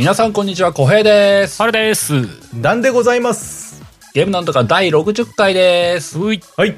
[0.00, 1.62] 皆さんこんにちは、小平です。
[1.62, 2.14] あれです。
[2.56, 3.82] なんでございます。
[4.14, 6.18] ゲームなんとか第60回です。
[6.18, 6.40] うい。
[6.56, 6.74] はい。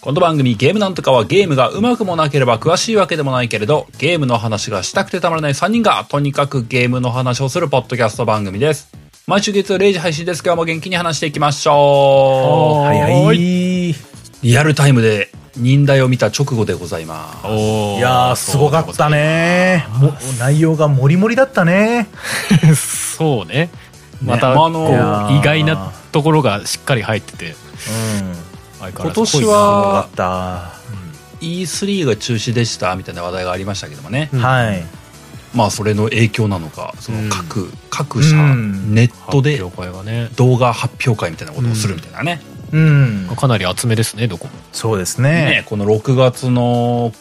[0.00, 8.90] この番組ゲームなんとかはゲームが上手くもなければ詳しいわけでもないけれど、ゲームの話がしたくてたまらない3人がとにかくゲームの話をするポッドキャスト番組です。
[9.26, 10.42] 毎週月曜0時配信です。
[10.42, 13.90] 今日も元気に話していきましょはいははい。
[13.90, 13.94] い。
[14.42, 17.46] リアルタイムで忍耐を見た直後でございます。
[17.46, 19.10] おやー、すごかった。
[19.10, 19.86] ね。
[19.98, 22.08] も内容がモリモリだったね。
[22.74, 23.70] そうね。
[24.24, 27.54] また、まああの意外なところがしっかり入ってて、うん。
[27.54, 28.26] 相
[28.80, 30.82] 変わらず今年すごはかった。
[31.42, 34.30] E3 が中止でしたみたいな話題がありましたけどもね。
[34.32, 34.82] うんはい。
[35.54, 42.40] まあそれの影響なのか、その各、各う社、んネットで動画発表会みたいなことをするみたいなね。
[42.72, 43.28] うん。
[43.36, 44.52] かなり厚めですね、どこも。
[44.72, 45.64] そうですねね。
[45.66, 47.12] この6月の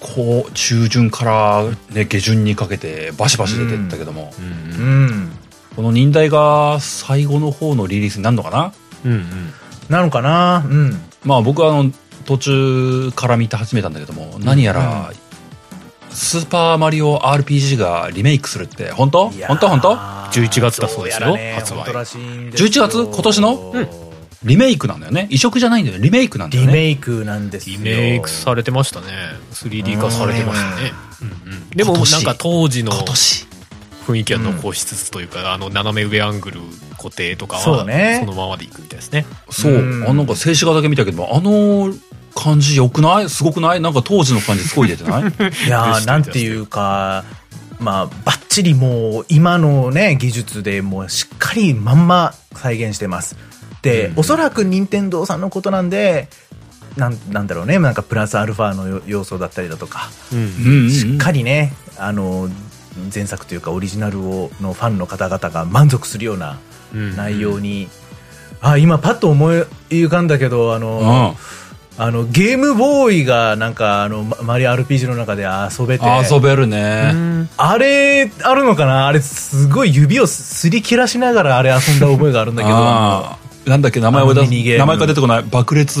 [0.00, 4.42] こう中旬から、ね、下旬にかけてバシバシ出てったけども、う。
[4.42, 5.32] うんん。
[5.76, 8.72] この忍耐が最後の方のリリースになるのかな？
[9.04, 9.52] うんうん。
[9.88, 10.64] なのかな？
[10.66, 11.00] うん。
[11.24, 11.92] まあ僕はあの
[12.24, 15.12] 途中から見て始めたんだけども何やら、
[16.10, 19.30] スーパーマリオ RPG がリメイクするって本当？
[19.30, 19.68] 本当？
[19.68, 23.04] 本当？11月だそうですよね発売本当らしいんですよ11月？
[23.04, 23.72] 今年の？
[23.74, 24.09] うん
[24.42, 25.26] リメイクなんだよね。
[25.30, 27.76] 移植じゃないんだよリメイクなんだよリねメイクなんですよ。
[27.78, 29.06] リメイクされてましたね。
[29.52, 30.92] 3D 化されてましたね。
[31.22, 31.52] うん。
[31.52, 36.60] うんでもなんか当時の雰囲気は残しつつというか、あの斜め上アングル
[36.96, 38.18] 固定とかはそうね。
[38.24, 39.26] そのままでいくみたいですね。
[39.50, 40.08] そう、うん。
[40.08, 41.92] あなんか静止画だけ見たけどもあの
[42.34, 43.28] 感じ良くない？
[43.28, 43.80] すごくない？
[43.80, 45.22] なんか当時の感じすごい出てない？
[45.66, 47.24] いやー、なんていうか、
[47.78, 53.36] まあ、バッチリもう、今のね、技術でもうしっかりまんま再現してます。
[53.82, 54.20] で、うん。
[54.20, 56.28] おそらく任天堂さんのことなんで、
[56.96, 60.38] なんなんだろうね、なんかプラスアルファのよ要素だったりだとか、うん。
[60.38, 60.44] うん。
[60.44, 62.48] うんうんしっかりね、あの、
[63.14, 66.58] 前作というかオリジナルをのファンの方々が満足するような
[66.94, 67.16] うん。
[67.16, 67.88] 内容に、
[68.60, 71.36] あ、今パッと思い浮かんだけど、あの、
[71.96, 77.48] あの、ゲームボーイがなんか、あの、ママリオ RPG の中で遊べて、遊べるうね、ん。
[77.56, 79.06] あれ、あるのかな？
[79.06, 83.49] あれ、すごい指をすり切らしながらあれ遊んだ覚えがあるんだけど。
[83.70, 86.00] なんだっけ名前を出す名前が出てこない爆裂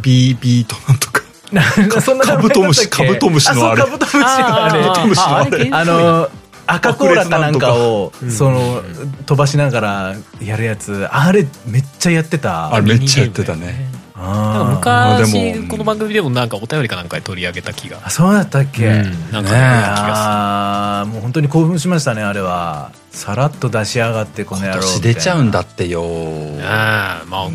[0.00, 1.22] BB となんとか。
[1.52, 3.82] なんかそんなカブトムシカブトムシのあれ。
[3.82, 4.82] カブトムシのあれ。
[4.82, 5.70] カブトムシのあれ。
[5.70, 6.30] あの、
[6.66, 8.82] 赤コーラかなんかをその、
[9.26, 12.72] 飛ばしながらやるやつ、あれ、めっちゃやってた。
[12.74, 13.90] あれめっちゃやってたね
[14.22, 18.00] なんか昔この番組でもなんかお便りかなんかで取り上げた気が。
[18.04, 22.92] あ、そうだったっけ、うんなんかねもう本当に興奮しましたねあれは。
[23.10, 26.02] さらっと出しやがってこの野今郎年出ちゃうんだだってよ。
[27.28, 27.50] まあ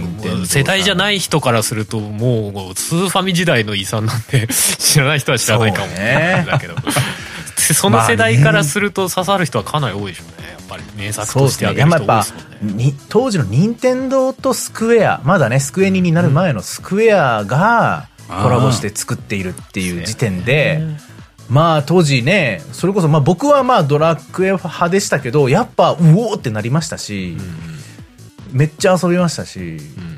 [0.46, 5.88] 世代じゃない人からするともうスーファミ時代の遺産なんて 知らない人は知らないかも。
[5.88, 6.46] ね。
[6.50, 6.76] だけど。
[7.74, 10.37] その世代からすると刺さる人はかなり多いでしょうね
[10.68, 12.84] ぱり名作そうとしてあげる人多いですもんね。
[12.86, 18.44] に当時の任天堂とスクエアまだねスクエニになる前のスクエアがうん。
[18.44, 20.82] コラボして作っているっていう時点で
[21.50, 27.38] まあ当時ねそれこそまあ僕はまあドラクエ派でしたけどやっぱうおーってなりましたし、
[28.52, 29.78] めっちゃ遊びましたし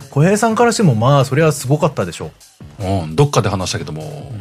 [0.09, 2.31] 小平さんからしてもまあそれはすごかったでしょ
[2.79, 3.05] う。
[3.05, 4.31] ん、どっかで話したけども、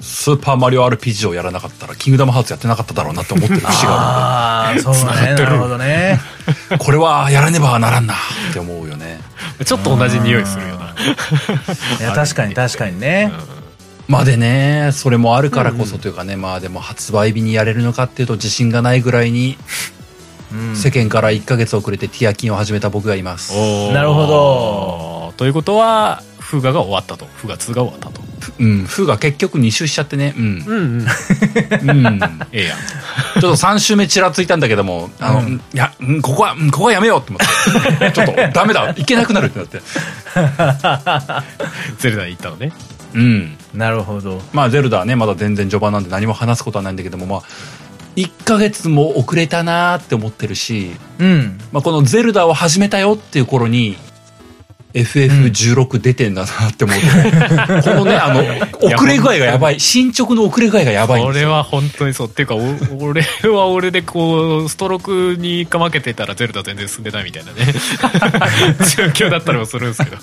[0.00, 6.18] スーパーマリオ RPG をやらなかったら、キングダムハーツやってなかっただろうなって思ってる節があああそうねなるほどね。
[6.68, 8.16] るんで、これはやらねばならんなっ
[8.52, 9.20] て思うよね。
[9.64, 10.94] ちょっと同じ匂いするような
[12.00, 13.32] いや 確かに確かにね、
[14.06, 19.58] まあでね、それもあるからこそというかね、まあでも発売日にやれるのかっていうと自信がないぐらいに、
[20.52, 20.76] うん。
[20.76, 23.52] 世間から1ヶ月遅れてティアキンを始めた僕がいます。
[23.92, 25.34] なるほど。
[25.36, 27.26] ということはフーガが終わったと。
[27.36, 28.22] フーガ2が終わったと
[28.58, 30.64] うん、フーが結局2周しちゃってね、うん。
[30.66, 32.20] うんうんうん。
[32.52, 38.12] ええやんちょっと3周目ちらついたんだけども、あの、うんいや、うんここは、うんここはやめようって思って。
[38.12, 39.80] ちょっとダメだ、いけなくなるってなって。
[41.98, 42.72] ゼルダに行ったのね
[43.14, 43.56] うん。
[43.74, 47.42] なるほどまあ、ゼルダはね、まだ全然序盤なんで何も話すことはないんだけども、まあ、
[48.16, 53.96] 1ヶ月も遅れたなーって思ってるし、うんまあ、このゼルダを始めたよっていう頃に、
[55.02, 58.42] FF16 出てんだなって思うと、 このね、あの、
[58.94, 59.80] 遅れ具合がやばい。
[59.80, 61.22] 進捗の遅れ具合がやばい。
[61.22, 62.28] これは本当にそう。
[62.28, 62.60] っていうかお
[63.00, 67.72] 俺は俺でこうストロークにかまけてたらゼルダ全然進んでないみたいなね。
[68.96, 70.16] 状況だったりもするんですけど。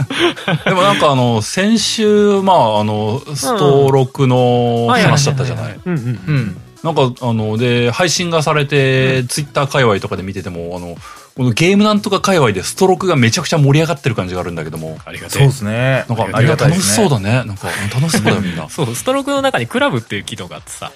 [0.65, 5.79] でもなんかあの、先週、まあ、あの、スト6の話だったじゃない。
[5.85, 6.57] うんうんうん。
[6.83, 10.95] なんか、あの、で、配信がされて、ツイッター界隈とかで見てても、あの、
[11.35, 15.39] このゲームなんとか界隈でストロークがめちゃくちゃ盛り上がってる感じがあるんだけども、ありがてえ。
[15.41, 16.05] そうですね。
[16.07, 17.43] なんか、ありがたい楽しそうだね。
[17.43, 18.67] なんか、楽しそうだよ、みんな。
[18.71, 20.93] そうストロークの中にクラブっていう機能があってさ、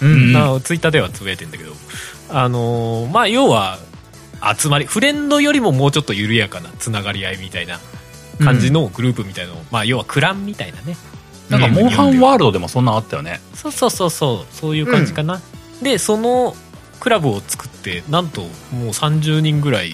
[0.00, 0.12] うん。
[0.12, 1.74] うんまあツイッターではつぶやいてんだけど。
[2.30, 3.78] あのーまあ要は
[4.58, 7.78] 集まりフレンドよりももうちょっと緩やかなつながり合いみたいな
[8.42, 10.96] 感じのグループみたいなの、まあ要はクランみたいなね。
[11.50, 13.42] なんか、モンハンワールドでもそんなんあったよね。
[13.54, 14.54] そうそうそうそう。
[14.56, 15.42] そういう感じかな、
[15.82, 16.56] でその
[17.02, 19.92] クラブを作ってなんともう30人ぐらい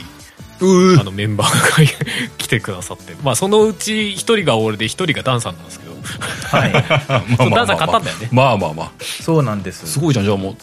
[0.61, 1.91] うあのメンバーが
[2.37, 5.97] 来てくださってまあそのうち1人が俺で1人がダンさんなんですけど
[7.51, 8.93] ダンさん買ったんだよねまあまあまあ。
[9.01, 9.87] そうなんです。
[9.87, 10.27] すごいじゃん。
[10.27, 10.57] じゃあもう、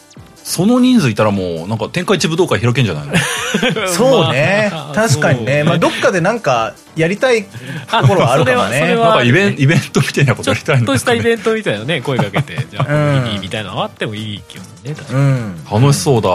[0.48, 3.14] その人数いたらもう、なんか天下一武道会開けんじゃないの？
[3.90, 4.94] そうねまあ。
[4.94, 5.64] 確かにね。
[5.64, 8.96] まあ、どっかでなんか、やりたいところはあるかもね。
[8.96, 15.66] なんかイベンイベントみたいなことちょっやりたいのとしたイベントみたいなね声かけてじゃあうん見にみたいなのあってもいい気がするね確かにうん。
[15.82, 16.30] 楽しそうだ。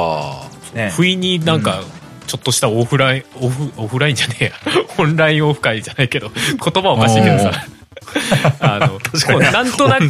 [0.75, 0.91] ね。
[0.95, 1.81] 不意になんか、
[2.27, 4.53] ちょっとしたオフライン、オフ、オフラインじゃねえや。
[4.99, 7.53] オンラインオフ会じゃないけど、言葉おかしいけどさ。
[8.61, 9.01] あの、こ
[9.37, 10.09] うなんとなく。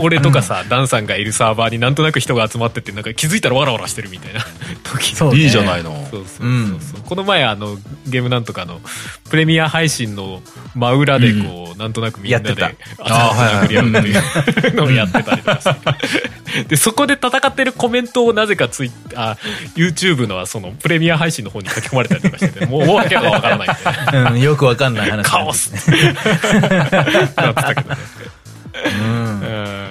[0.00, 4.44] 俺とかさ、 ダンさんがいるサーバーになんとなく人が集まってて、なんか気づいたらワラワラしてるみたいな。
[4.82, 5.40] 時そうね。
[5.40, 6.08] いいじゃないの。
[6.10, 8.80] そうそうそうそう、この前あのゲームなんとかの
[9.30, 10.42] プレミア配信の
[10.74, 13.04] 真裏でこう、なんとなくみんなでやってた。
[13.04, 13.92] あー殴り合うっ
[14.54, 19.36] ていうのをやってたりとかしてでそこで戦ってるコメントをなぜかツイあ
[19.74, 24.30] YouTube のそのプレミア配信の方に書き込まれたりとかしててもうもう訳がわからないみたいな。
[24.30, 25.28] うん、よくわかんない話。
[25.28, 25.72] カオス
[26.68, 27.96] なってたけどね
[29.00, 29.40] うん。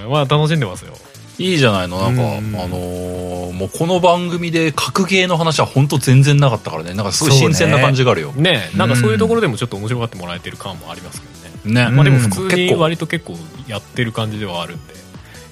[0.05, 0.11] うん。
[0.11, 0.93] まあ楽しんでますよ。
[1.39, 2.55] いいじゃないのなんか、うん。
[2.55, 6.93] あのーもうこの番組で格ゲーの話は本当全然なかったからね。
[6.95, 8.31] なんかすごい新鮮な感じがあるよ。
[8.31, 8.69] ね。
[8.75, 11.27] なんかそういうところでもちょっと面白がってもらえてる感もありますけ
[11.69, 11.85] どね。
[11.85, 11.91] ね。
[11.91, 13.37] まあでもうん普通に割と結構
[13.67, 14.93] やってる感じではあるんで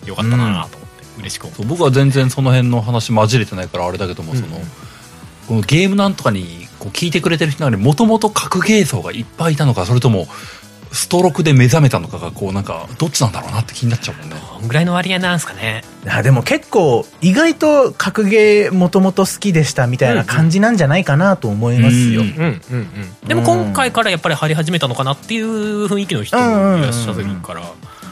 [0.08, 4.64] よかったなと思って嬉しく思僕は全然その辺の話混じれてないからあれだけども、そのうん
[5.48, 10.28] このゲームなんとかにこう聞いてくれてる人なのにもともと格ゲー層がいっぱいいたのかそれとも
[10.92, 22.22] ストロークで目覚めたのかがこうなんかどっちなんだろうなって気になっちゃうもんねこんぐらいの割合なんですかねあでも結構、意外と格ゲーもともと好きでしたみたいな感じなんじゃないかなと思いますよ。
[22.22, 22.62] うんうんうん
[23.22, 27.62] うんでも今回からやっぱり張り始めたのかなっていう雰囲気の人もいらっしゃるから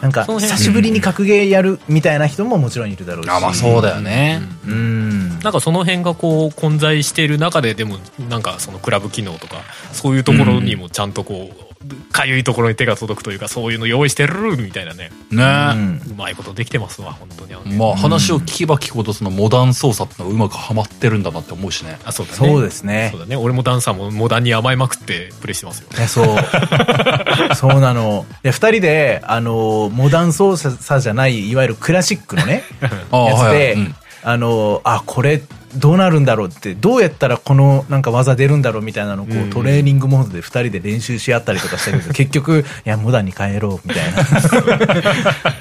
[0.02, 3.30] なんか、その辺久しぶりに格ゲーやるみたいな人ももちろんいるだろうし。
[3.30, 5.40] あまあそうだよね、うん。
[5.40, 7.98] なんかその辺がこう混在している中ででも
[8.30, 9.58] なんかそのクラブ機能とか
[9.92, 11.69] そういうところにもちゃんとこう
[12.12, 15.12] かゆいところに手が届くというかそういうの用意してるみたいなね。
[15.32, 15.44] ね、
[15.76, 17.72] うんうまいことできてますわ本当に。
[17.72, 21.98] ねまあ話を聞けば聞くほどそのモダン操作ってのがうまくはまってるんだなって思うしね。
[22.04, 22.38] あそうだね。
[22.38, 23.10] そうですね。
[23.12, 23.22] そう。
[23.22, 23.38] だね。
[23.38, 25.90] 俺もダンサーもモダンに甘えまくってプレイしてますよ。
[25.96, 26.36] いや、そう。
[27.56, 28.26] そうなの。
[28.44, 33.74] いや、二人で、あの、モダン操作じゃない、いわゆるクラシックのね、やつで、はいはい。
[33.74, 35.42] うんあの、あ、これ、
[35.76, 44.20] どうなるんだろうって、どうやったらこのなんか技出るんだろうみたいなのをこう、うんトレーニングモードで二人で練習し合ったりとかしたけど、 結局、いや、モダンに帰ろうみたいな。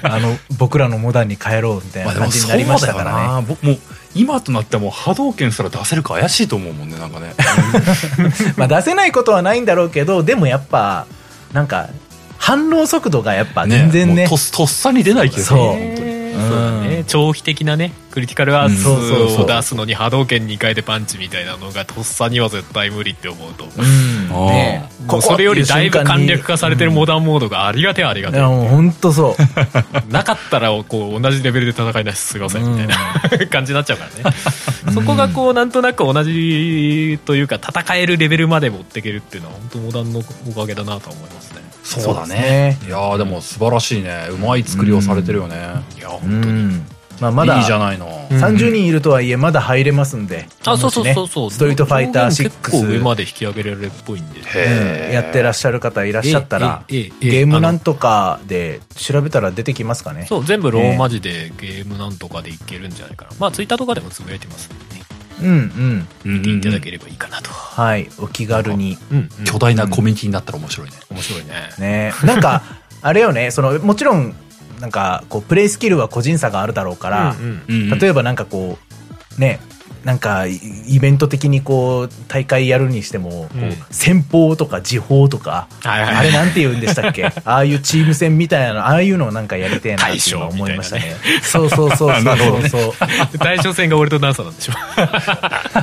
[0.15, 3.27] あの、僕らのモダンに帰ろうみたいな感じになりましたからね。
[3.27, 3.41] な。
[3.41, 3.79] 僕もう
[4.15, 7.33] 今となってはもう波動拳すら出せるか怪しいと思うもんねなんかね。
[8.57, 11.05] まあ出せないことはないんだろうけど、でもやっぱ、
[11.53, 11.89] なんか、
[12.37, 14.27] 反応速度がやっぱ全然ね。
[14.27, 15.59] もうとっとっさに出ないけどそう。
[15.59, 16.19] 本当に。
[16.33, 17.03] そうだね。
[17.05, 18.89] 長期的なねクリティカルアーツ
[19.41, 23.63] を出すのに波動拳2回でパンチみたいなのがとっさには絶対無理って思うと。
[23.63, 24.29] うん。
[24.47, 24.89] ね。
[25.07, 29.43] もうそれよりだいぶ簡略化されてるモダダンモードがありがてえありがてえいや、もう本当そう。
[30.11, 32.63] なかったらこう同じレベルで戦いなしすいません。
[32.63, 34.35] みたいな感じになっちゃうからね。
[34.93, 41.61] そこがこうなんとなく同じというか戦えるレベルまで持っていけるっていうのは本当モダンのおかげだなとは思いますね。
[41.83, 42.35] そうだね。
[42.35, 42.77] ね。
[42.85, 44.27] いやーでも素晴らしいね。
[44.29, 45.55] うまい作りをされてるよね、
[45.97, 46.63] いやう本当に。
[46.65, 46.85] ん。
[47.19, 48.37] まあまだ、いいじゃないの、うん。
[48.37, 50.47] 30人いるとはいえまだ入れますんで。
[50.65, 51.51] あそうそうそうそう。
[51.51, 53.01] ストリートファイター結構上6。
[53.01, 54.39] まで引き上げられるっぽいんで。
[54.41, 55.13] へうん。
[55.13, 60.25] やってらっしゃる方いらっしゃったら、ゲームなんとかで調べたら出てきますかね。
[60.27, 63.31] そう全部ローマ字でゲームなんとかでいけるんじゃないかな。
[63.39, 65.01] まあツイッターとかでもつぶやいてますんでね。
[65.41, 66.07] うんうん。
[66.25, 67.49] うん見ていただければいいかなと。
[67.51, 68.09] はい。
[68.19, 68.97] お気軽に。
[69.45, 71.53] 巨大なコミュニティになったら面白いね、面白いね。
[71.79, 72.13] ね。
[72.25, 72.63] なんか、
[73.01, 74.35] あれよね、その、もちろん、
[74.79, 77.91] なんか、こう、プレイスキルは個人差があるだろうから、うんうん。
[77.91, 78.77] うん例えばなんかこ
[79.37, 79.59] う、ね、
[80.05, 80.55] なんか、イ
[80.87, 83.77] イベント的にこう、大会やるにしても、こううん。
[83.91, 86.15] 戦法とか時報とか、はいはい。
[86.15, 87.25] あれなんて言うんでしたっけ？
[87.43, 90.09] ああいうチーム戦みたいなの、ああいうのをなんかやりてえなっ
[90.51, 91.15] 思いましたね。
[91.43, 92.37] そうそうそうそう。
[92.37, 92.95] そうそ
[93.35, 93.37] う。
[93.39, 94.73] 対象戦が俺とダンサーなんでしょ。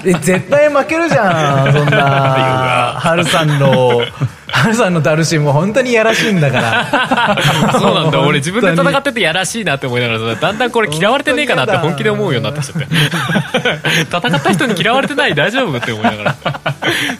[0.06, 2.94] え絶対負けるじゃん、そんな。
[2.98, 4.02] ハルさんの、
[4.48, 7.72] ハルさんのダルシンも本当にやらしいんだから。
[7.78, 8.20] そうなんだ。
[8.26, 12.86] 俺自分で戦っっててやらしいなって思いながらさだんだんこれ嫌われてねえかなって本気で思うようになってきちゃって。
[14.16, 16.36] 戦った人に嫌われてない大丈夫って思いながら。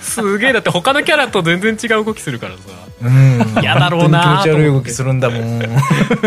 [0.00, 0.52] すげえ。
[0.52, 2.58] だって他のキャラと全然違う動きするからさ。
[3.02, 3.58] うん。
[3.60, 5.60] 嫌だろうな気持ち悪い動きするんだもん。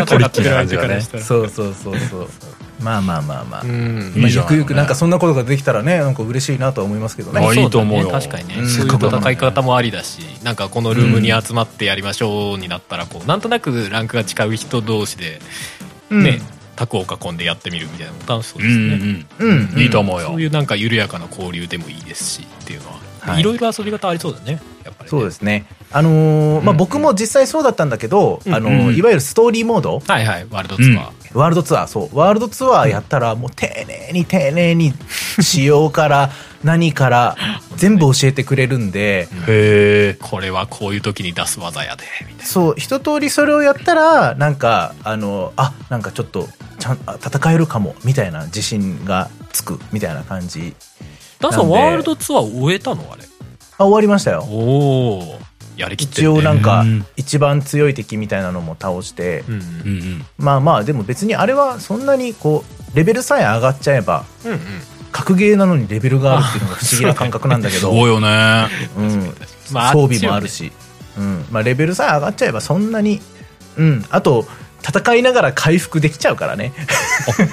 [0.06, 2.30] トリッキーな感じがねそうそうそうそう。
[2.82, 3.62] まあまあまあまあ。
[3.64, 4.14] うん。
[4.16, 7.46] まあゆくゆくなんかそんなことができたらね、なんか嬉しいなとは思いますけどね。
[7.46, 8.10] あいいと思うよ。
[8.10, 8.70] 確かにね、うん。
[8.70, 15.40] そういう戦い方もありだしなんかこのルームに集まってやりましょうになったらこうなんとなくランクが違う人同士で
[16.10, 16.24] うん。
[16.24, 16.40] ね、
[16.76, 19.80] 卓を囲んでやってみるみたいなのも楽しそううですね、んうんうん。
[19.80, 20.28] いいと思うよ。
[20.30, 20.42] そう。
[20.42, 23.42] いうなんか緩やかな交流でもいいですしっていうのは、はい。
[23.42, 25.10] い、ろいろ遊び方ありそうだねやっぱりね。
[25.10, 25.66] そうですね。
[25.92, 26.78] あのーまあ、うん。
[26.78, 28.54] 僕も実際そうだったんだけど、うん。
[28.54, 28.96] あのーうん。
[28.96, 30.48] いわゆるストーリーモード、はいはい。
[30.50, 32.18] ワールドツアー、ワールドツアー、そう。
[32.18, 34.94] ワールドツアーやったら、もう丁寧に丁寧に、
[35.42, 36.32] 仕様から、
[36.64, 37.36] 何から、
[37.76, 40.18] 全部教えてくれるんで、へえ。
[40.20, 46.48] これはこういう時に出す技やでみたいそう、一通りそれをやったら、なんか、あの、あ、なんかちょっと、
[46.80, 50.76] ちゃん、あ戦えるかも、みたいな自信がつく、みたいな感じ。
[51.40, 53.24] なダンさんワールドツアー終えたのあれ
[53.78, 54.46] あ、終わりましたよ。
[54.50, 55.40] おお
[55.80, 60.26] やりきって一る、ね、応なんかうん、一番強い敵みたいなのも倒して、うんうんうん。
[60.38, 64.60] まあまあ、でも別にあれはそんなにこう、レベルさえ上がっちゃえば、うんうん。
[65.12, 68.68] 格ゲーなのにレベルがあるっていうのが不思議な感覚なんだけど、 すごいよね。
[68.98, 69.34] うん、
[69.72, 70.72] まあ装備もあるし、
[71.18, 71.46] うん。
[71.50, 73.22] まあ、レベルさえ上がっちゃえばそんなに、
[73.78, 74.46] うん、あと
[74.86, 76.74] 戦いながら回復できちゃうからね。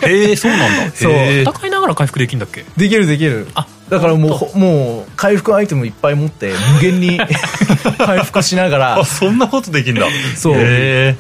[0.02, 0.94] あへえ、そうなんだ。
[0.96, 1.12] そう。
[1.12, 2.64] 戦いながら回復できんだっけ？
[2.76, 3.46] できるできる。
[3.54, 7.18] あだからもうほもう回復アイテムいっぱい持って無限に
[7.98, 8.98] 回復しながら。
[8.98, 10.06] あ、そんなことできんだ。
[10.36, 10.54] そう。
[10.56, 11.16] へ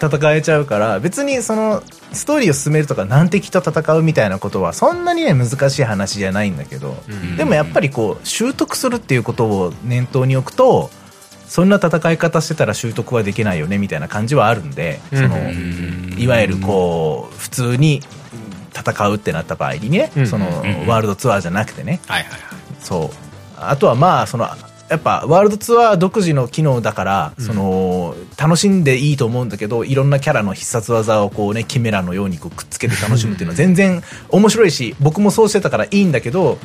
[0.00, 7.36] 戦えちゃうから別にそのストーリーを進めるとか難敵と戦うみたいなことはそんなにね難しい話じゃないんだけど、うん。
[7.36, 10.90] でもやっぱりこう習得するっていうことを念頭に置くと
[11.46, 15.50] そんな戦い方してたら習得はできないよねみたいな感じはあるんで、その
[16.16, 18.02] いわゆるこう普通に
[18.74, 22.00] 戦うってなった場合にね、うんそのうんワールドツアーじゃなくてね。
[22.06, 22.40] はいはいはい。
[22.80, 23.16] そう。
[23.56, 24.46] あとはまあその
[24.90, 36.58] やっぱワールドツアー独自の機能だから、その楽しんでいいと思うんだけどいろんなキャラの必殺技をこうねキメラのようにこうくっつけて楽しむっていうのは全然面白いし僕もそうしてたからいいんだけど、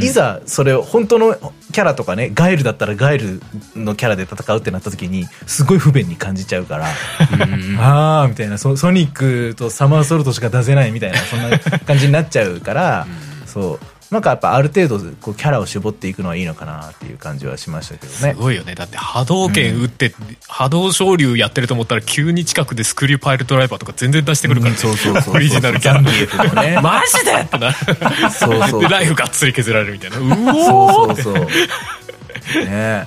[0.00, 1.34] いざそれを本当の
[1.72, 3.40] キャラとかねガエルだったらガエル
[3.74, 6.86] のキャラで戦うってなった時にすごい不便に感じちゃうから。
[6.86, 7.78] うん。
[7.80, 13.06] あーみたいなソソニックとサマーソルトしか出せないみたいなそんな感じになっちゃうから、
[13.46, 18.34] そうなんかやっぱある程度こうキャラを絞っていくのはいいのかなっていう感じはしましたけどね。
[18.34, 18.74] すごいよね。
[18.74, 20.12] だって波動拳打って、
[20.48, 24.78] 波動昇竜やってると思ったら急に近くでスクリューパイルドライバーとか全然出してくるから、ね。
[24.78, 26.00] そうそうそう オリジナルキャラ。
[26.02, 26.80] とかね。
[26.82, 27.76] マジでってなる
[28.32, 28.80] そうそう。
[28.82, 30.18] でライフがっつり削られるみたいな。
[30.18, 32.64] うおーそうそうそう。
[32.64, 33.06] ね。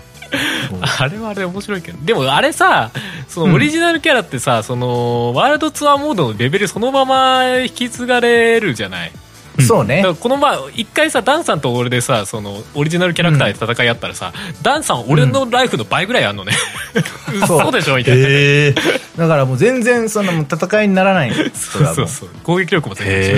[1.00, 1.98] あれはあれ面白いけど。
[2.06, 2.92] でもあれさ
[3.28, 9.12] そのオリジナルキャラってさ、そのワールドツアーモードのレベルそのまま引き継がれるじゃない
[9.62, 10.04] そうね。
[10.20, 16.54] この前一回さダンさんと俺でさそのオリジナルキャラクターで戦いあったらさ、ダンさん俺のライフの倍ぐらいあんのね、
[17.48, 17.60] そう。
[17.60, 18.76] 嘘でしょみたいな、へえ。
[19.18, 21.34] だからもう全然そんなもう戦いにならない。
[21.54, 22.30] そうそうそう。
[22.44, 23.30] 攻撃力も全然違うへ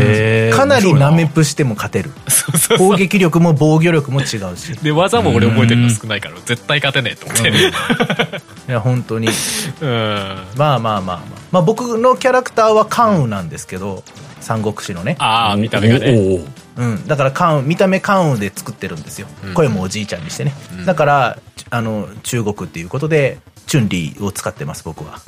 [0.48, 0.51] え。
[0.53, 2.12] かなりナメプしても勝てる。
[2.27, 4.74] そうそう攻撃力も防御力も違うし。
[4.81, 9.27] で技も俺覚えてるの少ないから絶対勝てねえと思って、いや本当に。
[9.81, 11.19] うん、まあまあまあまあ、
[11.51, 14.03] まあ、僕のキャラクターは関羽なんですけど
[14.46, 16.40] 三国志のね、ああ見た目がね。
[16.78, 19.54] うん、だから関羽見た目関羽で作ってるんですよ、うん。
[19.56, 20.86] 声もおじいちゃんにしてね、うん。
[20.86, 21.40] だから
[21.72, 25.20] あの中国っていうことでチュンリーを使ってます僕は。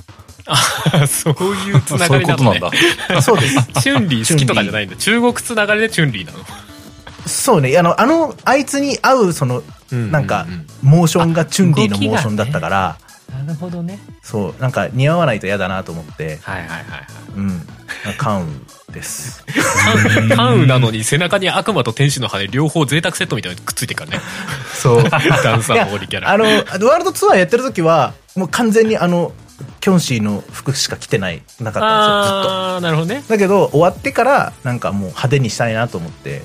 [0.46, 0.56] あ
[1.08, 3.22] そういうつながそういうことなんりなのねだ。
[3.24, 3.56] そうです。
[3.82, 4.96] チュンリー好きとかじゃないんだ。
[4.98, 6.40] 中国つながりでチュンリーなの。
[7.26, 7.76] そうね。
[7.76, 10.46] あのあのあいつに合うそのうんなんか
[10.84, 12.98] モーションがチュンリーのモーションだったから、
[13.32, 14.00] なるほどね。
[14.22, 14.62] そう。
[14.62, 16.38] なんか似合わないと嫌だなと思って。
[16.44, 17.08] はいはいはいはい。
[17.36, 17.68] うん。
[18.18, 19.44] 関羽です。
[20.36, 24.20] 関羽なのに背中に悪魔と天使の羽両方贅沢セットみたいなのくっついてるからね。
[24.74, 25.03] そう。
[25.03, 26.32] ダンサーのオリキャラ。
[26.32, 29.34] あのワールドツアーやってる時はもう完全にあの
[29.88, 32.51] キョンシーの服しか着てないなかったんですよずっと。
[32.51, 33.24] ああなるほどね。
[33.25, 36.41] だけど終わってからなんかもう派手にしたいなと思って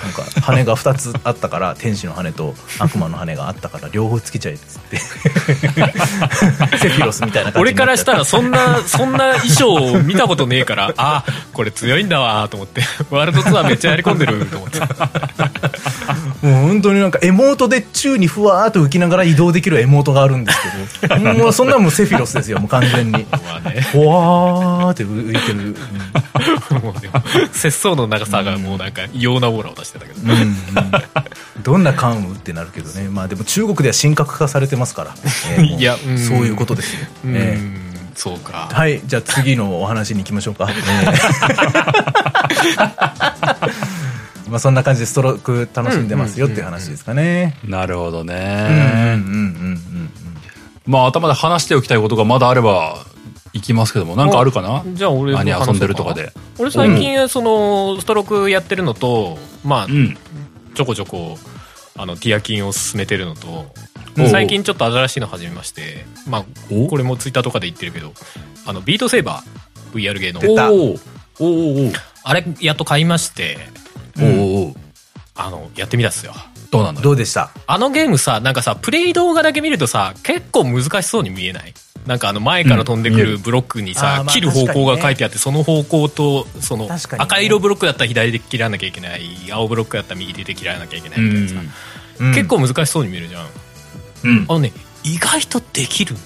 [0.00, 4.98] なんか羽が2つあったから天使の羽と悪魔の羽があったから両方つけちゃえっつって。
[6.78, 12.82] セフィロスみたいな感じ俺からしたらそんなそんな衣装を見たことねえからあこれ強いんだわと思って。
[13.10, 14.78] ワールドツアーめっちゃやり込んでると思って。
[16.46, 20.58] もう本当になんかエモートで宙にふわーっと浮きながら移動できるエモートがあるんです
[21.00, 21.16] けど。
[21.34, 23.26] もうそんなもんセフィロスですよもう完全に。
[23.30, 25.76] まあねふわーって浮いてる、
[26.72, 26.82] うん。
[26.82, 27.20] もうでも
[27.52, 30.20] 節操の長さがもうなんか異様なオーラを出してたけど。
[30.22, 30.54] うんうん。
[31.62, 33.08] どんな関羽ってなるけどね。
[33.08, 35.14] まあでも中国では神格化されてますから、
[35.62, 36.18] いやうん。
[36.18, 37.06] そういうことですよ、
[38.14, 38.68] そうか。
[38.72, 39.00] はい。
[39.04, 41.54] じゃあ次のお話に行きましょうか、えー。
[44.50, 47.58] まあそんな感じでストローク楽しんでますよっていう話ですかね。
[47.64, 49.14] なるほどうんうんうんね。
[49.16, 50.23] うんうん
[50.86, 53.04] まあ頭で話しておきたいことがまだあれば、
[53.52, 54.82] 行きますけども、なんかあるかな？
[54.94, 56.32] じゃあ俺の何話遊んでるとかで。
[56.58, 60.16] 俺最近そのストロークやってるのとまあうん。
[60.74, 61.38] ちょこちょこ
[61.96, 63.72] あのティアキンを進めてるのと
[64.28, 68.12] 最近ちょっと新しいの始めましてまあおこれもツイッターとかで言ってるけど
[68.66, 70.40] あのビートセーバー VR ゲーの。
[70.40, 71.00] おー
[71.38, 73.56] おーおーあれやっと買いまして
[74.16, 74.76] おーお
[75.36, 76.32] あのやってみたっすよ
[76.74, 77.50] どうなんだどうでした？
[77.66, 81.72] あのゲームさなんかさプレイ動画だけ見るとさ結構難しそうに見えない？
[82.06, 83.38] なんかあの前から飛んでくるる。
[83.38, 91.68] ブロックにあさ切る方向が書いてあってその方向とその赤色ブロックだったら左で切らなきゃいけない青ブロックだったら右で切らなきゃいけないみたいなさ、
[92.20, 92.34] うん。
[92.34, 93.46] 結構難しそうに見えるじゃん。
[94.24, 94.46] うん。
[94.48, 94.52] あ。
[94.54, 96.16] のね意外とできる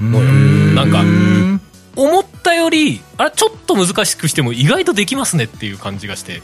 [0.00, 0.74] うん。
[0.74, 1.60] なんかうん
[1.94, 6.42] 思ったよりあれちょっと難しくしても意外とできますねっていう感じがして。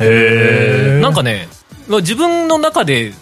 [0.00, 1.00] へー。
[1.00, 1.59] なんかねまあ
[1.98, 3.12] 自分の中で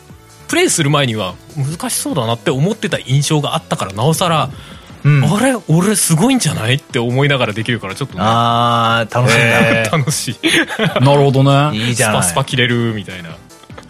[0.48, 4.50] プレイする前には難しそうだなって思ってた印象があったからなおさら、
[5.04, 5.24] うん。
[5.24, 6.74] あれ俺すごいんじゃない？
[6.74, 10.36] って思いながらできるからちょっとね、あー楽しいんへー楽しい。
[11.04, 11.50] なるほどね。
[11.50, 12.22] だ いいじゃない。
[12.22, 13.30] スパスパ切れるみたいな、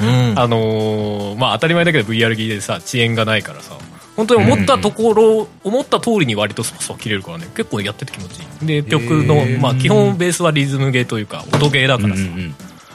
[0.01, 0.39] うん。
[0.39, 3.75] あのーまあ当たり前だけど VR ギーでさ遅延がないからさ。
[4.17, 7.47] 本当に思ったところ、思った通りに割とスパスパ切れるからね。
[7.57, 8.67] 結構やってて気持ちいい。
[8.67, 12.55] で曲の、まあ、基本ベースはリズムゲーというか音ゲーだからさ、うんうん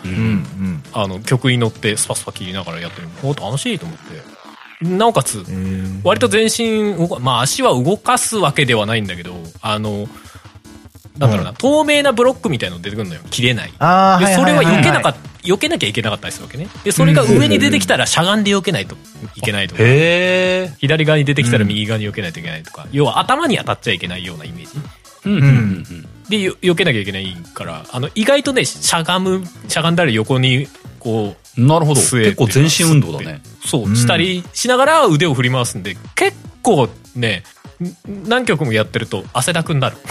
[0.10, 0.84] うん。
[0.94, 3.08] あの曲に乗ってスパスパ切りながらやってる。
[3.24, 4.34] のお楽しいと思って。
[4.86, 10.10] なおかつうん割と全身動かまあ足は動かすわけではないんだけどあの
[11.18, 11.56] なんだろうな、うん。
[11.56, 13.22] 透明なブロックみたいの出てくるのよ。
[13.30, 13.72] 切れない。
[13.72, 13.80] でそ
[14.44, 16.68] れは避けなかっっ避けなきゃいけなかったりするわけね。
[16.84, 18.96] でそれが上に出てきたらしゃがんで避けないと
[19.36, 19.84] いけないとか。
[20.80, 24.72] 左側に出てきたら右側に避けないといけないとか、要は頭に当たっちゃいけないようなイメージ。
[25.26, 25.34] うん。
[25.34, 25.42] うん。
[25.42, 30.68] うんでよ避けなきゃいけないからあの意外とねしゃがむしゃがんだり横に
[31.00, 31.68] こううん。
[31.68, 32.02] なるほど。
[32.02, 33.42] 結構全身運動だね。
[33.66, 37.44] そう、うんしたりしながら腕を振り回すんで、結構ね、
[37.82, 39.98] ん何曲もやってると汗だくになる。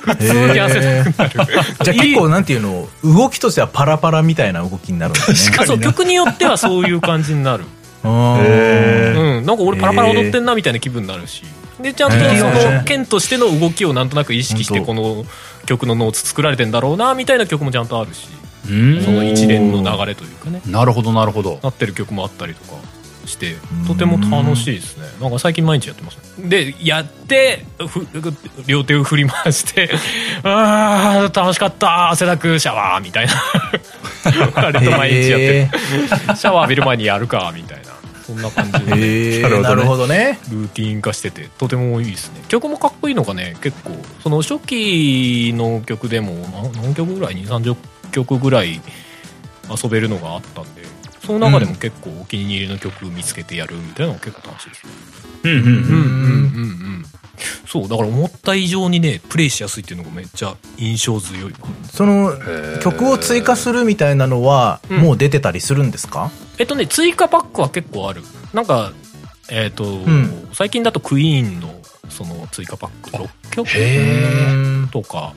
[0.00, 1.52] 普通に汗だくになる。
[1.84, 7.64] じゃあ結構なんていうの動きとしてはパラパラみたいな動きになるんだねあそう、 曲によってはそういう感じになる。
[8.04, 11.44] へうん、なんか俺パラパラ踊ってんなみたいな気分になるし。
[11.82, 15.24] で、ちゃんとその剣としての動きをなんとなく意識してこの
[15.66, 18.28] 曲のノーツ作られてんだろうなみたいな曲もちゃんとあるし、
[18.68, 19.02] うん。
[19.02, 20.62] その一連の流れというかね。
[20.66, 21.58] なるほどなるほど。
[21.62, 22.80] なってる曲もあったりとか
[23.26, 25.06] してとても楽しいですね。
[25.20, 26.48] なんか最近毎日やってますね。
[26.48, 28.06] でやってふ
[28.66, 29.90] 両手を振り回して
[30.42, 33.32] あー楽しかった汗だくシャワーみたいな。
[34.54, 35.68] 割と毎日やってへる
[36.36, 37.91] シャワー浴びる前にやるかみたいな
[38.32, 38.86] そんな感じで。
[38.92, 39.60] ねー。
[39.60, 40.38] なるほどね。
[40.50, 46.32] ルーティン化しててとてもいいですね曲もかっこいいのがね結構その初期の曲でも
[46.74, 47.76] 何何曲ぐらい2 3 0
[48.10, 48.80] 曲ぐらい
[49.82, 50.82] 遊べるのがあったんで
[51.24, 54.88] その中でも結構お気に入りの曲見つけてやるみたいなのが結構楽しいですよ
[55.44, 55.58] うんうん。
[55.58, 55.64] うん。
[55.64, 55.98] うんうんう
[57.00, 57.04] ん
[57.66, 61.58] そうだから思った以上にねプレイしやすいっていうのがめっちゃ印象強いわ。
[61.90, 62.80] そのー。
[62.80, 64.98] 曲を追加するみたいなのはうん。
[64.98, 66.30] もう出てたりするんですか？
[66.58, 68.22] えっとね追加パックは結構ある。
[68.52, 68.92] なんか
[69.50, 70.48] えっ、と、ん。
[70.52, 71.74] 最近だとクイーンの
[72.08, 75.34] その追加パック6曲とか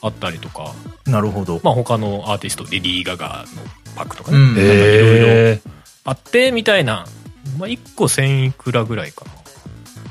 [0.00, 0.74] あったりとか。
[1.06, 1.60] なるほど。
[1.62, 3.62] まあ、他のアーティストレディー・ガガの
[3.94, 5.60] パックとかね、いろいろ。
[6.04, 7.06] あってみたいな、
[7.58, 9.30] まあ、1個1000いくらぐらいかな、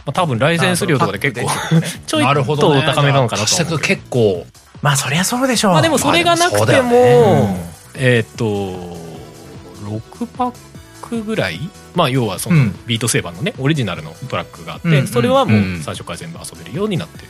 [0.06, 1.50] まあ、多分ライセンス料とかで結構
[2.08, 2.46] ちょいっ。
[2.46, 3.48] とお高めなのかなと。
[3.48, 4.46] 貸してくは思うけど結構。
[4.82, 5.72] まあそりゃそうでしょう。
[5.72, 10.54] まあでもそれがなくても、まあでもそうだよねえっ、と6パッ
[11.02, 11.60] クぐらい？
[11.96, 12.76] まあ要はそのうん。
[12.86, 17.28] ビートセーバーのねオリジナルのトラックがあって、うんそれはもううん最初から全部遊べるようになってる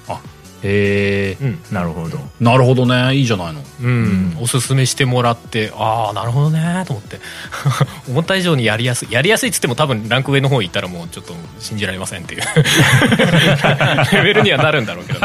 [0.64, 1.44] へえ。
[1.44, 1.60] うん。
[1.72, 2.18] なるほど。
[2.40, 3.16] なるほどね。
[3.16, 3.62] いいじゃないの。
[3.82, 7.20] うん、おすすめしてもらってああなるほどねと思って。
[8.10, 9.12] 思った以上にやりやすい。
[9.12, 12.42] やりやすいっつっても多分ランク上の方行ったらもうちょっと信じられませんっていう。
[14.14, 15.20] レベルにはなるんだろうけど、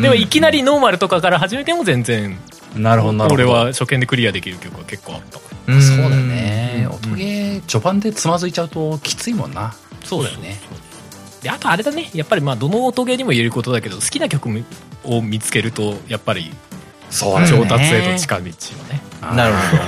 [0.00, 2.38] でもいきなりノーマルとかから始めても全然
[2.76, 3.42] なるほどなるほど。
[3.42, 5.72] 俺は初見でクリアできる曲は結構あった。
[5.72, 5.82] ん。
[5.82, 6.86] そうだよね。
[6.86, 6.94] うん。
[6.94, 9.74] 音ゲー序盤でつまずいちゃうときついもんな。
[10.04, 10.58] そうだよね
[11.42, 12.10] であとあれだね。
[12.14, 14.48] やっぱりまあどの音ゲーにも言えることだけど好きな曲
[15.04, 16.50] を見つけるとやっぱり
[17.10, 17.46] そう。
[17.46, 18.54] 上達への近道をね。
[19.20, 19.86] なるほ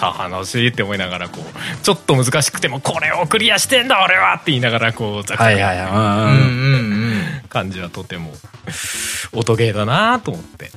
[0.00, 0.28] ど。
[0.28, 5.88] 楽しいって思いながらこうちょっと難しくてもこれをクリアしてんだ俺はって言いながらこうざっくりはいはいはい。
[5.88, 7.24] うんうんうんうん。
[7.48, 8.32] 感じはとても
[9.32, 10.70] 音ゲーだなと思って。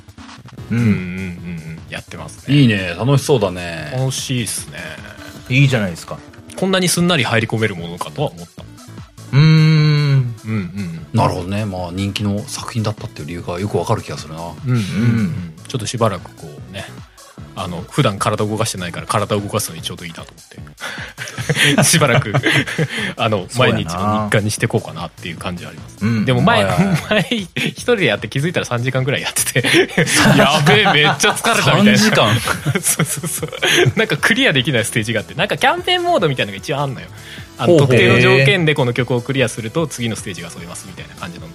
[0.70, 1.78] ううんうんうんん。
[1.90, 2.56] やってますね。
[2.56, 2.94] いいね。
[2.98, 3.92] 楽しそうだね。
[3.92, 4.78] 楽しいっすね。
[5.48, 6.18] いいじゃないですか。
[6.56, 8.62] こんなにすんなり入り込めるものかとは思った。
[9.32, 9.95] うーん
[10.46, 11.64] うんうんなるほどね。
[11.64, 14.40] まあ人気の作品だったっていう理由がよくわかる気がするな。
[14.40, 16.84] うんうんうんちょっとしばらくこうね
[17.56, 20.30] あの普段体動かしてないから体を動かすのにちょうどいいなと思
[21.74, 22.32] って しばらく
[23.16, 29.66] あの 毎日の日課にしていこうかなっていう感じはありますうんでも前、はいはい前、一人でやって気づいたら3時間ぐらいやってて、
[30.36, 31.92] やべえ、めっちゃ疲れたみたいな。
[31.92, 32.40] 3時間
[32.80, 33.50] そうそうそう。
[33.96, 37.06] なんかクリアできないステージがあって、なんかキャンペーンモードみたいなのが一応あんのよ。
[37.58, 41.46] あの特定の条件でこの曲をクリアすると次のステージが遊べますみたいな感じの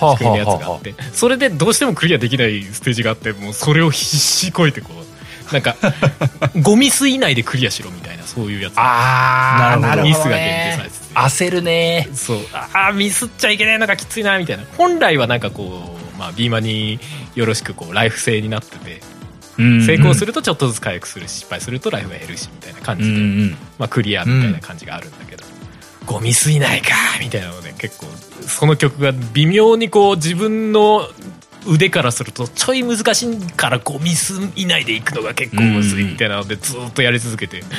[0.00, 5.76] はあ仕組みのやつがあって、それでどうしてもクリアできないステージがあって、もうそれを必死こいてこう、なんか、
[6.62, 8.74] ゴミ数以内でクリアしろみたいな、そういうやつ。
[8.76, 11.00] あー、なるほどミスが限定されてて。
[11.14, 12.08] 焦るね。
[12.14, 17.00] そうああミスっちゃいけないのがきついなみたいな本来はなんかこう、まあ、ビーマに
[17.34, 19.02] よろしくこうライフ制になってて
[19.56, 20.28] 成功する。
[20.28, 23.50] るとちょっとずつ回復するし失敗するとライフが減るしみたいな感じで、ん。
[23.78, 25.29] まあ、クリアみたいな感じがあるんだけど、
[26.10, 26.88] ゴミすいないか
[27.20, 28.06] みたいなので結構
[28.42, 31.02] その曲が微妙にこう自分の
[31.68, 37.62] 腕からするとちょい難しいからゴミ数以内でいくのが結構むずいみたいなのでずっとやり続けて。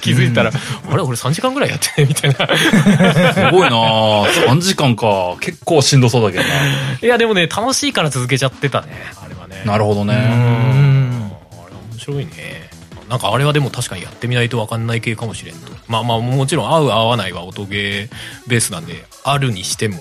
[0.00, 0.50] 気づいたら、
[0.90, 3.34] あれ俺3時間ぐらいやってねみたいな。
[3.34, 3.76] すごいな。
[4.48, 5.36] 3時間か。
[5.40, 6.50] 結構しんどそうだけどな。
[7.02, 8.88] いやでもね楽しいから続けちゃってたね
[9.22, 9.62] あれはね。
[9.66, 10.14] なるほどね。
[10.14, 11.32] うん。
[11.52, 12.69] あれは面白いね
[13.10, 15.72] なんかあれはでも確かにやってみないと分かんない系かもしれんと。
[15.88, 19.96] まあまあもちろん合う合わないは音ゲーベースなんであるにしても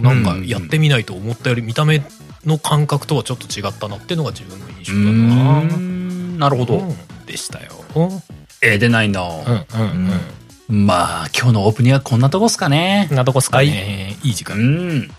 [0.00, 2.02] なんかやってみないと思ったより見た目
[2.46, 6.38] の感覚とはちょっと違ったなっていうのが自分の印象だな、ん。
[6.38, 6.78] なるほど。
[6.78, 6.96] うん。
[7.26, 7.72] でしたよ。
[7.94, 8.22] うん
[8.62, 10.10] えー、出ないなうん
[10.68, 13.08] うんまあ、今日のオープニングはこんなとこっすかね。
[13.10, 15.10] なとこっすかね、い、い時う間、ん。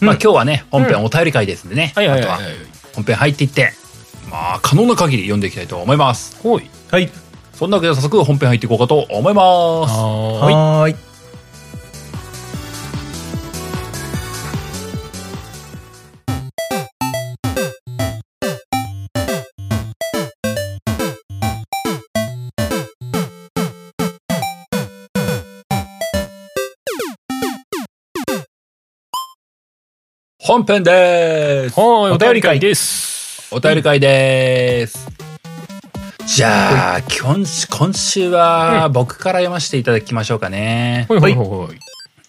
[0.00, 1.92] まあ今日はね、本編お便り会ですんでね。
[1.94, 2.40] はいはいはい
[2.94, 3.72] 本編入っていって、
[4.32, 6.40] まあ可能な限り読んでいきたいと思います。
[6.42, 7.10] ほいはい。
[7.52, 9.42] そんなわけで早速本編入っていこうかと思いま
[9.86, 9.94] す。
[9.94, 10.96] はーい。
[30.38, 31.78] 本編でーす。
[31.78, 33.11] はいお便り会です
[33.54, 35.06] お便り会でーす。
[36.26, 41.04] じゃあ、今週、今週は僕から読ませていただきましょうかね。
[41.06, 41.78] ほいほいほい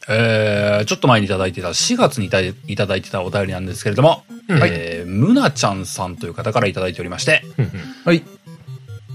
[0.10, 7.72] えー、ちょっと前にいただいてた、4月にいたいただいてたお便りなんですけれども、うんえー、むなちゃんさんという方からいただいておりまして、うんうん
[8.04, 8.22] はい。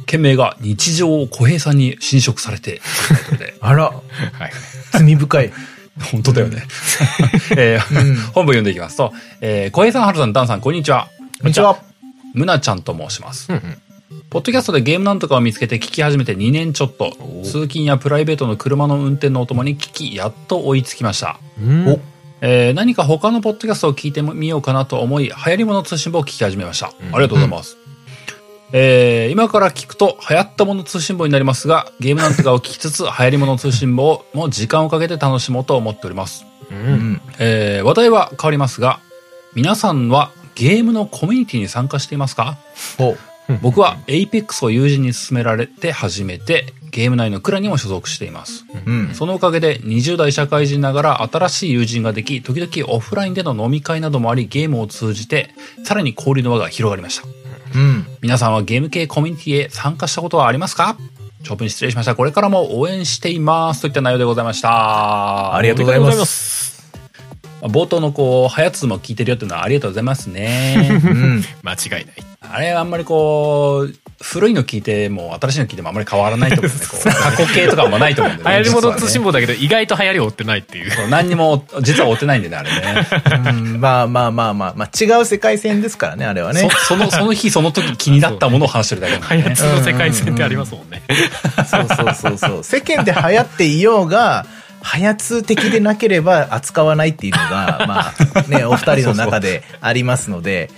[0.06, 2.80] 件名が日常を小平さんに侵食されて、
[3.60, 4.50] あら、はい
[4.92, 5.52] 罪深い。
[6.12, 6.62] 本当だよね。
[7.58, 8.16] えーうん。
[8.32, 11.08] 本文読んでいきますと、えー、小平さん、はるさん、ダンさん、こんにちは。
[11.42, 11.87] こんにちは。
[12.34, 13.52] むなちゃんと申します。
[13.52, 13.78] うんうん
[14.30, 21.38] ポッドキャストでゲームなんとかを見つけて聞き始めて2年ちょっとお、通勤やプライベートの車の運転のお供に聞き、やっと追いつきました。
[21.62, 22.00] うんお
[22.42, 26.88] えー何か他のポッドキャストを聞いてみようかなと思い、流行り物通信簿を聞き始めました。
[26.88, 27.76] あうんりがとうございます。
[28.72, 36.44] えー今から聞くと流行ったもの通信簿になりますが、ゲームなんとかを聞きつつ、流行り物通信簿をもう時間をかけて楽しもうと思っております。
[36.70, 37.20] ううんん。
[37.38, 39.00] えー話題は変わりますが、
[39.54, 42.58] 皆さんはゲームのコミュニティに参加していますか？
[42.98, 43.16] お
[43.62, 48.64] 僕は Apex を友人に勧められて始めて、ゲーム内のクラにも所属しています。
[48.84, 49.14] うん。
[49.14, 57.26] そのおかげで20代社会人ながら新しい友人ができ、時々オフラインでの飲み会などもあり、ゲームを通じて、さらに交流の輪が広がりました。
[57.74, 58.06] うん。
[58.20, 60.98] 皆さんはゲーム系コミュニティへ参加したことはありますか？
[61.44, 62.14] 長文失礼しました。
[62.16, 63.80] これからも応援しています。
[63.80, 65.54] といった内容でございました。
[65.54, 66.77] ありがとうございます
[67.62, 71.00] 冒頭のこう、はやつも聞いてるよっていうのはありがとうございますね。
[71.04, 71.42] うん。
[71.62, 83.06] 間違いないあれあんまりこう、古いの聞いても新しいの聞いてもあんまり変わらないと思うんで、 こう、過去形とかあんまないと思うんで、流行り物通信だけど意外と流行りを追ってないっていうそう何にも、実は追ってないんでね、あれね。
[83.48, 86.68] うんまあまあまあまあ、まあ違う世界線ですからね、あれはね。
[86.70, 89.60] そ その、その日その時気になったものを話してるだけなんでねはやつ。
[89.62, 91.02] の世界線ってありますもんね
[91.68, 92.64] そうそうそうそう。
[92.64, 94.46] 世間で流行っていようが、
[94.80, 100.70] はやつ的でなければ扱わないっていうのが、 まあね、お二人の中でありますので、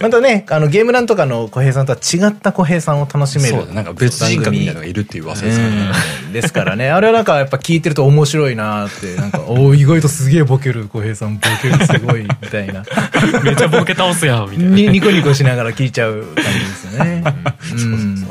[0.00, 3.50] またね、あのゲームなんとかの小平さんとは違った小平さんを楽しめる。
[3.50, 5.76] そうだ、なんか別人格みたいなのがいるっていう噂ですからね。
[6.28, 6.90] うんですからね。
[6.90, 12.84] あれはなんかやっぱ聞いてると面白いなって、なんか、おー意外とすげえボケる小平さん、ボケるすごい、みたいな。
[13.42, 17.24] めっちゃボケ倒すやんみたいなにニコニコしながら聞いちゃう感じですよね。
[17.72, 18.26] うん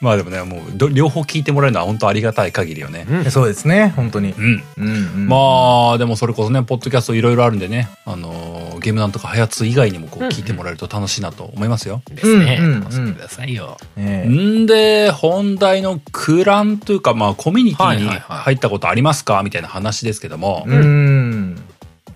[0.00, 3.06] まあでもね、もうど、両方聞いてもらえるのは本当ありがたい限りよね。
[3.08, 4.34] うんそうですね、本当に。
[4.36, 4.55] うん。
[4.78, 12.02] うんうんまあ、でもそれこそね、ポッドキャストいろいろあるんでね、あのーゲームなんとかはやつ以外にもこう聞いてもらえると楽しいなと思いますよ。
[12.10, 13.78] ですね楽しんでくださいよ。
[13.98, 21.56] んで、本題のクランというか、まあ、コミュニティに入ったことありますかみたいな話ですけども、うん。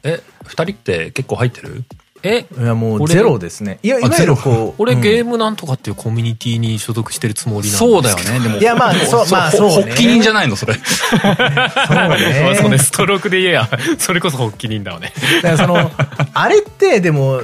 [0.05, 1.85] え、二人って結構入ってる？
[2.23, 2.47] え？
[2.59, 3.79] いや、もう俺ゼロですね。
[3.83, 4.83] いや、いわゆるこう。
[4.83, 8.41] 俺、うんゲームなんとかっていうコミュニティに所属してるつもりなんですけどそうだよね。
[8.41, 8.57] でも。
[8.59, 10.75] いやまあそうまあそうね発起人じゃないの、それ。
[10.75, 12.57] そうまあね。
[12.61, 15.13] そうね、ストロークで言えや、それこそ発起人だわね。
[15.43, 15.91] だからその、
[16.35, 17.43] あれってでも、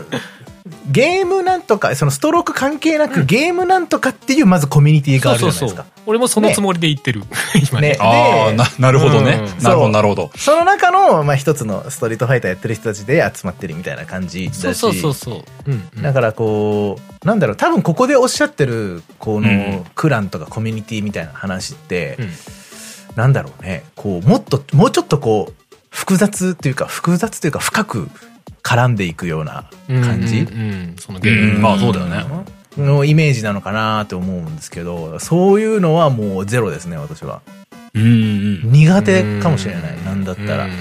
[0.90, 5.86] ゲームなんとか、そのストローク関係なく、ゲームなんとかっていうまずコミュニティがあるじゃないですか。
[6.06, 7.22] 俺もそのつもりで言ってる。
[7.70, 7.96] 今ねね。
[8.00, 9.62] ああ、な、なるほどねうん。
[9.62, 10.30] なるほど、なるほど。
[10.36, 14.58] その中の、まあ一つのストリートファイターやってる人たちで集まってるみたいな感じだし。
[14.58, 15.44] そうそうそうそう。
[15.66, 22.30] うんうんだからこう、なんだろう、多分ここでおっしゃってる、この、うんクランとかコミュニティみたいな話って、うん
[23.16, 28.10] なんだろうね、こう、もっと、もうちょっとこう、複雑っていうか、複雑というか、深く
[28.66, 31.54] 絡んでいくような感じ、うんうんうんそのゲーム。
[31.54, 32.24] うんまあそうだよね。
[32.76, 37.40] のイメージなのかなって思うんですけど、そういうのはもうゼロですね、私は。
[37.94, 38.06] うんう
[38.66, 38.72] ん。
[38.72, 40.68] 苦手かもしれない、なんだったらう。
[40.68, 40.72] ん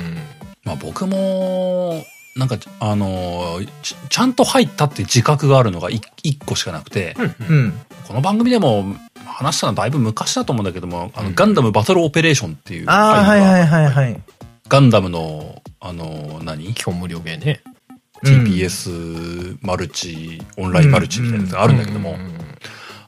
[0.63, 2.03] まあ僕も、
[2.35, 7.15] なんか、あのーち、ちゃんと入ったって自覚があるのが一一個しかなくて、
[7.49, 7.73] うん。
[8.07, 8.93] この番組でも
[9.25, 14.21] 話したのはだいぶ昔だと思うんだけども、あの、ガンダムバトルオペレーションっていう、ああ、はいはいはいはい。
[14.67, 16.73] ガンダムの、あのー、何？
[16.73, 17.61] 基本無料ゲーね。
[18.23, 22.35] ?TPS マルチ、オンラインマルチみたいなやつがあるんだけども、うんうんうん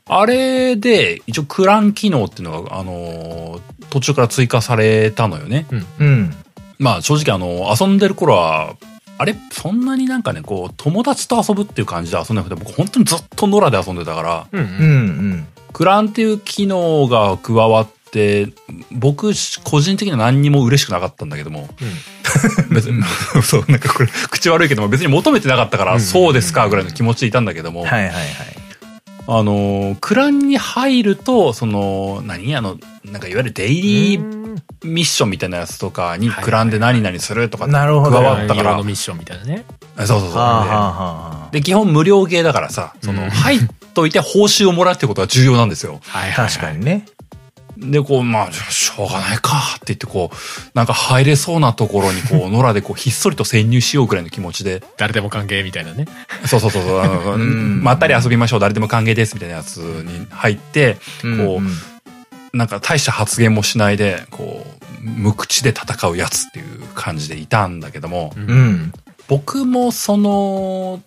[0.10, 5.66] あれで、一応クラン機能っていうのが、あのー、途中から追加されたのよね。
[6.00, 6.34] うん。
[6.80, 8.78] まあ正直あの、遊んでる頃は、
[9.18, 14.68] あれ、そんなになんかね、こう、友達と遊ぶっていう感じで遊んでなくて、僕本当にずっと野良で遊んでたから、うんうんう
[15.36, 15.48] ん。
[15.74, 17.97] クランっていう機能が加わって、
[18.92, 21.70] 僕、個人的には何にも嬉しくなかったんだけども、
[22.70, 23.04] 別に、
[23.44, 26.02] そう、なんかこれ、口悪いけども、別に求めてなかったから、うん。
[26.02, 28.24] そうですか、ぐらいの気持ちでいたんだけども、はいはいはい。
[29.30, 32.56] あの、クランに入ると、その、何？
[32.56, 34.48] あの、なんかいわゆるデイリー
[34.84, 38.82] ミッションみたいなやつとかに、はいクランで何々するとか加わったから。
[38.84, 39.66] ミッションみたいなね。
[39.98, 41.52] そうそうそう。
[41.52, 43.30] で基本無料ゲーだからさ、その、うん。
[43.30, 43.60] 入っ
[43.94, 46.00] といて報酬をもらうってことが重要なんですよ。
[46.04, 46.34] はい。
[46.34, 47.06] 確かにね。
[47.80, 50.36] で、こう、まあ、しょうがないかって言って、こう、
[50.74, 56.06] なんか入れそうなところに、こう、 野良でこう、ひっそりと潜入しようぐらいの気持ちで、誰でも歓迎みたいなね。
[56.46, 68.50] そうそうそうそう、あの んまったり遊びましょう、誰でも歓迎ですみたいなやつに入って、こう、なんか大した発言もしないで、こう、無口で戦うやつっていう感じでいたんだけども、うん。
[68.50, 68.94] うん。
[69.28, 71.02] 僕もその、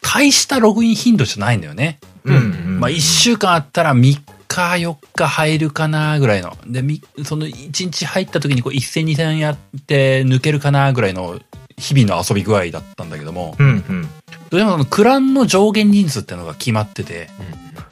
[0.00, 1.98] 大したログイン頻度じゃないんだよね。
[2.24, 2.78] うん。
[2.80, 4.20] まあ、一週間あったら3
[4.58, 6.56] 日、4日入るかなぐらいの。
[6.66, 11.38] で、みその1日入った時にこう一戦二戦やって抜けるかなぐらいの
[11.76, 14.08] 日々の遊び具合だったんだけども、うんうん。
[14.50, 17.28] でもそのクランの上限人数っていうのが決まってて、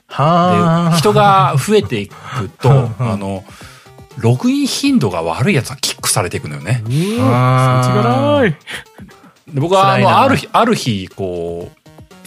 [0.07, 0.90] はあ。
[0.90, 2.14] で人が増えていく
[2.61, 3.44] と、うんうんあの、
[4.18, 6.83] ログイン頻度が悪いやつはキックされていくのよね。
[6.85, 6.88] う
[7.20, 8.50] あーわ、そっちがない。
[9.55, 11.76] で僕はあの、ある日、ある日、こう、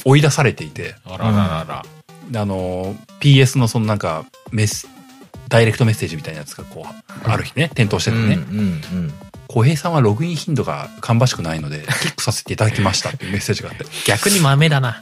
[0.06, 1.84] 追い出されていて、あらららら。
[1.84, 1.98] で
[2.35, 4.87] あの、PS のそのなんか、メス、
[5.47, 9.13] ダイレクトメッセージみたいなやつがこう、ある日ね、点灯しててね、うんうん
[9.51, 15.01] 小平さんはログイン頻度が芳しくないので、キックさせていただきましたっていうメッセージがあって、 逆に豆だな。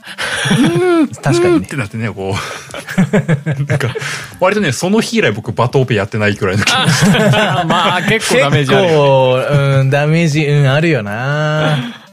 [0.57, 1.07] うん。
[1.09, 1.75] 確かにねって。
[1.75, 3.93] なってね、こう、 なんか、
[4.39, 7.11] 割とね、その日以来僕バトオペやってないくらいの気持ち
[7.67, 8.99] まあ結構ダメー結ジあるよ。
[8.99, 12.07] 構、うん、ダメージ、うん、あるよな。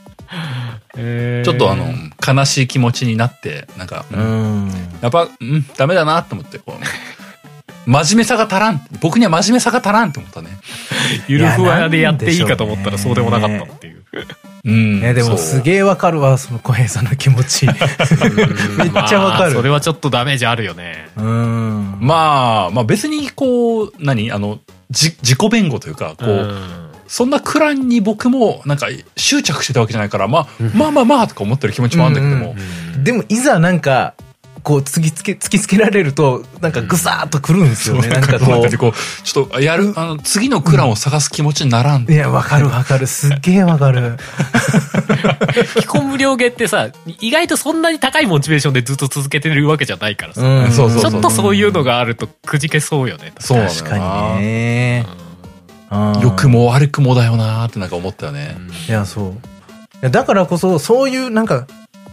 [0.97, 1.93] ちょっとあの、
[2.27, 4.71] 悲しい気持ちになって、なんか、うん。
[5.01, 8.81] やっぱ、うん、ダメだなと思って、こう、真面目さが足らん。
[9.01, 10.49] 僕には真面目さが足らんって思ったね。
[11.29, 14.03] ゆるふわでやっていいかと思ったらそうでもなかったっていう。
[14.65, 15.01] うん。
[15.01, 17.67] ね、でもすげえわかるわ、その小平さんの気持ち。
[17.69, 19.73] めっちゃわかまあそれる。
[19.73, 21.09] はちょっとダメージあるよね。
[21.17, 21.99] うん。
[22.01, 24.33] まあ、まあ別にこう、何？
[24.33, 32.55] あの、じ、自己弁護というか、こう、うんそんなクランに僕もなんか執着してたわけじゃないから、まあ、まあまあまあとか思ってる気持ちもあるんだけども、
[33.03, 34.15] でも、いざなんか、
[34.65, 38.09] こう、突きつけ、突きつけられると、なんかぐさーっとくるんですよね。
[38.09, 42.07] なんかここう、ちょっとやる、あの、次のクランを探す気持ちにならん。
[42.09, 43.07] う、いや、わかるわかる。
[43.07, 44.17] すっげえわかる。
[45.81, 46.89] 基本無料ゲーってさ、
[47.21, 50.41] 意外とそんなに高いモチベーションでずっと続けてるわけじゃないからさ。
[50.41, 50.73] うん。
[50.73, 53.35] そうそうちょっとそういうのがあるとくじけそうよね。
[53.47, 53.99] 確か
[54.39, 55.07] にね。
[55.19, 55.24] うん
[56.23, 58.57] 良くも悪くもだよなーってなんか思ったよね。
[58.89, 59.31] いや、そう。
[59.31, 59.35] い
[60.03, 61.67] やだからこそ、そういうなんか、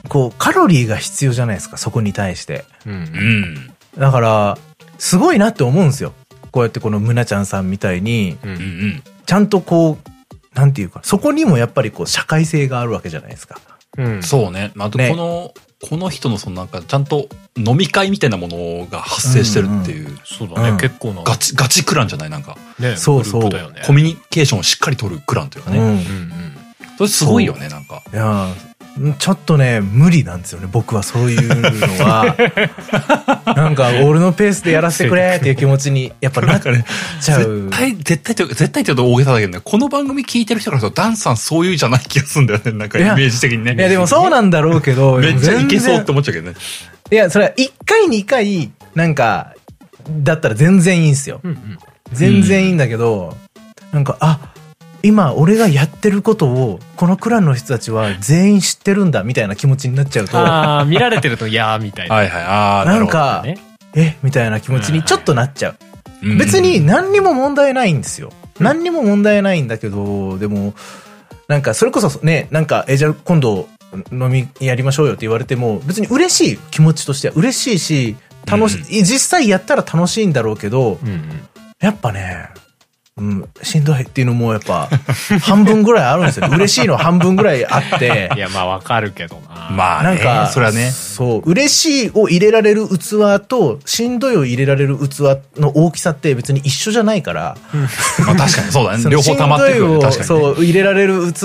[0.07, 2.65] こう、カロリーが必要じゃないですか、そこに対して。
[2.85, 2.93] うん。
[2.93, 3.73] うん。
[3.97, 4.57] だから、
[4.97, 6.13] すごいなって思うんですよ。
[6.51, 8.37] こうやってこのむなちゃんさんみたいに、
[9.25, 10.09] ちゃんとこう、
[10.53, 13.59] なんていうか、そこにもやっぱりこう、社会性があるわけじゃないですか。
[13.97, 14.23] うんうん。
[14.23, 14.71] そうね。
[14.77, 21.23] あとねこの、この人のそのなんかちゃんと飲み会みたいなものが発生してるっていう、そうだね、うん結構な。
[21.23, 22.29] ガチ、ガチクランじゃない？
[22.29, 23.41] なんか、ね、そうそう。
[23.41, 23.49] コ
[23.93, 25.79] ミュニケーションをしっかり取るクランというかね。
[25.79, 25.85] うん。
[25.85, 26.03] うんうん。
[26.97, 28.03] それすごいよね、なんか。
[28.13, 28.70] いやー
[29.19, 32.35] ちょっとね、無理なんですよね、僕はそういうのは。
[33.55, 36.75] なんか、俺のペースでやらせてくれっていう気持ちに、やっぱなっちゃう。
[37.19, 43.75] 絶対、絶対と、絶対って言うと大げさだけどね、この番組聞いてる人からすると、ダンさんそういうじゃない気がするんだよね、なんかイメージ的にね。
[43.75, 46.55] いや、でもそうなんだろうけど、 めっちゃいけそうって思っちゃうけどね。
[47.11, 49.53] いや、それは1回2回、なんか、
[50.09, 51.39] だったら全然いいんですよ。
[51.43, 51.77] うんうん。
[52.11, 53.37] 全然いいんだけど、
[53.93, 54.50] なんか、あ、
[55.03, 62.15] 今俺がやってることを、このクランの人たちは全員知ってるんだ、みたいな気持ちになっちゃうと、ああ、見られてると、いやーみたいな。
[62.15, 62.43] はいはい。
[62.43, 63.57] ああ、なんか、ね。
[63.95, 65.75] え、みたいな気持ちにちょっとなっちゃう。
[66.23, 68.31] うん別に、何にも問題ないんですよ。
[68.59, 70.75] 何にも問題ないんだけど、でも、
[71.47, 73.67] なんかそれこそね、なんか、え、じゃあ今度
[74.11, 81.21] 飲みやりましょうよって言われても、別に嬉しい気持ちとしては嬉しいし、楽しい、実際やったら楽しいんだろうけど、うんうん。
[81.79, 82.49] やっぱね、
[83.17, 84.87] うん、しんどいっていうのもやっぱ、
[85.43, 86.47] 半分ぐらいあるんですよ。
[86.49, 89.69] 嬉しいのは半分ぐらいあってい、や、まあわかるけどな。
[89.69, 90.91] まあ、ね、なんか、それはね。
[90.91, 97.57] そう、嬉しいを入れられる器と、しんどいを入れられる器の大きさって別に一緒じゃないから、
[98.25, 99.03] まあ確かにそうだね。
[99.09, 99.87] 両方溜まってくるね。
[99.87, 100.25] しんどいを確かに、ね。
[100.25, 101.41] そう、入れられる器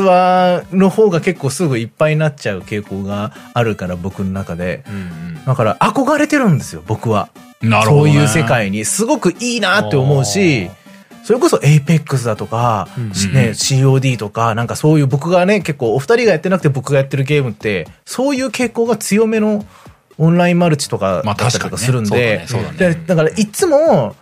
[0.72, 4.84] の方が結構すぐいっぱいになっちゃう傾向があるから、僕の中で。
[4.88, 5.44] うんうん。
[5.44, 7.28] だから憧れてるんですよ、僕は。
[7.60, 8.12] なるほど、ね。
[8.12, 8.84] そういう世界に。
[8.84, 10.70] すごくいいなって思うし、
[11.26, 19.64] それこそ APEX だとか、うんね、COD とか、なんかそういう僕がね、結構お二人がやってなくて僕がやってるゲームって、そういう傾向が強めの
[20.18, 22.94] オンラインマルチとかだまあったりとかするんで、確かにねねだね。
[22.94, 24.14] でだからいつも、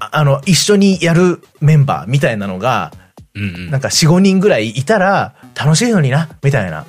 [0.00, 2.92] ああの、一緒にやるメンバーみたいなのが、
[3.36, 3.70] うんうん。
[3.70, 6.86] なんか4、5人ぐらいいたら楽しいのにな、みたいな。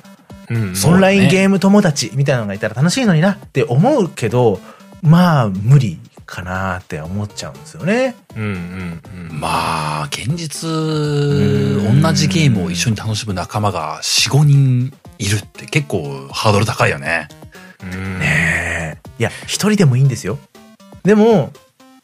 [0.50, 4.58] うんオンラインゲーム友達みたいなのがいたら楽しいのになって思うけど、
[5.00, 6.00] まあ無理
[6.30, 8.16] かなって思っちゃうんですよね。
[8.36, 9.40] うんうんうん。
[9.40, 17.28] まあ、現実、ん同じゲームを一緒に楽しむ仲間が4、5人いるって結構ハードル高いよね。
[17.82, 20.38] うんねえいや、一人でもいいんですよ。
[21.02, 21.52] でも、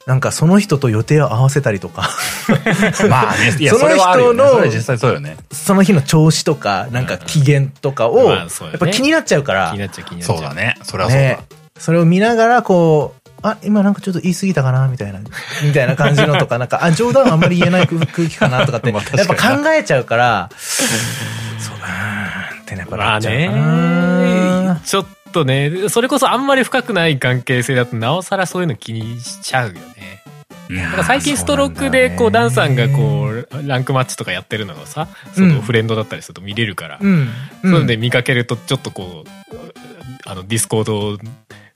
[0.07, 2.11] なんかその人と予定を合わせたりとか、
[3.11, 4.45] まあね、いや、そのそれはあるよね。
[4.45, 5.37] 人のそ実際そうよね。
[5.51, 10.37] その日の調子とか、なんか機嫌とかを、やっぱ気になっちゃうから気に、なっちゃう気になっちゃう。
[10.39, 10.77] そうだね。
[10.83, 11.25] それはそうだ。
[11.27, 11.39] ね
[11.79, 24.80] それを見ながらこう、あ、今なんかちょっと言い過ぎたかなみたいな、みたいな感じのとか、なんか、あ、 冗談はあんまり言えない空空気かなとかって、 まあやっぱ考えちゃうから、そうだなーってねやっぱまあなっちゃうな。
[24.85, 30.22] ちょっとね、それこそあんまり深くない関係性だとなおさらそういうの気にしちゃうよね。
[31.06, 37.28] 最近ストロークでこうダンさんがこうランクマッチとかやってるのがさ、そのフレンドだったりすると見れるから、うん。
[37.62, 39.28] そういうので見かけるとちょっとこう、
[40.24, 41.18] あのディスコードを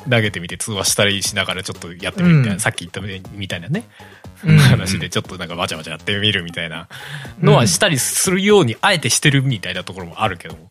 [0.09, 2.61] 投げてみて通話したりしながらちょっとやってみるみたいな、うん。
[2.61, 3.01] さっき言った
[3.33, 3.85] みたいなね、
[4.45, 6.89] うん話でちょっとなんかわちゃわちゃやってみるみたいな
[7.41, 10.71] のはしたりするようにあえてしてるみたいなところもあるけども。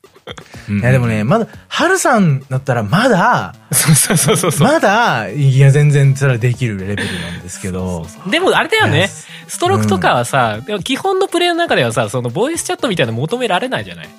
[0.70, 0.80] うん。
[0.80, 4.52] いやでもね、まだ、ハルさんだったらまだ、そうそうそうそう。
[4.52, 4.68] そう。
[4.68, 9.08] まだ、いや全然それはできるレベルなんですけど、でもあれだよね。
[9.48, 14.10] ストロークとかはさ、でも基本のプレイの中ではさ、そのボイスチャットみたいなの求められないじゃない？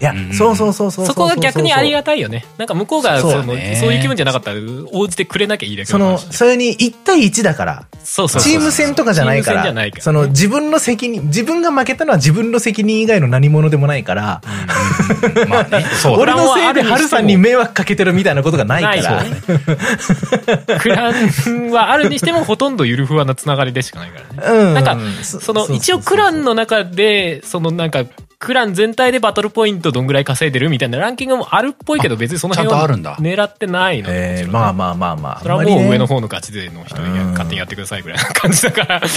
[0.00, 1.08] いやうん、そうそうそうそうう。
[1.08, 2.44] そこが逆にありがたいよね。
[2.56, 4.60] なんか向こうがその、そうねいう気分じゃなかったら
[4.92, 10.02] 応じてくれなきゃいいだけその、それに1対1だから、そうそうそうチーム戦とかじゃないから、ないから。
[10.02, 16.22] その自分の責任、自分が負けたのは自分の責任以外の何者でもないから、うんまあね、 そうだ。
[16.22, 19.24] 俺のせいでハルさんに迷惑かけてるみたいなことがないから、
[20.78, 24.60] クランはあるにしてもほとんどゆるふわなつながりでしかないからね。
[24.60, 24.74] うん。
[24.74, 28.04] なんかそその一応クランの中で、そのなんか、
[28.40, 35.40] クラン全体でバトルポイントどんぐらい稼いでるみたいなランキングもあるっぽいけど別にその辺は狙ってないのえーまあまあまあまあ。
[35.40, 39.02] それはもう上の方のガチ勢の人にうん勝手にやってくださいぐらいな感じだから。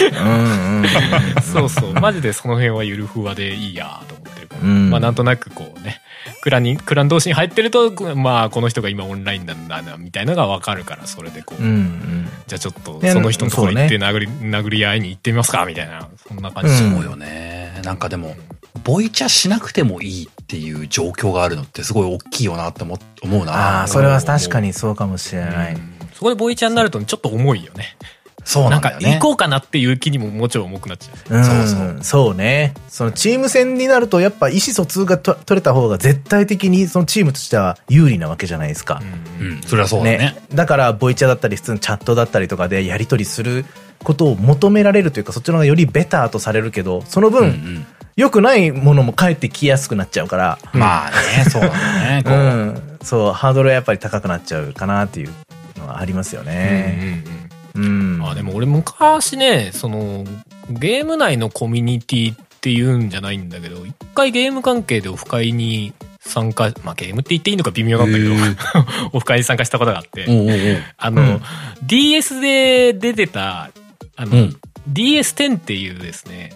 [1.42, 1.94] そうそう。
[1.94, 4.62] マジでその辺はゆるふわでいいやと思ってるから。
[4.64, 6.02] うんまあなんとなくこうね、
[6.42, 12.30] クランに、クラン同士に入ってると、まあこの人が今オンラインなんだな、みたいなのがわかるから、それでこう、うんうん。
[12.48, 16.84] じゃあちょっとねその人のところ行ってそ殴り、殴り合いに行ってみますかみたいな、そんな感じ。
[16.84, 17.82] うんそうよね。
[17.84, 18.36] なんかでも、
[18.84, 23.80] ボイチャしなくてもいいっていう状況があるのってすごい大きいよなって思思うな。
[23.80, 25.74] ああ、それは確かにそうかもしれない。
[25.74, 25.92] うん
[26.22, 27.98] そこでボイチャになるとちょっと重いよね。
[28.44, 29.06] そうななんんだよね。
[29.06, 31.38] か行こうかなっていう気にももちろん重くなっちゃう。
[31.38, 32.74] うん、そうそうそうね。
[32.90, 39.02] そのチーム戦になるとやっぱ意思疎通がと取れた方が絶対的にそのチームとしては有利なわけじゃないですか。
[39.40, 40.36] うん、それはそうだね。
[40.54, 43.66] だからボイチャだったり普通のチャットだったりとかでやり取りする
[44.04, 47.86] ことを求められるというかそっちの方がよりベターとされるけどその分、うんうん
[48.18, 52.24] 良くないものも返ってきやすくなっちゃうから、まあね、そうなんだね。
[52.26, 55.30] こ うう、ん、そうハードルはやっぱり高くなっちゃうかなっていう
[55.78, 57.24] のはありますよね。
[57.26, 60.26] うん、あでも俺昔ねその
[60.70, 68.32] ゲーム内のコミュニティっていうんじゃないんだけど一回ゲーム関係でオフ会に参加、まあゲームって言っていいのか微妙なんだけど、
[69.12, 71.42] オフ会に参加したことがあって、おうおうあの、うん。
[71.82, 73.72] DS で出てた、
[74.16, 74.58] あの、うん。
[74.92, 76.54] DS10 っていうですね、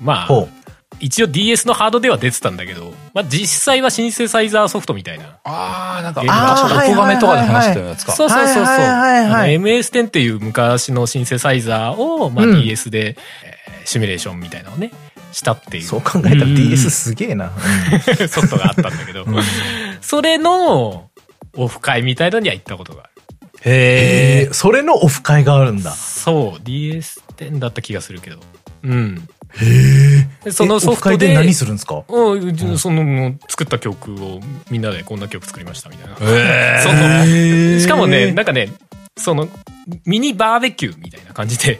[0.00, 0.48] まあ、ほ
[1.02, 5.38] 一応 DS のハードでは出てたんだけど、まあ実際はシンセサイザーソフトみたいな。
[5.44, 8.12] あー、なんか、あー、音亀とかで話したやつか。
[8.12, 8.64] そうそうそうそう。
[8.64, 14.92] はいはいはいはいあの MS10 っていう昔のシンセサイザーを、まあ、うん DS で、えーシミュレーションみたいなのをね、
[15.32, 17.52] したっていううそう考えたら DS すげえな。
[18.28, 19.26] ソフトがあったんだけど、
[20.00, 21.10] それの
[21.56, 23.12] オフ会みたいのには行ったことがある。
[23.64, 25.92] えー、それのオフ会があるんだ。
[25.92, 28.38] そう、DS10 だった気がするけど。
[28.82, 29.28] うん。
[29.60, 30.44] へえ。
[30.44, 32.04] でそのソフトで何するんですか？
[32.08, 36.14] うん、その作った曲をみんなでこんな曲作りましたみたいな。
[36.14, 38.68] へ そのへーしかもね、なんかね、
[39.16, 39.48] その、
[40.06, 41.78] ミニバーベキューみたいな感じで、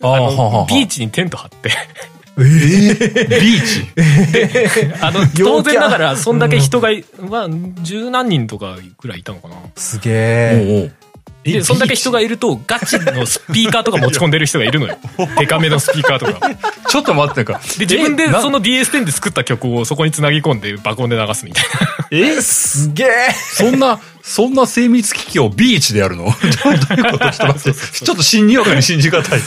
[0.00, 1.70] あーあはははの、ビーチにテント張って、
[2.38, 4.94] えービーチ？
[5.04, 7.48] あの、当然ながら、そんだけ人がい、まあ、
[7.82, 9.56] 十何人とかぐらいいたのかな。
[9.76, 10.90] すげえ。
[11.44, 14.96] で、そんだけ人がいると、ガチのスピーカーとか持ち込んでる人がいるのよ。
[15.38, 16.50] デカめのスピーカーとか。
[16.88, 17.60] ちょっと待ってか。
[17.78, 21.64] で、自分でえなその DS10 で作った曲をそこに繋ぎ込んで爆音で流すみたい
[22.10, 22.28] な。
[22.36, 23.08] えすげえ。
[23.54, 26.24] そんな、そんな精密機器をビーチでやるの？
[26.64, 27.30] どういうこと？
[27.30, 27.72] ちょっと。
[27.72, 29.40] ちょっと信にわかに信じがたい。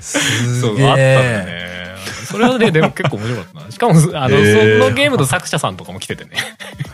[0.00, 1.79] すそう、あったんだね。
[2.10, 3.70] それはね、でも結構面白かったな。
[3.70, 6.30] しかも、あの、へーそのゲームの作者さんとかも来ててね。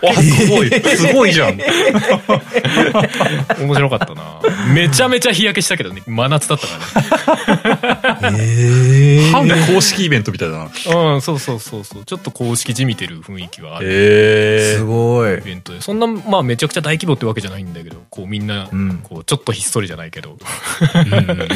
[0.03, 0.71] あ、すごい。
[0.71, 1.59] すごいじゃん。
[3.61, 4.41] 面白かったな。
[4.73, 8.39] めちゃめちゃ日焼けしたけどね、真夏だったからね。
[8.41, 9.31] ええ。
[9.31, 10.65] 反公式イベントみたいだな。
[10.65, 12.05] うん、そうそうそうそう。
[12.05, 13.87] ちょっと公式じみてる雰囲気はある。
[13.91, 15.41] えすごいイ。
[15.41, 15.81] ベントで。
[15.81, 21.49] そんな、まあめちゃくちゃ大規模ってわけじゃないんだけど、こうみんな、うんこうちょっとひっそりじゃないけど、ー。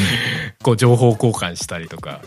[0.63, 2.21] こう情報交換したりとか、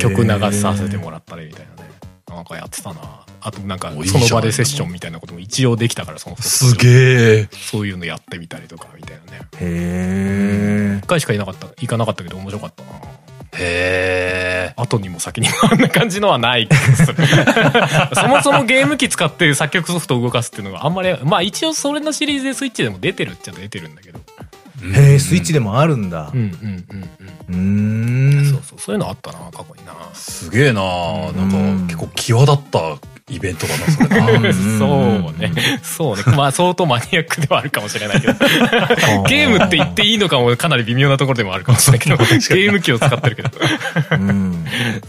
[0.00, 1.88] 曲流させてもらったりみたいなね。
[2.28, 3.00] なんかやってたな。
[3.40, 7.48] あとなんかその場でセッションみたいなことも一応できたから、そのすげえ。
[7.52, 9.40] そういうのやってみたりとかみたいなね。
[9.60, 11.06] へえ一。
[11.06, 12.90] 回しかいなかった、行かなかったけど面白かったな。
[13.54, 14.74] へえ。
[14.76, 16.68] 後にも先にもあんな感じのはない
[18.14, 24.20] そもそもゲーム機使って作曲ソフトを動かすっていうのがあんまり、まあ一応それのシリーズでスイッチでも出てるっちゃ出てるんだけど。
[24.82, 26.36] へえ、スイッチでもあるんだう。
[26.36, 28.40] んうんうんうーうん。
[28.42, 28.44] ん。
[28.50, 29.94] そうそう、そういうのあったな、過去にな。
[30.14, 30.82] すげえな
[31.32, 32.80] なんかうん結構際立った
[33.30, 34.30] イベントだな、それな。
[34.30, 35.52] う んそうね。
[35.82, 36.22] そうね。
[36.36, 38.34] まあ相当マニアックではあるかもしれないけど。
[39.28, 43.50] ゲームって言っていいのかもかなり微妙なところでもあるかもしれないけど、 ゲーム機を使ってるけど。
[44.12, 44.64] うん。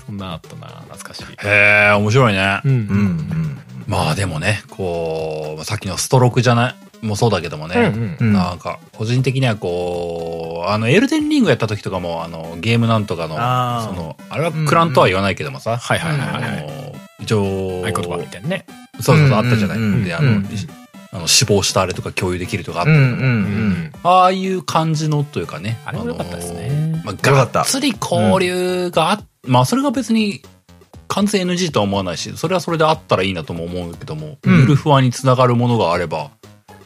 [0.05, 1.24] そんなあったな、懐かしい。
[1.45, 2.61] へえ、面白いね。
[2.65, 3.59] うんうんうん。
[3.89, 7.75] まあでもね、こう、さっきのストロークじゃない、もそうだけどもね。
[7.75, 16.67] うんうんなんか、個人的にはこう、あの、エルデンリングやった時とかも、あの、ゲームなんとかの、その、あれはクランとは言わないけどもさ、はいはいはいあはい。
[16.67, 18.65] の、一応、合言葉みたいなね。
[19.01, 19.77] そうそうそう、あうんったじゃない。
[19.79, 20.45] うんで、あの、うん
[21.11, 25.79] あの死亡したあれとか共有できるとかあっうんうたけども、んああいう感じのというかね。
[25.83, 30.43] あれも良かったですねまあ、がっつり交流があ、まあ、それが別に
[31.10, 36.32] 完全 NG とは思わないし、それはそれであったらいいなとも思うけども、うんゆるふわにつながるものがあれば、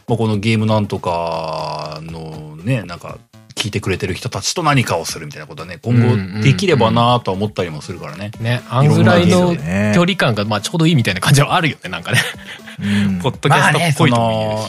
[0.08, 3.18] まあ、このゲームなんとかのね、なんか、
[3.54, 8.30] 聞いてくれてる人たちと何かをするみたいなことはね、今後できればなとは思ったりもするからね。
[8.40, 9.54] ね、あんぐらいの
[9.94, 12.18] 距離感がまあちょうどいいみたいな感じはあるよね、なんかね。
[12.80, 14.68] うん ポッドキャストっぽいとも。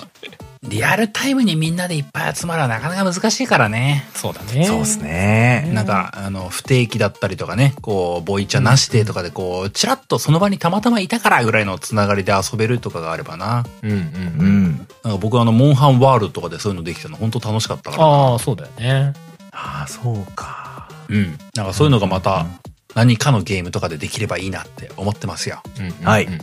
[0.67, 4.05] リアルタイムにみんなでいっぱい集まるのはなかなか難しいからね。
[4.13, 4.65] そうだね。
[4.65, 5.69] そうですね。
[5.73, 13.63] なんか、あの、不定期だったりとかね、こう、ボイチャなしでとかで、こう、チラッとその場にたまたまいたからぐらいのつながりで遊べるとかがあればな。
[13.83, 14.63] うんうんううん。
[14.67, 14.87] ん。
[15.03, 18.09] なんか僕はあの、モンハンワールドとかでそういうのできたの本当楽しかったからな。
[18.09, 19.13] ああ、そうだよね。
[19.51, 20.89] ああ、そうか。
[21.09, 21.37] うん。
[21.55, 22.45] なんかそういうのがまた、
[22.95, 25.61] 何かのゲームとかでできればいいなって思ってますよ。
[25.79, 26.39] うんはいうん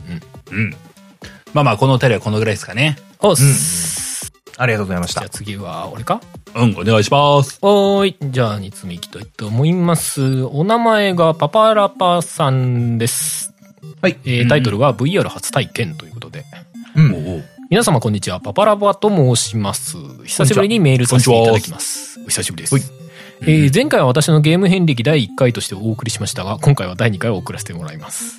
[0.51, 0.77] うん。
[1.55, 2.97] まあまあ、このお便りはこのぐらいですかね。
[3.19, 4.02] おっうんす。
[4.63, 5.31] ありがとうございましたじゃあ。
[5.31, 6.21] 次は俺か？
[6.55, 7.59] うん、お願いします。
[7.63, 8.17] おーい。
[8.31, 10.45] じゃあ、2つ目いきたいと思います。
[10.45, 13.53] お名前がパパラパさんです。
[14.01, 14.19] はい。
[14.25, 16.45] えータイトルは VR 初体験ということで。
[16.95, 17.43] うん。
[17.71, 18.39] 皆様こんにちは。
[18.39, 19.97] パパラバと申します。
[20.25, 22.21] 久しぶりにメールさせていただきます。
[22.21, 22.75] お久しぶりです。
[22.75, 22.85] はい
[23.41, 28.39] えー前回は私のゲーム遍歴第1回としてお送りしましたが、今回は第2回を送らせてもらいます。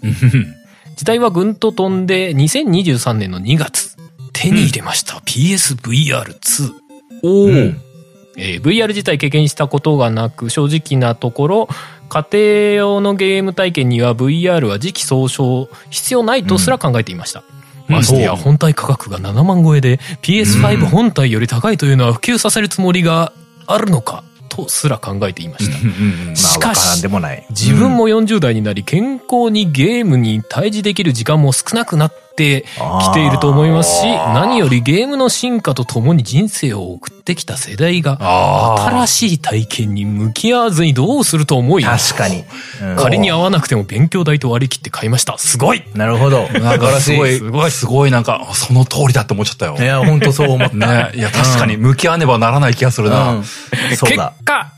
[0.96, 3.98] 時代はぐんと飛んで2023年の2月、
[4.34, 5.16] 手に入れました。
[5.18, 6.74] PSVR2。
[7.24, 7.82] おーうん
[8.36, 11.70] えー VR 自体経験したことがなく、正直なところ、
[12.10, 17.44] 家庭用のゲーム体験には VR は時期尚早、必要ないとすら考えていました。
[17.48, 23.34] うんましてやうん本体価格が7万超えで PS5 本体より高いというのは普及させるつもりが
[23.68, 25.78] あるのかとすら考えていました。
[25.78, 27.46] うんうんしかしからんでもない。
[27.50, 32.66] 自分も40代になり健康にゲームに対峙できる時間も少なくなっって
[33.02, 42.44] きていると思いますし、何よりゲームの進化とともに人生を送ってきた世代が、あ新しい体験に向き合わずにどうすると思い、確かに。
[42.82, 45.38] うん仮に合わなくても勉強代と割り切って買いました。
[45.38, 46.48] すごいなるほど。
[46.50, 46.60] あ。
[46.60, 49.78] なんかすごい、すごいすごいなんか、その通りだって思っちゃったよ。
[49.80, 50.76] いや、本当そう思った。
[50.76, 51.12] ね。
[51.16, 53.34] いや、確かに向き合わねばならない気がするな。
[53.34, 53.44] うん。
[53.44, 54.34] そう結だ。
[54.44, 54.72] 果、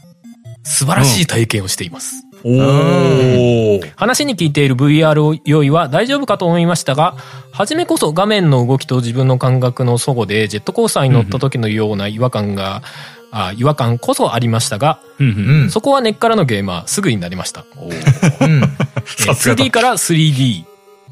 [0.64, 2.26] 素晴らしい体験をしています。
[2.48, 3.93] おー。
[3.96, 7.16] 話に聞いている VR 用意は大丈夫かと思いましたが、
[7.52, 12.84] 初めこそ画面の動きと自分の感覚の齟齬でジェットコースターに乗った時のような違和感が、
[13.32, 15.70] あ違和感こそありましたが、うんううんん。
[15.72, 17.66] そこは根っからのゲーマーすぐになりました。
[17.82, 17.91] うん。
[17.91, 18.66] え
[19.06, 20.66] さすがだ 2D から 3D、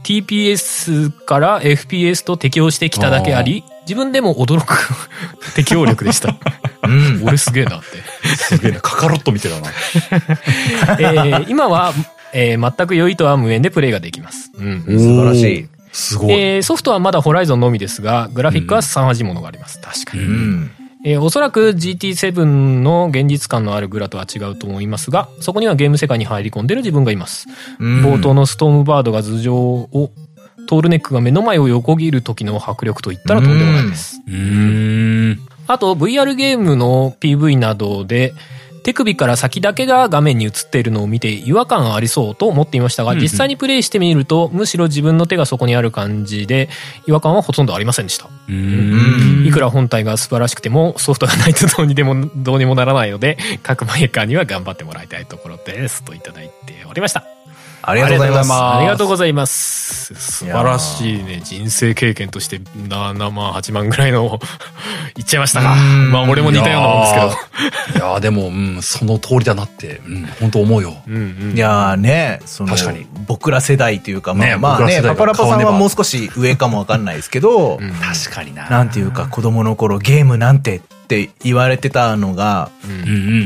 [0.04, 4.78] TPS から FPS と適応してきただけあり、自分でも驚く
[5.56, 6.36] 適応力でした。
[6.88, 7.22] うん。
[7.26, 8.36] 俺すげえなって。
[8.38, 8.82] すげえな。
[8.82, 9.70] カカロットみたいだな。
[11.00, 11.94] えー今は、
[12.34, 14.52] えー全く良いとは無縁でプレイができます。
[14.58, 14.82] うん。
[14.84, 15.68] 素晴らしい。
[15.92, 16.32] すごい。
[16.34, 19.80] えーソフトはまだホライゾンのみですが、グラフィックは凄まじいものがあります。
[19.82, 20.24] 確かに。
[20.24, 20.72] うん。
[21.06, 27.48] えーおそらく GT7 の現実感のあるグラとは違うと思いますが、そこにはゲーム世界に入り込んでる自分がいます。
[27.80, 30.12] うん冒頭のストームバードが頭上を、
[30.74, 34.20] トールネックが目の前を横切る時の迫力といったらとんでもないです。
[34.28, 35.40] うーん。
[35.68, 38.34] あと VR ゲームの PV などで、
[38.84, 46.70] 手首から先だけが画面に映っているのを見て違和感ありそうと思っていましたが、実際にプレイしてみると、むしろ自分の手がそこにある感じで、
[47.06, 48.28] 違和感はほとんどありませんでした。
[49.48, 56.04] いくら本体が素晴らしくても、ソフトがないとどうにでも、どうにもならないので、各メーカーには頑張ってもらいたいところです。
[56.04, 57.33] といただいておりました。
[57.86, 58.54] ありがとうございます。
[58.54, 60.16] あありがとうございます。
[60.16, 64.40] 素晴らしいね、人生経験として、7万、8万ぐらいの、
[65.18, 65.74] いっちゃいましたか。
[65.74, 68.06] うんまあ、俺も似たようなもんですけど。
[68.06, 70.96] いやーでも、うん、その通りだなって、うん、本当思うよ。
[71.08, 71.18] うんう
[71.54, 78.70] んいやーね、その確かに、僕ら世代というか、まねあまあね、パパラパさんはもう少し上かもわかんないですけど、 うん確かにな。
[78.70, 81.03] なんていうか子供の頃ゲームなんてって
[81.44, 82.70] 言われてたのが。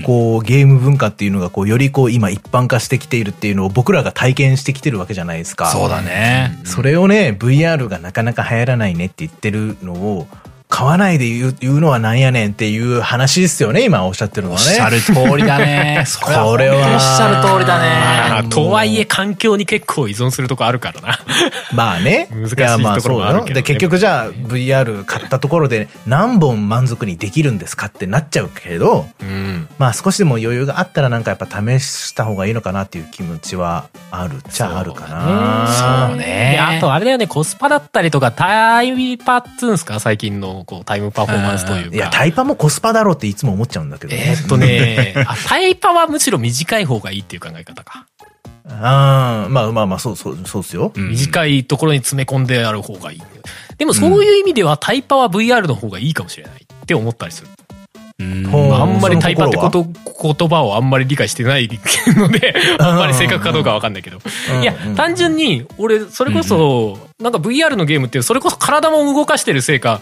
[0.05, 5.68] こうゲーム文化っていうのがこうよりこう今一般化してきているっていうのを僕らが体験してきてるわけじゃないですか。
[5.68, 6.59] そうだね。
[6.63, 10.28] それをね、VR がなかなか流行らないねって言ってるのを、
[10.70, 14.65] 買わないで言う言うのはなんやねんっていう話ですよね、今おっしゃってるのはね。
[14.65, 16.03] おっしゃる通りだね。
[16.22, 18.49] これはおっしゃる通りだまあね。
[18.49, 21.20] とはいえ環境に結構依存するとこあるからな。
[21.74, 22.28] まあね。
[22.36, 22.55] 難しい
[22.95, 29.70] ところもあるけどねで、結局じゃあ VR 買ったところで何本満足にできるんですかってなっちゃうけど、うん。
[29.80, 36.07] まあ少しでも余裕があったらなんかやっぱ試した方がいいのかなっていう気持ちはあるっちゃあるかな。
[36.09, 40.01] そうねで、あとあれだよね、コスパだったりとか、タイパっつうんすか？
[40.01, 41.95] 最近のこうタイムパフォーマンスというか。
[41.95, 44.24] いや、タイパもコスパだろうっていつも思っちゃうんだけどね。
[44.28, 48.05] えーっとね、 あタイパはむしろ短い方がいいっていう考え方か。
[48.70, 50.91] あーまあまあまあ、そうそう、そうですよ。
[50.95, 53.22] うん短いところに詰め込んである方がいい。
[53.78, 57.47] でもそういう意味ではタイパは VR の方がいいかもしれないって思ったりする。
[58.20, 59.86] ああんまりタイパってこそと、
[60.36, 61.70] 言葉をあんまり理解してない
[62.15, 64.18] ので、 あんまり正確かどうかわかんないけど。
[64.59, 70.01] いや単純に、俺、それこそ、なんか VR のゲームって、それこそ体も動かしてるせいか。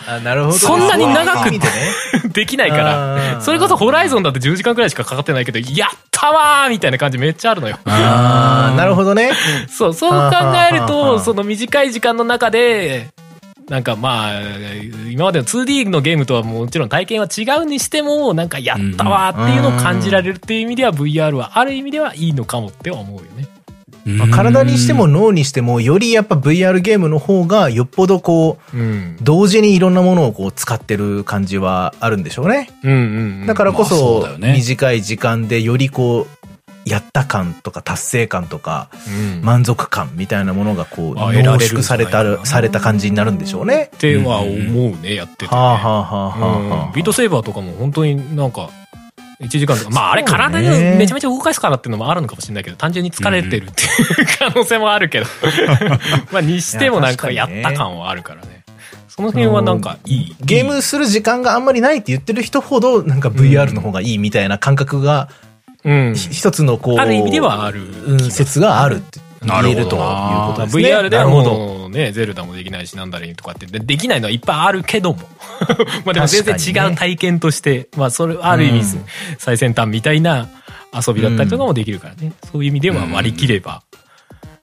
[0.54, 1.52] そんなに長く
[2.32, 7.78] できないかあら、ーそれこそホライゾンだって10時間くらいしかかかってないけど、やったわーみたいな感じめっちゃあるのよ。
[7.84, 9.32] ああ、なるほどね。
[9.70, 10.38] そう、そう考
[10.72, 13.10] えると、その短い時間の中で、
[13.70, 14.42] なんかまあ、
[15.10, 23.48] 今までの 2D のゲームとはもちろん体験は違うにしても、なんかやったわーっていうのを感じられるっていう意味では VR はある意味ではいいのかもって思うよね。
[24.06, 29.18] まあ体にしても脳にしても、よりやっぱ VR ゲームの方がよっぽどこう、うん。
[29.22, 32.70] 同時にいろんなものをこう使ってる感じはあるんでしょうね。
[33.48, 36.48] だからこまあそ短い時間でよりこう、
[36.86, 43.90] やった感とか達成感とかうん、満足感みたいなものがこう濃縮されたされた感じになるんでしょうね。
[43.96, 45.50] っては思うね、やってて、ね。
[45.52, 48.70] はあはあはビートセーバーとかも本当になんか、
[49.42, 55.26] 1時間とか、まああれ体にめちゃめちゃ動かすからっていうのもあるのかもしれないけど、単純に疲れてるっていう可能性もあるけど。
[56.32, 58.64] まあにしてもなんかやった感はあるからね。
[59.08, 60.36] その辺はなんかいい。
[60.42, 65.55] ゲームする時間があんまりないって言ってる人ほどなんか VR の方がいいみたいな感覚がうん。
[66.16, 70.84] ひ一つのこう、ある意味ではあるうん説があるって言えるということですね。
[70.84, 75.20] VR ではもうね、ゼルダもできないし、なんだりとかって、でできないのはいっぱいあるけども。
[76.04, 79.06] まあでも全然違う体験として、まあそれ、ある意味、うん
[79.38, 80.50] 最先端みたいな
[80.94, 82.34] 遊びだったりとかもできるからね。
[82.52, 83.84] そういう意味では割り切れば、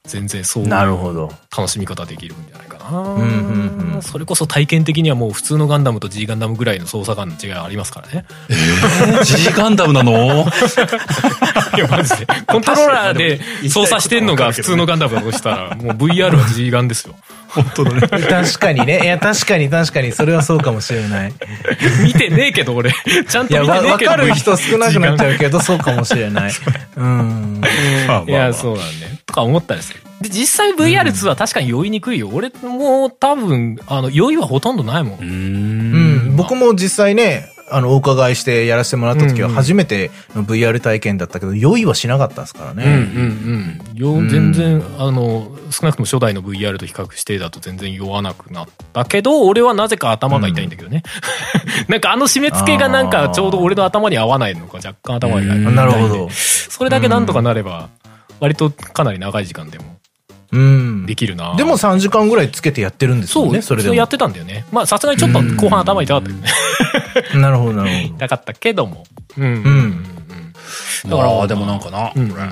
[0.04, 1.32] 全然そうなるほど。
[1.56, 2.98] 楽しみ方できるんじゃないかな。
[3.00, 8.24] んうんうんそれこそ体験的にはもう普通のガンダムと G ガンダムぐらいの操作感の違いはありますからね。
[9.24, 10.44] G ガンダムなの？
[11.76, 12.26] いや、マジで。
[12.46, 17.14] コントローラーで操作してんのが普通のガンダムだとしたら、もう VR は G ガンですよ。
[17.48, 18.00] 本当だね。
[18.08, 19.00] 確かにね。
[19.02, 21.32] いや、確かに確かに、それはそうかもしれない。
[22.02, 22.92] 見てねえけど、俺。
[23.28, 24.10] ちゃんと見てねえけど。
[24.10, 26.52] わわかる人少なくなっちゃうけど、そうかもしれない。
[26.96, 27.60] うん。
[28.26, 29.12] いや、そうなんだよ。
[29.26, 29.96] とか思ったんですよ。
[30.22, 32.30] で、実際 VR2 は確かに酔いにくいよ。
[32.32, 35.18] 俺も多分、あの、酔いはほとんどないもん。
[35.18, 35.22] う。
[35.22, 36.36] うんん。
[36.36, 43.80] 僕も実際ね、あの、お伺いしてやらせてもらった時はうんうん初めての VR 体験だったけど、酔いはしなかったですからうんうんね。
[43.90, 43.96] うん。
[43.96, 51.02] よ全然、あの、少なくとも初代の VR と比較してだと全然酔わなくなったけど、俺はなぜか頭が痛いんだけどね。
[51.88, 55.58] なんかあの締め付けがなんかちょうど俺の頭に合わないのか若干頭が痛い。
[55.74, 56.28] なるほど。
[56.30, 57.88] それだけなんとかなれば、
[58.40, 59.92] 割とかなり長い時間でもうん。
[61.06, 63.94] できるなでも3時間ぐらいつけてやってるんですそう、よね、それでも。
[63.94, 64.66] やってたんだよね。
[64.70, 66.48] まあさすがにちょっと後半頭痛かったけどね。
[67.40, 68.14] なるほど、なるほど。
[68.16, 69.04] 痛かったけども。
[69.38, 69.44] うん。
[69.44, 69.52] うん。
[69.54, 70.06] うん
[71.08, 72.42] だから、でもなんかな、うんこれ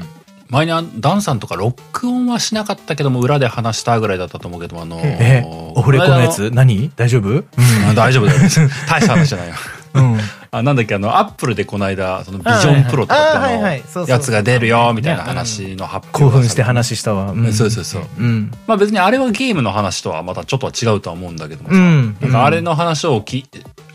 [0.48, 6.90] 前にあダンさんとか録音はしなかったけども、裏で話したぐらいだったと思うけども、あのーえ、オフレコのやつ何？
[6.96, 7.28] 大丈夫？
[7.28, 7.44] うん。
[7.88, 8.40] あ大丈夫だよ。
[8.88, 9.54] 大した話じゃないよ。
[9.94, 10.18] うん。
[10.52, 17.32] あ、なんだっけ、あの、アップルでこの間、そのビジョンプロとかあはいってはいそうそうのやつが出るよ、みたいな話の発表興奮して話したわ。
[17.32, 18.02] うんそうそうそう。
[18.18, 18.50] うん。
[18.66, 23.46] まあ別にあれはゲームの話とはまたちょっとは違うとは思うんだけどもさ、うんなんかあれの話をき、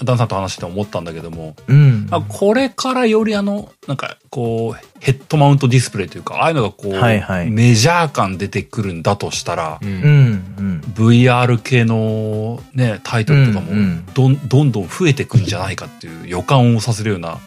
[0.04, 2.08] ダンさんと話してて思ったんだけども、うん。
[2.12, 10.56] あこれからよりあの、なんかこう、ヘッドマウントディスプレイというか、ああいうのがこう、はいはいメジャー感出てくるんだとしたら、うんうん。
[10.58, 10.82] うん。
[10.96, 13.72] VR 系のね、タイトルとかも
[14.14, 17.40] どん、どんどん増えてくんじゃないかっていう予感をさせるような、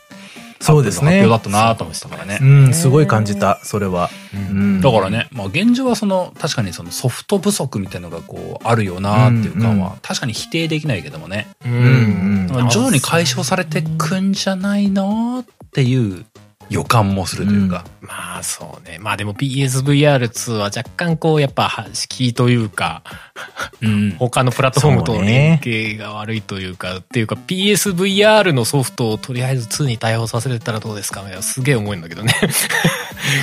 [0.60, 2.38] そうですね発表だったなと思ってたからね。
[2.40, 4.10] うん、すごい感じた、それは。
[4.34, 11.46] うんだからね、まあ現状はその、確かにそのソフト不足みたいなのがこう、あるよなっていう感うんうは、確かに否定できないけどもね。
[11.64, 16.24] ううんなんか徐々に解消されてくんじゃないのっていう
[16.70, 17.84] 予感もするというか。
[18.00, 18.98] まあそうね。
[19.00, 23.02] まあでも PSVR2 は若干こうやっぱ敷居というか、
[23.80, 24.16] うん。
[24.18, 31.20] 他のプラットフォームと連携が悪いというか、っていうか PSVR のソフトをとりあえず2に対応させれたらどうですか？
[31.22, 32.34] みたいなすげえ重いんだけどね。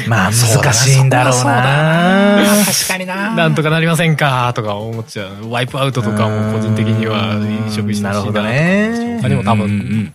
[0.07, 2.41] まあ、難しいんだろうな。
[2.65, 4.51] 確かにななんとかなりませんか？
[4.55, 5.49] とか思っちゃう。
[5.49, 10.13] ワイプアウトとかも個人的には飲食してほしいななるほどね他にも多うんうん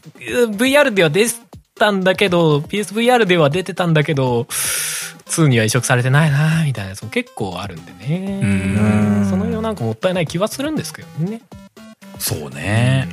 [0.57, 1.27] 分、VR では出
[1.81, 4.47] たんだけど、PSVR では出てたんだけど、
[5.31, 8.41] 2には移植されてないなみたいなやつも結構あるんでね。
[8.43, 11.41] うんその辺はなんかもったいない気はするんですけどね。
[12.19, 13.09] そうね。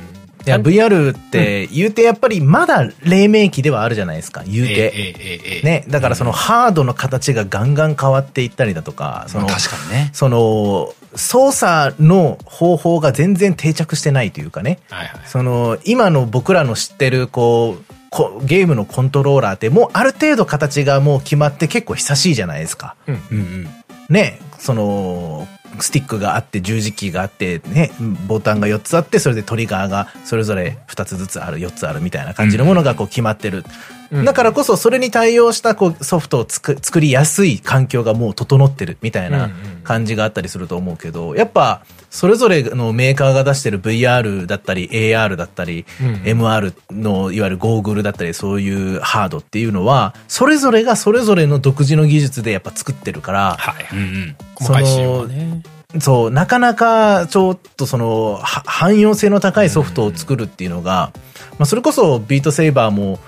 [0.46, 4.72] いや、VR って言うてやっぱりまだ黎明期ではあるじゃないですか、言うて。
[4.72, 10.10] ええええええね、だからそのハードの形がガンガン変わっていったりだとか、その、確かにね。
[10.12, 14.78] その、操作の方法が全然定着してないというかね。
[14.90, 15.20] はいはい。
[15.26, 22.96] その、今の僕らの知ってる、こう、こゲームのコントローラーってもうある程度形がもう決まって結構久しいじゃないですか。
[23.06, 23.68] うんうん。
[24.08, 25.46] ね、その、
[25.80, 27.90] スティックがあって十字キーがあってね、
[28.26, 33.64] ボタンが4つあって、それでトリガーがそれぞれ2つずつある、4つあるみたいな感じのものがこう決まってる。
[34.10, 39.50] うんだからこそそれに対応したこうソフトを作りやすい環境がもう整ってるみたいな
[39.84, 53.86] 感じがあったりすると思うけど、やっぱそれぞれのメーカーが出してる VR だったり AR だったり、うん MR のいわゆるゴーグルだったりそういうハードっていうのは、それぞれがそれぞれの独自の技術でやっぱ作ってるから、はい。
[53.92, 54.36] うんうん。
[54.54, 55.62] 細かい仕様がね。
[56.00, 61.12] そう、なかなかちょっとその、は汎用性の高いソフトを作るっていうのが、
[61.58, 63.18] まあそれこそ Beat Saber も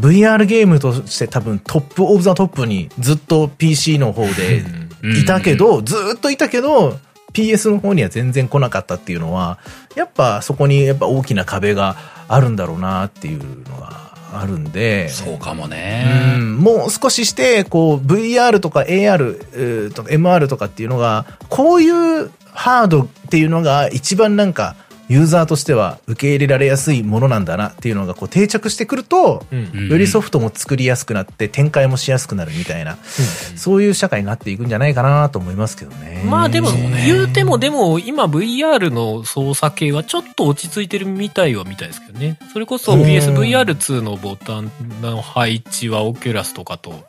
[0.00, 4.64] VR ゲームとして多分 top of the top にずっと PC の方で
[5.20, 6.98] いたけど、ずっといたけど、
[7.32, 9.58] PS の方には全然来なかったっていうのは、
[9.96, 11.96] やっぱそこにやっぱ大きな壁が
[12.28, 16.36] あるんだろうなっていうのがあるんで、そうかもうね。
[16.38, 16.58] ん。
[16.58, 24.76] もう少しして、こう、VR とか AR えーとか MR とかっていうのが、こういうハードっていうのが一番なんか、
[25.08, 29.44] ユーザーとしては受け入れられやすいものなんだなっていうのがこう定着してくると、
[29.88, 32.96] よりソフトも作りやすくなって展開もしやすくなるみたいな、
[33.56, 36.22] そういう社会になっていくんじゃないかなと思いますけどね。
[36.26, 36.70] まあでも、
[37.06, 42.38] 言うてもでも今 VR の操作系はちょっと落ち着いてるみたいはみたいですけどね。
[42.52, 43.02] それこそうん。
[43.02, 44.70] PSVR2 のボタン
[45.02, 47.04] の配置は Oculus とかと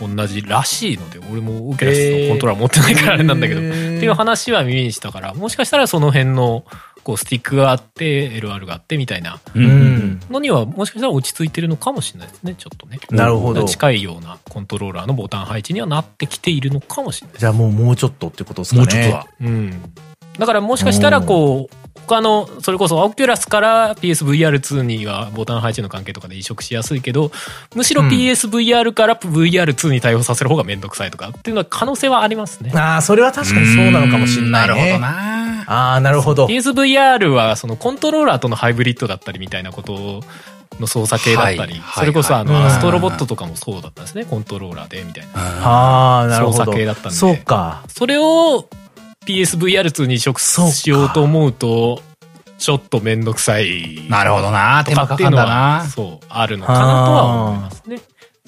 [0.00, 6.64] 同じらしいので、俺も Oculus のコントローラー持ってないからあれなんだけど、っていう話は耳にしたから、もしかしたらその辺の
[7.02, 9.40] こうスティックがあって LR があってみたいな。
[9.54, 12.98] のにはもしかしたら落ち着いてるのかもしれないですね、ちょっとね。
[13.10, 18.82] なるほど近いようなコントローラーのボタン配置にはなってきているのかもしれないじゃあもうもうちょっとってことですかね。
[18.82, 19.26] もうちょっとは。
[19.40, 19.82] うん。
[20.38, 27.30] だからもしかしたらこう、他の、それこそオキュラスから PSVR2 にはボタン配置の関係とかで移植しやすいけど、
[27.74, 32.72] むしろ PSVR から VR2 に対応させる方がめんどくさいとかっていうのは可能性はありますね。
[32.74, 34.74] ああ、それは確かにそうなのかもしれないね。
[34.74, 35.64] なるほどな。
[35.66, 36.46] ああ、なるほど。
[36.46, 40.22] PSVR はそのコントローラーとのハイブリッドだったりみたいなこと
[40.80, 45.30] の操作系だったり、はいそれこそあの、はいアストロボットとかもそうだったんですね、コントローラーでみたいな。
[45.34, 47.82] ああ、なるほ操ど作系だったんでそうか。
[47.88, 48.68] それを
[49.26, 52.02] PSVR2 に移植しようと思うと、
[52.58, 54.06] ちょっとめんどくさい。
[54.08, 54.84] なるほどな。
[54.84, 55.86] 手間かとかっていうのかんだなは、。
[55.86, 58.00] そう、あるのかなとは思いますね。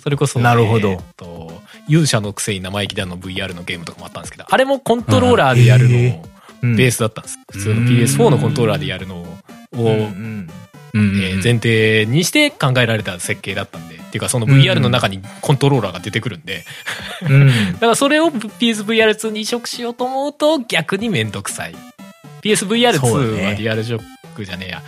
[0.03, 6.27] それこそ、なるほどえーっと、勇者のくせに生意気だの VR のゲームとかもあったんですけど、あれもコントローラーでやるのへを
[6.63, 7.39] うんベースだったんです。
[7.53, 9.27] 普通のうん PS4 のコントローラーでやるのを、
[9.73, 10.51] うんうんうん
[10.95, 16.65] えー前提にして考えられた設計だったんで、っていうかその VR の中にコントローラーが出てくるんで、
[17.29, 21.73] うん だからそれを PSVR2 に移植しようと思うと逆にめんどくさい。
[21.73, 21.87] そうだ
[22.43, 24.03] PSVR2 ねはデュアルショッ
[24.35, 24.83] クじゃねえや。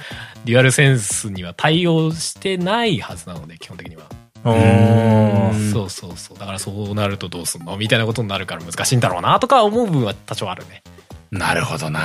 [0.45, 4.03] デュアルセンスには対応してないはずなので、基本的には。
[4.45, 6.39] うーんそうそうそう。
[6.39, 7.77] だからそうなるとどうすんの？
[7.79, 10.83] みたいなことになるから難しいんだろうなとか思う部分は多少あるね。
[11.31, 12.01] なるほどな。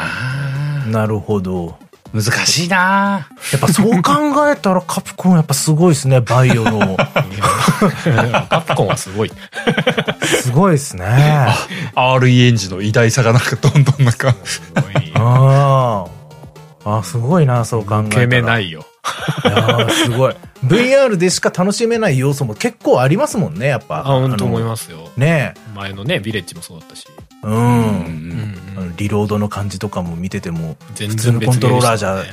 [0.87, 1.77] なるほど。
[2.13, 3.27] 難しいな。
[3.51, 6.97] やっぱそう考えたらカプコンやっぱすごいですね、バイオの。
[8.49, 9.31] カプコンはすごい。
[10.23, 11.47] すごいですね。
[11.95, 14.35] RE エンジンの偉大さがなんかどんどんなんか。
[14.43, 15.11] すごい。
[15.15, 16.05] あ
[16.85, 16.97] あ。
[16.97, 18.05] あ、すごいな、そう考えたら。。
[18.07, 18.85] 受け目ないいよ。
[19.45, 20.35] いやーすごい。
[20.65, 23.99] VR でしか楽しめない要素も結構ありますもんね、やっぱ。
[23.99, 24.65] あ、本当思いす。
[24.65, 25.09] ますよ。
[25.17, 27.05] ね前のね、ビレッジもそうだったし。
[27.09, 27.47] え。
[27.47, 28.93] うん。
[28.97, 32.23] リロードの感じとかも見てても、全普通のコントローラーじゃ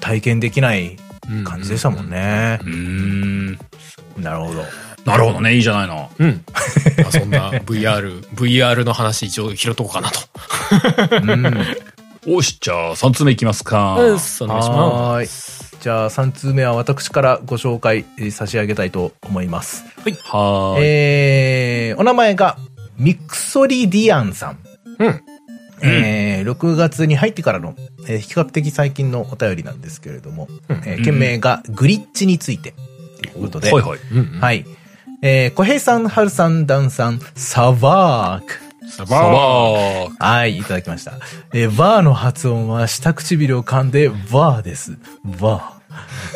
[0.00, 0.96] 体験できない
[1.44, 2.64] 感じでしたもんねう。
[2.64, 3.58] ーん。
[4.16, 4.64] なるほど。
[5.04, 5.54] なるほどね。
[5.54, 6.10] いいじゃないの。
[6.18, 6.44] うん。
[7.02, 10.20] まあそんな VR、VR の話一応拾っとこうかなと。
[11.32, 11.56] うん。
[12.28, 13.94] おし、じゃあ3つ目いきますか。
[13.94, 15.28] うん、お願いしまはーい。
[15.80, 19.84] じゃあ3通目は私からご紹介えー差し上げたいと思います。
[20.24, 20.82] はーい。
[20.82, 22.58] えー、お名前が
[22.98, 24.58] ミクソリディアンさん。
[24.98, 25.22] うん。
[25.82, 27.74] えー、6月に入ってからの、
[28.08, 32.74] えー比較的最近のお便りなんですけれども、うんえー件名がグリッチについて
[33.22, 34.00] ということで、はいはい。
[34.12, 34.40] うんうん。
[34.40, 34.64] はい。
[35.22, 38.65] えー、小平さん、春さん、ダンさん、サバーク。
[38.88, 40.10] ササバー。
[40.18, 41.14] はい、いただきました。
[41.52, 44.96] えー、バーの発音は下唇を噛んで、バーです。
[45.24, 45.76] バー。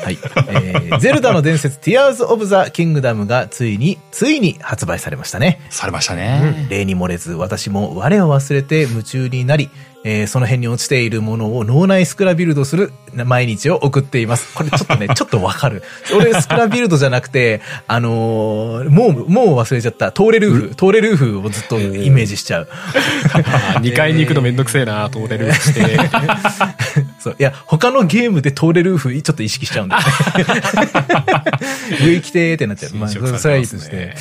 [0.05, 0.18] はい。
[0.48, 5.61] えー、 ゼルダの伝説、Tears of the Kingdom がついに、ついに発売されましたね。
[5.70, 6.66] されましたね。
[6.70, 9.70] 例に漏れず、私も我を忘れて夢中になり、
[10.03, 14.55] えーその辺に落ちているものを脳内スクラビルドする毎日を送っています。
[14.55, 15.82] これちょっとね、 ちょっとわかる。
[16.16, 20.12] 俺スクラビルドじゃなくて、あのーもう、もう忘れちゃった。
[20.12, 22.68] トーレルーフ、トーレルーフをずっとイメージしちゃう。
[23.82, 25.98] 2階に行くのめんどくせえな、通れるして。
[27.20, 27.36] そう。
[27.38, 30.08] いや、他のゲームで通れる風ちょっと意識しちゃうんだよね。
[32.02, 32.94] 上行きてーってなっちゃう。
[32.94, 34.14] まあ、侵食それはいいとして。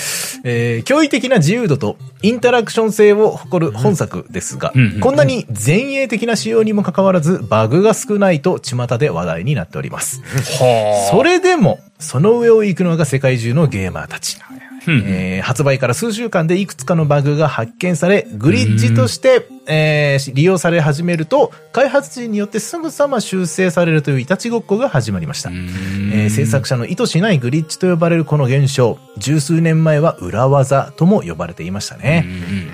[0.43, 10.21] えー驚異的な自由度とインタラクション性を誇る本作ですが、こんなに前衛的な仕様にもかかわらず、バグが少ないと巷で話題になっております。
[10.23, 14.37] はそれでも、その上を行くのが世界中のゲーマーたち。
[14.87, 25.49] うんえー発売から数週間でいくつかのバグが発見され、グリッジとして、えー利用され始めると、開発陣によってすぐさま修正されるといういたちごっこが始まりました。
[25.49, 32.25] えー制作者の意図しないグリッチと呼ばれるこの現象、十数年前は裏技とも呼ばれていましたね。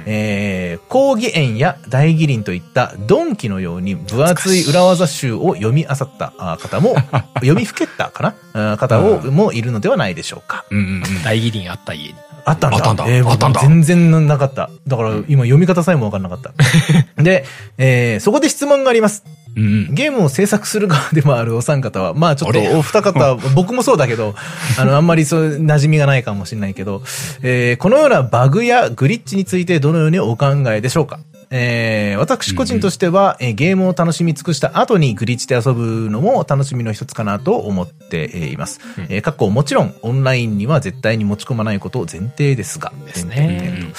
[0.06, 6.96] えー、講義園や大義林といったドンキのように分厚い裏技集を読み漁ったあ方も、
[7.36, 8.72] 読みふけったかな？
[8.74, 10.66] あ方を、もいるのではないでしょうか。
[10.70, 11.24] うんうんうん。
[11.24, 12.16] 大義林あった家に。
[12.48, 12.78] あったんだ。
[12.78, 14.70] あったんだえーあったんだ全然なかった。
[14.88, 16.54] だから今読み方さえもわかんなかった。
[17.22, 17.44] で、
[17.78, 19.24] えーそこで質問があります。
[19.56, 19.96] うんうん。
[19.96, 24.36] ゲームを制作する側でもあるお三方は、まあちょっとお二方、 僕もそうだけど、
[24.78, 27.02] あの、あんまりそう、馴染みがないかもしれないけど、
[27.42, 31.20] えーこのようなバグやグリッチについてどのようにお考えでしょうか？
[31.50, 38.80] えー私個人としては、えーゲームを楽しみ尽くした後にグリッチで遊ぶのも楽しみの一つかなと思ってえーいます。
[39.10, 42.92] えーかっこもちろんオンラインには絶対に持ち込まないことを前提ですが。
[43.06, 43.92] ですね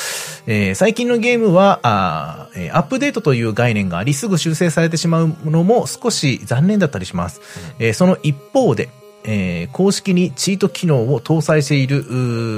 [0.47, 7.41] えー最近のゲームはあー、えーアップデートという概念がありすぐ修正されてしまうのも少し残念だったりします。
[7.79, 8.89] えーその一方で、
[9.27, 12.03] えー公式にチート機能を搭載しているう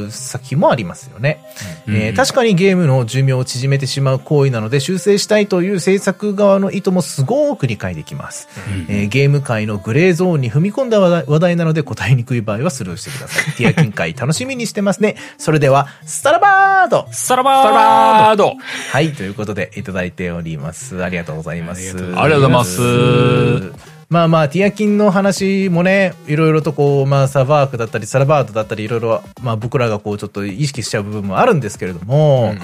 [0.07, 1.43] ー作品もありますよね、
[1.89, 8.49] えー確かにゲームの寿命を縮めてしまう行為なので修正したいという制作側の意図もすごく理解できます、
[8.89, 13.55] えーゲーム界のグレーゾーンに踏み込んだ話題なので答えにくい場合はスルーしてください。
[13.57, 15.17] ティアキン会楽しみにしてますね。
[15.39, 18.55] それではスタラバードさらばースタバード
[18.93, 21.03] はい、ということでいただいております。
[21.03, 21.91] ありがとうございます。
[21.91, 32.55] ありがとうございますまあまあ、ティアキンの話もね、いろいろとこう、まあ、サバークだったり、サラバードだったり、いろいろ、まあ僕らがこう、ちょっと意識しちゃう部分もあるんですけれども、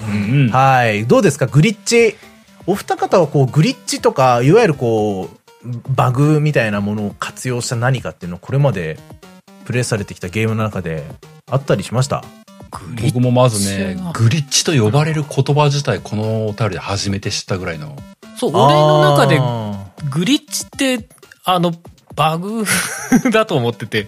[0.50, 2.16] はい、どうですか、グリッチ？
[2.66, 8.98] お二方はこう、グリッチとか、いわゆるこう、バグみたいなものを活用した何かっていうのをこれまで
[9.66, 11.04] プレイされてきたゲームの中で
[11.50, 12.24] あったりしました？
[13.02, 17.96] 僕もまずねグリッチと呼ばれる言葉自体、このお便りで初めて知ったぐらいの。
[18.36, 21.08] そう、俺の中であグリッチって、
[21.44, 21.72] あの、
[22.16, 22.64] バグ
[23.30, 24.06] だと思ってて、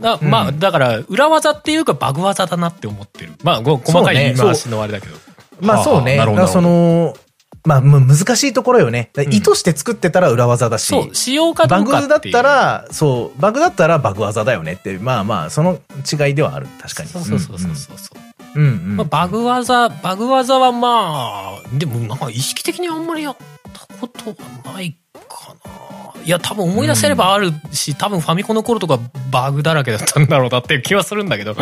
[0.00, 3.32] なまあ、うんだから、裏技っていうかバグ技だなって思ってる。
[3.42, 5.16] まあ、ご細かい言い回しのあれだけど。
[5.16, 5.18] ー
[5.60, 6.18] まあそうね。
[6.18, 7.16] はあはあなるその、
[7.64, 9.10] まあむ難しいところよね。
[9.30, 12.32] 意図して作ってたら裏技だし、そう、仕様かどバうかっていう。
[12.32, 15.78] グだったら、そう、バグだったらバグ技だよねって、まあまあ、その
[16.10, 16.66] 違いではある。
[16.80, 17.08] 確かに。
[17.08, 18.60] そうそうそうそうそうそう。
[18.60, 18.70] うんうん。
[18.70, 23.36] うんうんまあ、バグ技、バグ技はまあ、でもなんか意識的にあんまりやっ
[23.72, 24.96] たことはない
[25.28, 25.96] かな。
[26.24, 28.98] いや、多分思い出せればあるし、多分ファミコンの頃とか
[29.30, 31.54] バグだらけだったんだろうなっていう気はするんだけど、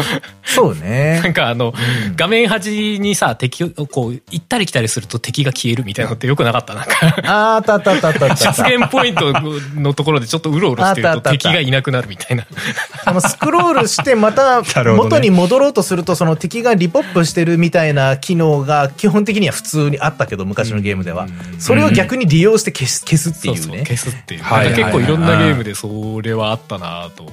[0.42, 1.32] そう なねん。
[1.34, 6.72] かあの、うん画面端にさ、敵を、こう、行ったり来たりすると敵が消えるみたいなのってよくなかった。
[6.74, 8.52] なんか、あーあったあったあったあったあった。
[8.54, 9.32] 出現ポイント
[9.74, 12.46] のところでちょっとうろうろしてると敵がいなくなるみたいな。
[13.04, 14.62] あの、スクロールして、また
[14.96, 21.26] 元に戻ろうとすると、その敵がリポップしてるみたいな機能が基本的には普通にあったけど、昔のゲームでは。
[21.58, 23.84] それを逆に利用して消す、消すっていうそうそうね。
[23.84, 24.42] 消すっていう。
[24.42, 27.32] はい結構いろんなゲームでそれはあったなと思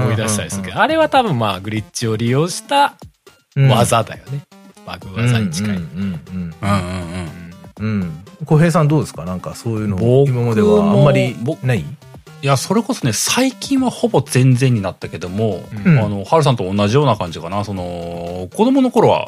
[0.00, 2.94] 思い出したりするけど、あれは多分まあグリッチを利用した
[3.56, 4.42] 技だよね。
[4.86, 5.70] バグ技に近い。
[5.70, 6.88] うんうんうんうんうん
[7.80, 7.86] うん。
[7.86, 8.00] うん。
[8.00, 8.24] うん。
[8.46, 11.84] 小平さんどうですかなんかそういうの、僕今まではあんまりもない？
[12.40, 17.64] いや、それこそね、最近はほぼ全然になったけども、うんあの、ハルさんと同じような感じかな。
[17.64, 19.26] その、子供の頃は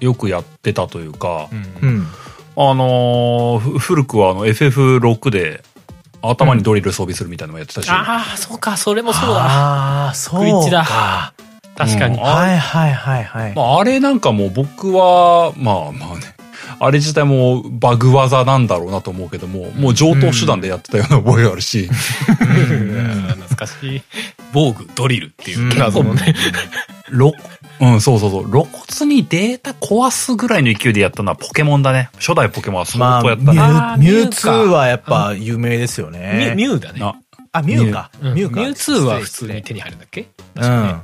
[0.00, 1.48] よくやってたというか、
[1.80, 2.06] うんうん。
[2.62, 5.62] あのーふ古くはあの FF6 で
[6.22, 9.44] 頭にドリル装備するみたいなのもやってたし、ああ、そうか、それもそうだ。
[9.44, 10.70] ああ、そうか。
[10.70, 11.32] だ
[11.76, 12.18] 確かに。
[12.18, 13.54] うんはいはいはいはい。
[13.54, 16.34] まあ、あれなんかもう僕は、まあまあね、
[16.78, 21.88] あれ自体もバグ技なんだろうなと思うけども、もう上等手段でやってたような覚えがあるし、
[22.28, 24.02] うん懐かしい。
[24.52, 26.34] 防具、ドリルっていう謎のね。
[27.08, 27.32] ろ
[27.80, 28.50] うん、そうそうそう。
[28.50, 32.10] 露骨にデータ壊すぐらいの勢いでやったのはポケモンだね。
[32.16, 33.52] 初代ポケモンはまあ、相当やったね。
[33.52, 33.62] ミュ
[33.92, 36.50] あミュウミュウか2はやっぱ有名ですよミね。
[36.52, 37.00] ュミュウだね。
[37.00, 37.16] な
[37.52, 38.10] あ、ミュウか。
[38.20, 38.60] うんミミュウか。
[38.60, 40.28] ュウ2は普通に手に入るんだっけ？
[40.56, 41.02] うん。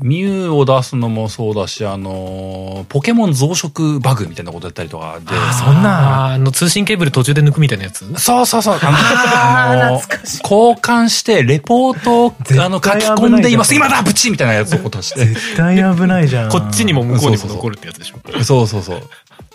[0.00, 5.26] ミュウを出すのもそうだし、あのーポケモン増殖バグみたいなことやったりとかで。
[5.30, 8.04] あそんなあの通信ケーブル途中で抜くみたいなやつ？
[8.20, 8.74] そうそうそう。
[8.74, 13.74] あの、あーあの懐かしい交換して、レポートをあの書き込んでいます。
[13.74, 15.26] 今だブチみたいなやつを出して。
[15.26, 16.50] 絶対危ないじゃん。
[16.50, 18.44] こっちにも向こうにも残るってやつでしょ。
[18.44, 19.02] そうそうそう。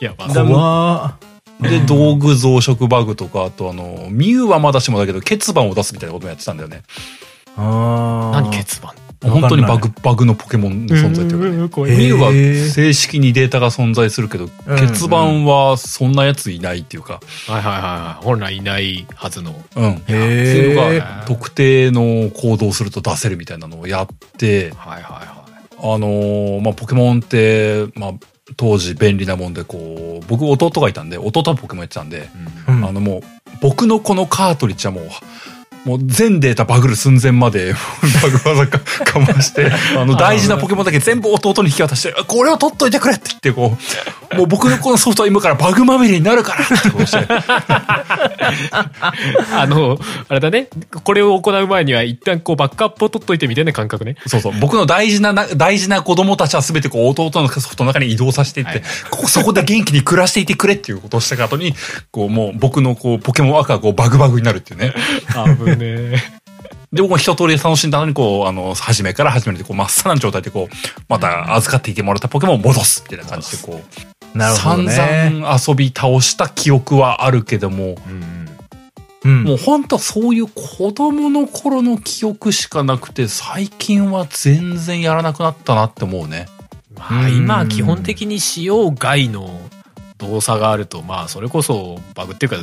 [0.02, 1.18] いや、まあ、
[1.62, 6.82] で、道具増殖バグとか、あとあの、ミュウはまだしもだけど、欠番を出すみたいなこともやってたんだよね。
[7.56, 8.94] あー何欠番？
[9.30, 11.96] 本当にバグ、バグのポケモンの存在っていうかね。
[11.96, 18.26] ミュウは正式にデータが存在するけど、うん欠番はそんなやついないっていうか、はいはいはいはい。
[18.26, 19.56] 本来いないはずの。
[19.76, 19.86] うん。
[19.86, 24.08] へっていうのーが、特定の行動をすると出せるみたいなのをやっ
[24.38, 25.44] て、はいはいは
[25.80, 28.14] あのーまあ、ポケモンって、まあ、
[28.56, 32.22] 当時便利なもんで、こう、僕弟がいたんで、弟はポケモンやってたんで、い。
[32.70, 33.22] うんあのもう、
[33.62, 35.04] 僕のこのカートリッジはもう、
[35.86, 37.74] もう全データバグる寸前まで、
[38.24, 43.78] バグ技かかまして、 あの大事なポケモンだけ全部弟に引き渡して、あこれを取っといてくれって言って、こ
[44.34, 47.26] う、もう僕のこのソフトは今からバグまみれになるからってこうして、
[49.54, 50.70] あの、あれだね。
[51.04, 54.16] これを行う前には一旦こうバックアップを取っといてみたいな感覚ね。
[54.28, 61.76] そうそう、僕の大事なな、大事な子供たちは全てこう弟のソフトの中に移動させていって、はいここ、そこで元気に暮らしていてくれっていうことをした後に、
[62.12, 64.94] こうもう僕のこう、ポケモン赤がこうバグバグになるっていうね。
[65.36, 65.46] あ
[65.76, 66.44] ぶねえ。
[66.92, 70.76] で、僕も一通り楽しんだのに、こう、あの、初めから始めて、こう、真っさらな状態で、こう、
[71.10, 73.82] また預かっていてもらったポケモンを戻す、みたいな感じで、こ
[74.34, 74.92] う、なるほどね。
[74.92, 78.34] 散々遊び倒した記憶はあるけども、うん
[79.26, 86.48] もうほんとそういう子供の頃の記憶しかなくて、最近は全然やらなくなったなって思うね。
[86.94, 89.62] まあ今は基本的に使用外の
[90.18, 92.58] 動作があると、まあそれこそバグっていうか、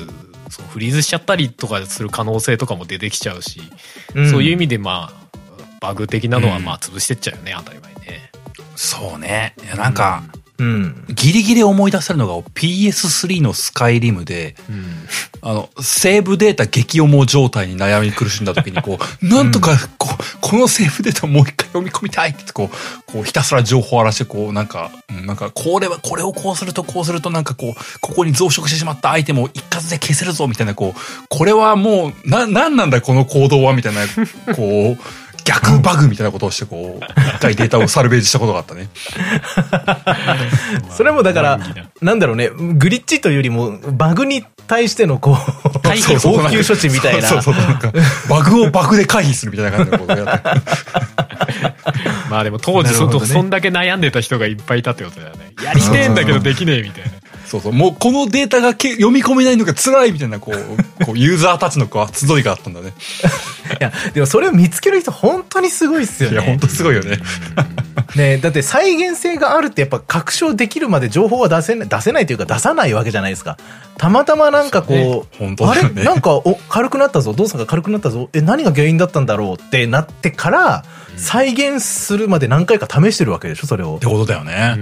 [0.51, 3.61] そのフリーズしちゃったりとかする可能性とかも出てきちゃうし、
[4.31, 5.39] そういう意味でまあ、
[5.81, 8.31] バグ的なのはまあ潰してっちゃうよね、当たり前ね。
[8.77, 9.55] そうね。
[9.65, 10.41] いや、なんか、うん。
[11.15, 14.85] ギリギリ思い出せるのが PS3 のスカイリムで、うん。
[15.43, 34.03] あの、セーブデータ激重状態に悩み苦しんだ時に、こう、なんとか、こう、このセーブデータをもう一回読み込みたいって、こう、こう、ひたすら情報を荒らして、こう、なんか、うんなんか、これは、これをこうすると、こうすると、なんかこう、ここに増殖してしまったアイテムを一括で消せるぞ、みたいな、こう、これはもう、な、なんなんだ、この行動は、みたいな、
[34.55, 37.05] こう、逆バグみたいなことをして、こう、
[37.37, 38.89] 一回データをサルベージしたことがあったね。
[40.97, 41.67] それもだからな、
[42.01, 47.27] なんだろうね、グリッチというよりも、バグに対してのこう、回避 応急処置みたいな。
[47.27, 47.93] そうそうそう、なんか、
[48.29, 50.49] バグをバグで回避するみたいな感じのことをやって。
[52.31, 55.53] まあでも当時そ,、ねそんだけ悩んでた人がいっぱいいたってことだよね。
[55.65, 57.11] やりてえんだけどできねえみたいな。
[57.45, 57.73] そうそう。
[57.73, 62.93] もうこのデータがけ読み込めないのが辛いみたいな、こう、こうユーザーたちのこう集いがあったんだね。
[63.79, 66.59] いや、でもそれを見つける人本当にすごいっすよいや、ほんね。
[66.59, 67.19] とすごいよね。
[68.17, 73.57] ねだって再現性があるってやっぱ確証できるまで情報は出せない、出せないというか出さないわけじゃないですか。
[73.97, 75.83] たまたまなんかこう、ね本当あれ？
[76.05, 79.63] なんか、お、軽くなったぞ、動作が軽くなったぞ、え、何が原因だったんだろう？
[79.63, 80.85] ってなってから、
[81.17, 84.07] 再現するまで何回か試してるわけでしょ、それをって。
[84.07, 84.77] ことだよね。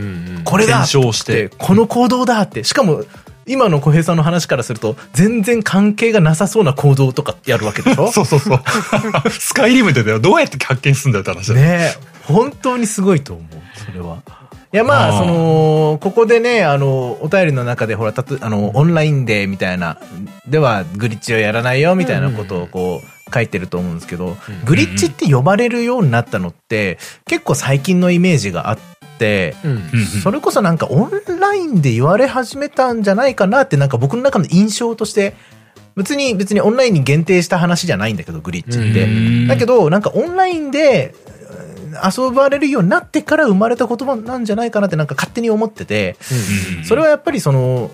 [0.44, 2.62] これだってこの行動だって。
[2.62, 3.02] しかも、
[3.48, 8.10] 今の小平さんの話からすると、全然関係がなさそうな行動とかやるわけでしょ？
[8.12, 8.60] そうそうそう。
[9.30, 10.20] スカイリムでだよ。
[10.20, 11.66] どうやって発見すんだよって話だよ。
[11.66, 13.46] ねえ、本当にすごいと思う、
[13.86, 14.18] それは。
[14.72, 19.98] いや、まあ、その、ここでね、あの、お便りの中で、ほら、たと、あの、オンラインで、みたいな、
[20.46, 28.78] では、グリッチをやらないよ、みたいなことを、こう、書いてると思うんですけど、グリッチって呼ばれるようになったのって、結構最近のイメージがあっ
[29.18, 29.54] て、
[30.22, 31.10] それこそなんかオン
[31.40, 35.34] ラインで言われ始めたんじゃないかなってなんか僕の中の印象として、
[35.96, 39.04] 別に別にオンラインに限定した話じゃないんだけど、グリッチって。
[39.04, 39.46] うん。
[39.48, 41.37] だけど、なんかオンラインでうん
[42.04, 46.16] 遊ばれるようになってから生まれた言葉なんじゃないかなってなんか勝手に思ってて、
[46.78, 47.90] うんそれはやっぱりその、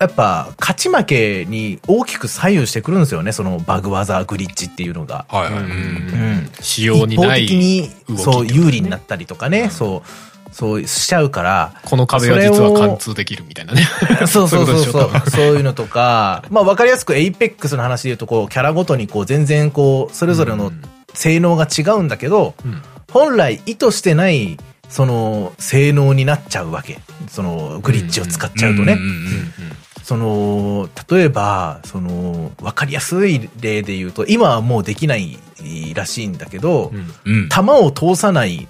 [0.00, 5.26] やっぱ勝ち負けに大きく左右してくるんですよね、そのバグ技グリッチっていうのが。
[5.28, 5.52] はいはい。
[5.52, 13.86] うんうん仕様に一方ない的にそう有利になったりとかね、そう、そうしちゃうから、この壁は実は貫通できるみたいなね。
[14.26, 15.44] そう そうそうそうそう。
[15.44, 20.72] いうのとか、まあ分かりやすく Apex の話で言うと、こう、キャラごとにこう、全然こう、それぞれの
[21.14, 22.82] 性能が違うんだけど、うん
[23.12, 24.58] 本来意図してない、
[24.88, 26.98] その、性能になっちゃうわけ。
[27.28, 28.98] その、グリッチを使っちゃうとね。
[30.02, 35.38] その、例えば、その、分かりやすい例で言うと、今はもうできない
[35.94, 36.90] らしいんだけど、
[37.26, 37.48] うんうん。
[37.48, 38.66] 弾を通さない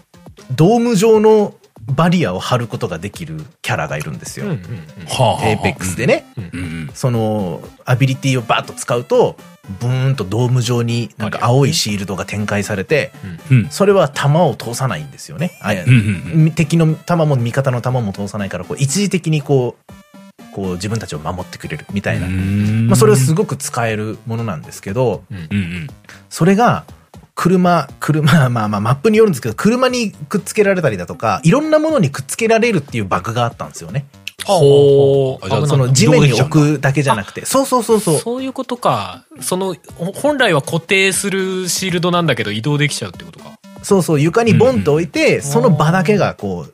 [0.55, 1.55] ドーム状の
[1.87, 4.47] バリアを張ることができるキャラがいるんですよ。
[4.51, 6.07] Apex で。
[6.07, 6.27] ね。
[6.37, 6.91] うんうん。
[6.95, 9.37] その、アビリティをバーッと使うと、
[9.81, 13.13] ブーンとドーム状になんか青いシールドが展開されて、
[13.51, 13.69] うん。
[13.71, 15.59] それは弾を通さないんですよね。
[15.61, 15.79] あうん
[16.45, 19.93] うん敵の弾も味方の弾も通さないから、こう一時的にこう、
[20.53, 22.27] こう自分たちを守ってくれるみたいな。
[22.27, 22.89] うん。
[22.89, 25.87] まあそれをすごく使えるものなんですけど、うんうんうん。
[26.29, 26.85] それが、
[27.41, 34.05] 車、車、 まあまあマップによるんですけど、車にくっつけられたりだとか、いろんなものにくっつけられるっていうバグがあったんですよね。
[34.45, 35.47] ほう。
[35.47, 37.47] あじゃあその地面に置くだけじゃなくて。
[37.47, 38.19] そうそうそうそう。
[38.19, 39.25] そういうことか。
[39.41, 43.53] その、ほ本来は固定するシールドなんだけど移動できちゃうってことか。
[43.83, 46.73] そうそう、床にボンと置いて、んその場だけがこう、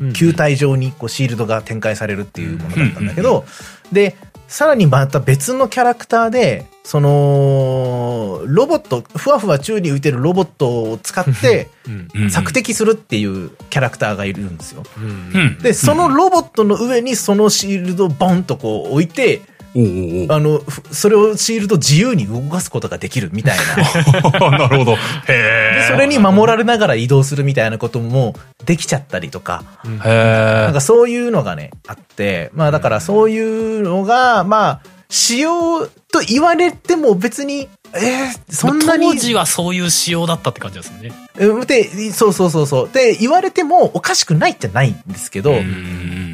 [0.00, 3.46] うん球体状にこうシールドが展開されるっていうものだったんだけど、
[3.90, 4.14] で、
[4.48, 11.68] さらにまた別のキャラクターで、その、ロボット、ふわふわ宙に浮いてるロボットを使って、
[12.30, 14.84] 索敵するっていうキャラクターがいるんですよ。
[15.62, 19.42] で、そのロボットの上にそのシールドをボンとこう置いて、
[20.28, 24.40] あの、ふそれをシールド自由に動かすことができるみたいな。
[24.50, 24.92] なるほど。
[24.92, 25.88] へでえ。
[25.88, 29.64] それに守られながら移動するみたいなこともできちゃったりとか、
[30.04, 41.12] へなんかそういうのがね、あって、まあだからそういうのが、まあ、仕様と言われても別に、えー、そんなに、当時はそういう仕様だったって感じですね。
[41.38, 42.90] うんで、そうそうそうそう。
[42.90, 45.54] で、言われてもおかしくないってないんですけど、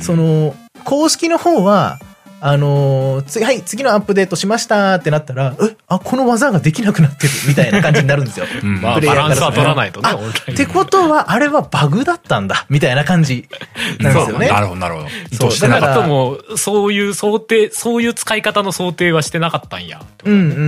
[0.00, 1.98] その、公式の方は、
[2.44, 8.46] あのーつはい、次のアップデートしましたってなったら、え、あ、この技ができなくなってるみたいな感じになるんですよ。
[8.64, 10.08] うんまあ、プレイヤーからバランスは取らないとね、
[10.50, 13.48] ってことは、あれはバグだったんだ、みたいな感じ
[14.00, 14.48] なんですよね。
[14.48, 15.06] なるほど、なるほど。
[15.30, 20.02] 意そう図してなかっも、そういう想定、そういう使い方の想定はしてなかったんや。
[20.24, 20.50] うんうんうん。
[20.50, 20.58] う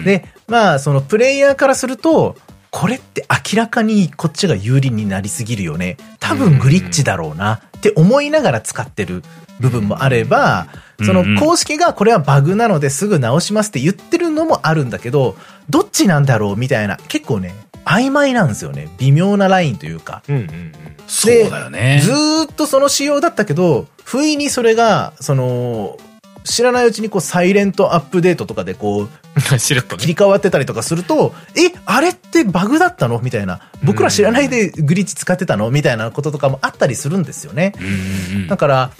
[0.00, 2.36] んで、まあ、そのプレイヤーからすると、
[2.70, 5.98] これって明らかにこっちが有利になりすぎるよね。
[6.18, 9.22] 多分グリッチだろうなって思いながら使ってる
[9.60, 10.66] 部分もあれば、
[11.04, 15.36] その公式がこれはバグなのですぐ直しますって言ってるのもあるんだけど、
[15.68, 17.54] どっちなんだろうみたいな、結構ね、
[17.84, 18.88] 曖昧なんですよね。
[18.98, 20.22] 微妙なラインというか。
[20.28, 20.72] うんうんうん。
[21.06, 22.00] そうだよね。
[22.02, 25.96] ずーっとその仕様だったけど、不意にそれが、その、
[26.44, 29.08] 知らないうちにこうサイレントアップデートとかでこ
[29.52, 30.00] うしれっとね。
[30.00, 33.20] 切り替わってたりとかすると、え、あれってバグだったの？
[33.20, 33.60] みたいな。
[33.82, 35.70] 僕ら知らないでグリッチ使ってたの？
[35.70, 37.74] みたいなこととかもあったりするんですよね。
[37.78, 38.90] うんうんだから、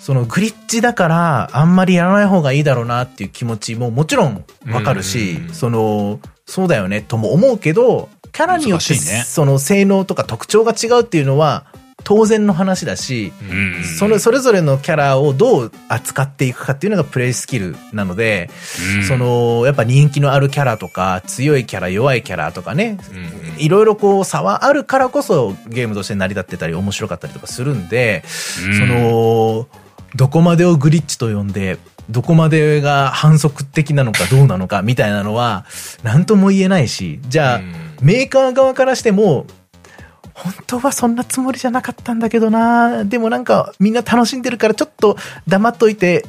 [0.00, 8.98] そのグリッチだからあんまりやらない方がいいだろうなっていう気持ちももちろんわかるしう、んその、そうだよねとも思うけど、キャラによってね。
[8.98, 11.66] その性能とか特徴が違うっていうのは
[12.02, 13.32] 当然の話だし、
[13.98, 18.50] そのそれぞれのキャラをどう扱っていくかっていうのがプレイスキルなので、
[18.96, 19.04] うん。
[19.04, 22.98] そのやっぱ人気のあるキャラとか強いキャラ弱いキャラとかね、
[23.56, 23.62] うん。
[23.62, 28.24] いろいろこう差はあるからこそゲームとして成り立ってたり面白かったりとかするんで、
[28.64, 28.78] うん。
[28.78, 29.66] その
[30.14, 31.78] どこまでをグリッチと呼んで
[32.10, 35.64] どこまでが反則的なのかどうなのかみたいなのは
[36.02, 39.44] 何とも言えないしじゃあ、うんメーカー側からしても
[40.32, 46.24] 本当はそんなつもりじゃなかったんだけどなでもなんかみんな楽しんでるからちょっと黙っといて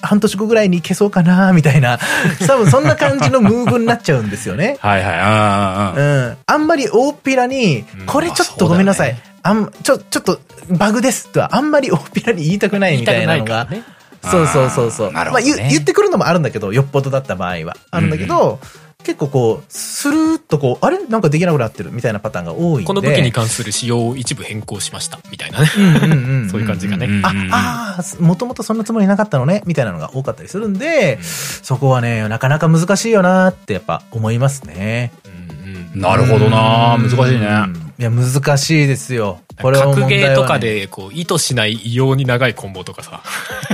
[0.00, 1.98] 半年後ぐらいに消そうかなみたいな
[2.46, 4.76] 多分そんな感じのムーブになっちゃうんですよね。
[4.80, 5.14] はいはい。
[5.18, 6.36] ああ、うん。
[6.46, 9.16] あんまり大っぴらにう、んこれちょっとごめんなさい。
[9.46, 10.40] あん、ちょ、ちょっと
[10.70, 13.82] バグですとはあんまり 大っぴらに言いたくないみたいないのがね。
[14.22, 15.12] そうそうそうそう。
[15.12, 17.76] なるほどねまあ言言ってくるのもあるんだけど、よっぽどだった場合は。
[17.90, 18.58] あるんだけど、
[19.04, 20.98] 結構こう、スルーっとこう、あれ？
[21.06, 22.84] なんかできなくなってるみたいなパターンが多い。
[22.84, 25.68] この武器に関する仕様を一部変更しました、みたいなね。
[25.76, 35.12] うんうんうんんそういう感じがねうんあ、ああ、もともとそんなつもりなかったのね、みたいなのが多かったりするんで、そこはね、なかなか難しいよなってやっぱ思いますね。
[36.00, 37.46] なるほどな難しいね。
[37.46, 39.40] うんいや、難しいですよ。
[39.62, 43.22] これは問格ゲーとかで、こう、意図しない異様に長いコンボとかさ。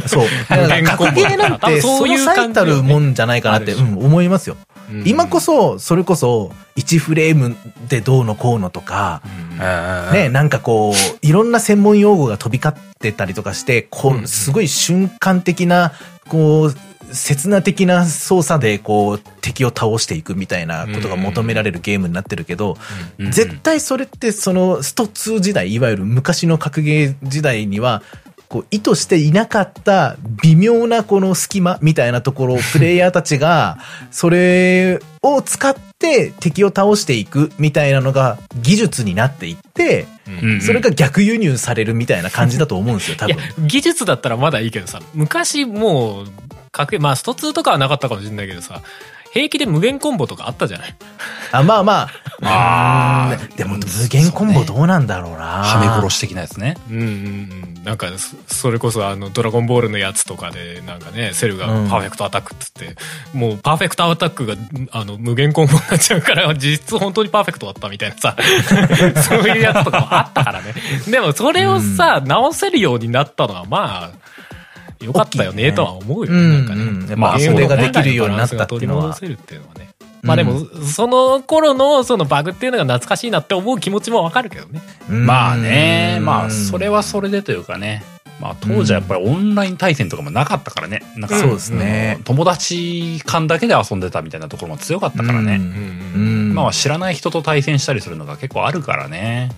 [0.06, 0.26] そう。
[0.48, 4.56] 格ゲーなんて、そそうういう最たるもんじゃないかなって、うん、思いますよ。
[4.56, 4.72] うん
[5.06, 7.56] 今こ、そ、それこそ、1フレーム
[7.88, 9.22] でどうのこうのとか、
[9.54, 15.92] うんね、なんかこう、いろんな専門用語が飛び交ってたりとかして、こうんう、すごい瞬間的な、
[16.28, 16.76] こう、
[17.12, 22.76] 刹那的な操作で、こう、敵を倒していくみたいなことが求められるゲームになってるけど、
[23.18, 23.30] うん。
[23.30, 28.02] 絶対それってそのスト2時代、いわゆる昔の格ゲー時代には、
[28.52, 33.78] こう意図していなかった微妙なこの隙間みたいなところをプレイヤーたちが、
[34.10, 40.06] それを使って敵を倒していくみたいなのが技術になっていって、
[40.42, 40.60] うん。
[40.60, 46.26] それが逆輸入されるみたいな感じだと思うんですよ、多いや分。、技術だったらまだいいけどさ、昔もう、
[46.72, 48.82] 格ゲーまあ、スト2とかはなかったかもしれないけどさ、
[49.32, 50.94] 平気で無限コンボとかあったじゃない？
[51.52, 52.08] あ、まあまあ。
[52.44, 55.38] あうんでも無限コンボどうなんだろうな。
[55.62, 56.76] はめ殺し的なやつね。
[56.90, 57.84] うんうんうん。
[57.84, 62.96] なんか、そそれこそあの、ドラゴンボールのやつとかで、なんかね、セルがうんパーフェクトアタックっつって、
[63.32, 64.54] もうパーフェクトアタックが、
[64.90, 68.36] あの、無限コンボになっちゃうから、実質本当にパーフェクトだったみたいなさ、
[69.22, 70.74] そういうやつとかもあったからね。
[71.08, 74.32] でも、それをさ、直せるようになったのは、まあ、
[75.04, 76.38] よかったよね、とは思うよね。
[76.38, 77.16] うんなんかね。
[77.16, 79.88] まあそれができるようになったっていうのはバランスが取り戻せるっていうのはね。
[80.22, 84.80] まあでも、その頃のそのバグっていうのが懐かしいなって思う気持ちもわかるけどね。
[85.10, 88.04] うんまあね、まあ、うんそれはそれでというかね。
[88.40, 91.02] まあ、当時はやっぱりオンライン対戦とかもなかったからね。
[91.16, 95.56] なんか、そうですねうん友達間だけで遊んでたみたいなところも強かったからね。
[95.56, 99.50] うんうん今は知らない人と対戦したりするのが結構あるからね。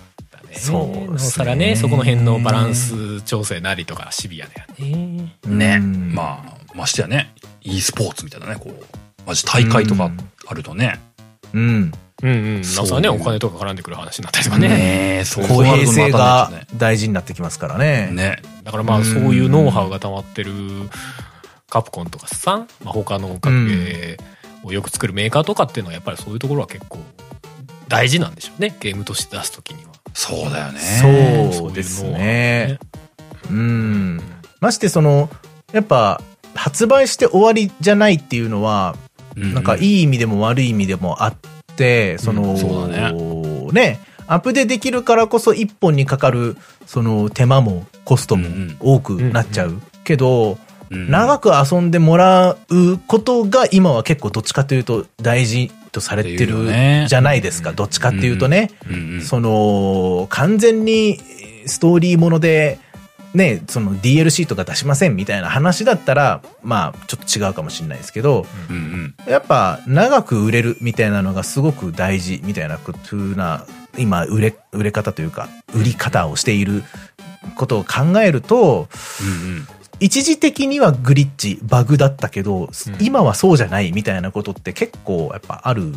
[0.59, 5.33] そうですねなおさらね、そこの辺のバランス調整なりとかシビアだよね。
[5.45, 5.75] ね。
[5.81, 8.85] うんまあ、ましてやね、e スポーツみたいなね、こう、
[9.25, 10.11] マジ大会とか
[10.47, 10.99] あるとね。
[11.53, 11.91] うん。
[12.23, 12.61] うんうん。
[12.61, 14.67] なおさらね、そうお金とか絡んでくる話になったりとかね。
[14.69, 18.09] ねえ、そう公平性が大事になってきますからね。
[18.11, 18.23] うね。
[18.23, 18.41] ね。
[18.63, 20.51] だからまあそういうノウハウが溜まってる
[21.69, 26.99] カプコンとかさ、まあ、他の格ゲーをよく作るメーカーとかっていうのはやっぱりそういうところは結構
[27.87, 28.75] 大事なんでしょうね。
[28.79, 29.94] ゲームとして出すときには。
[30.15, 31.51] そうだよね。
[31.53, 32.79] そうですね。
[33.51, 34.21] うん。
[34.61, 35.29] ましてその、
[35.73, 36.21] やっぱ、
[36.55, 38.95] 発売して終わりじゃないっていうのは、
[39.35, 41.35] うんなんかいい意味でも悪い意味でもあっ
[41.75, 43.11] て、その、うんそうだ
[43.73, 46.55] ね、アップデできるからこそ一本にかかる、
[46.87, 49.81] その手間もコストもうんうん多くなっちゃう。
[50.05, 50.57] けど、
[50.89, 57.71] うん長く遊んでもらうことが今は結構どっちかというと大事とされてるねじゃないですか。
[57.73, 58.69] どっちかっていうとね。
[58.87, 61.19] うんうんその、完全に
[61.65, 62.79] ストーリーもので、
[63.33, 68.79] ね、その DLC とか出しませんみたいな話だったら、まあ、ちょっと違うかもしれないですけど、うんう
[69.29, 69.31] ん。
[69.31, 73.65] やっぱ長く売れるみたいなのがすごく大事みたいな風な、
[73.97, 76.83] 今、売れ、売れ方というか、売り方をしている
[77.55, 78.87] ことを考えると、
[79.21, 79.67] うん
[79.99, 82.69] 一時的にはグリッチ、バグだったけど、
[82.99, 85.93] 今はそうじゃないみたいなことって結構やっぱある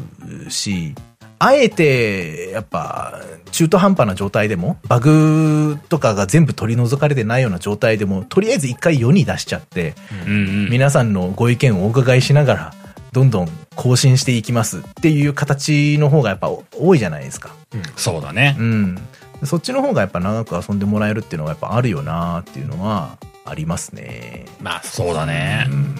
[0.48, 0.94] し、
[1.40, 3.20] あえて、やっぱ、
[3.52, 9.94] 中途半端な状態でも、バグとかが全部取り除かれてないような状態でも、とりあえず一回世に出しちゃって、
[10.26, 10.70] うんうん。
[10.70, 12.74] 皆さんのご意見をお伺いしながら、
[13.12, 17.54] どんどん更新していきますっていう形の方がやっぱ多いじゃないですか。
[17.96, 18.62] そうだねう。
[18.62, 18.98] ん。
[19.44, 23.16] そっちの方がやっぱ長く遊んでもらえるっていうのはやっぱあるよなっていうのは
[23.48, 24.44] ありますね。
[24.60, 25.74] まあ、そうだねう。
[25.74, 25.94] ん。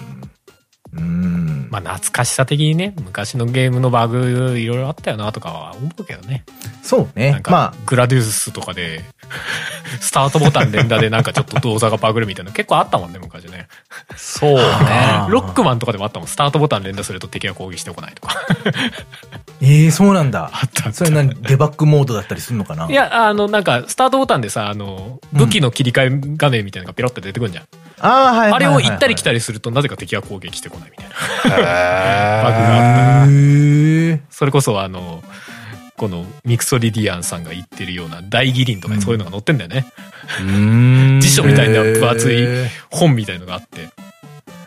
[0.93, 1.67] うん。
[1.69, 6.43] まあ、懐かしさ的にね、昔のゲームのバグ、いろいろあったよなとかは思うけどね。
[6.81, 9.03] そうねまグラデュースとかで、
[10.01, 13.67] スタートボタン連打でなんかちょっと動作がバグるみたいなの結構あったもんね、昔ね。
[14.15, 14.61] そうね。
[15.29, 16.27] ロックマンとかでもあったもん。
[16.27, 18.35] スタートボタン連打すると敵が攻撃してこないとか。
[19.31, 20.49] あ、 ええそうなんだ。
[20.51, 22.87] あったそれ何デバッグモードだったりするのかな？
[22.89, 27.65] いや、あの、なんか、スタートボタンでさ、あの、武器の切り替え画面みたいなのがペロって出てくるんじゃん。
[27.65, 27.67] あ
[27.99, 28.53] あ、はいはいはいはい。
[28.53, 31.15] あれを行ったり来たりすると、なぜか敵が攻撃してこないみたいな。
[31.49, 33.27] バグへがあっ
[34.29, 34.35] た。
[34.35, 35.23] それこそ、あの、
[35.97, 39.85] このミクソリディアンさんが言ってるような大義林とかにそういうのが載ってんだよね。
[40.39, 41.19] ーうん。
[41.21, 43.89] 辞書みたいな分厚いへ本みたいのがあって。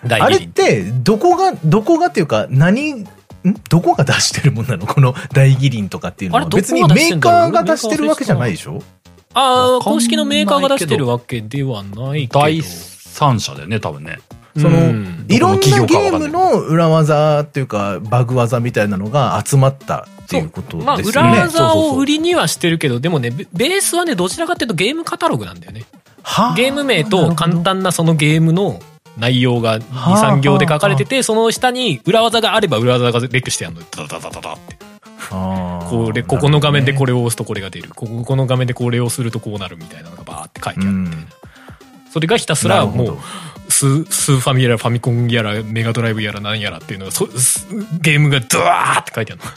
[0.08, 0.36] あれ。
[0.36, 3.06] って、どこが、どこがっていうか、何、ん？
[3.68, 4.86] どこが出してるもんなの？
[4.86, 6.42] この大義林とかっていうのは。
[6.42, 8.82] あれどこが別にメーカーが出してるわけじゃないでしょ？
[9.34, 12.40] ああ、公式のメーカーが出してるわけではないけど。
[13.12, 14.18] 第三者でね、多分ね。
[14.56, 21.30] そのうんいろんなゲームの裏技っていうか、バグ技みたいなのが集まったっていうことまあ、ですよね。
[21.30, 25.84] 裏技そうそうそうを売りにはしてるけど、でもね、ベベースはね、どちらかっていうとゲームカタログなんだよね。
[26.22, 28.80] はあゲーム名と簡単なそのゲームの
[29.18, 33.82] 内容が2、はあ3行で書かれてて、その下に裏技があれば裏技がレックしてやるの。
[33.90, 34.76] ダダダダダって。
[35.30, 37.12] これ、ここの画面でこれ。
[37.12, 37.90] れを押すとこれが出る。
[37.94, 41.26] こここの画面でこれをするとこうなるみたいなのがバーって書いてあるみたいな。
[42.12, 43.18] それがひたすらもう、
[43.68, 47.66] ススーファミやらファミコンやらメガドライブやらなんやらっていうのが、そす
[48.00, 49.48] ゲームがドワーって書いてあるの。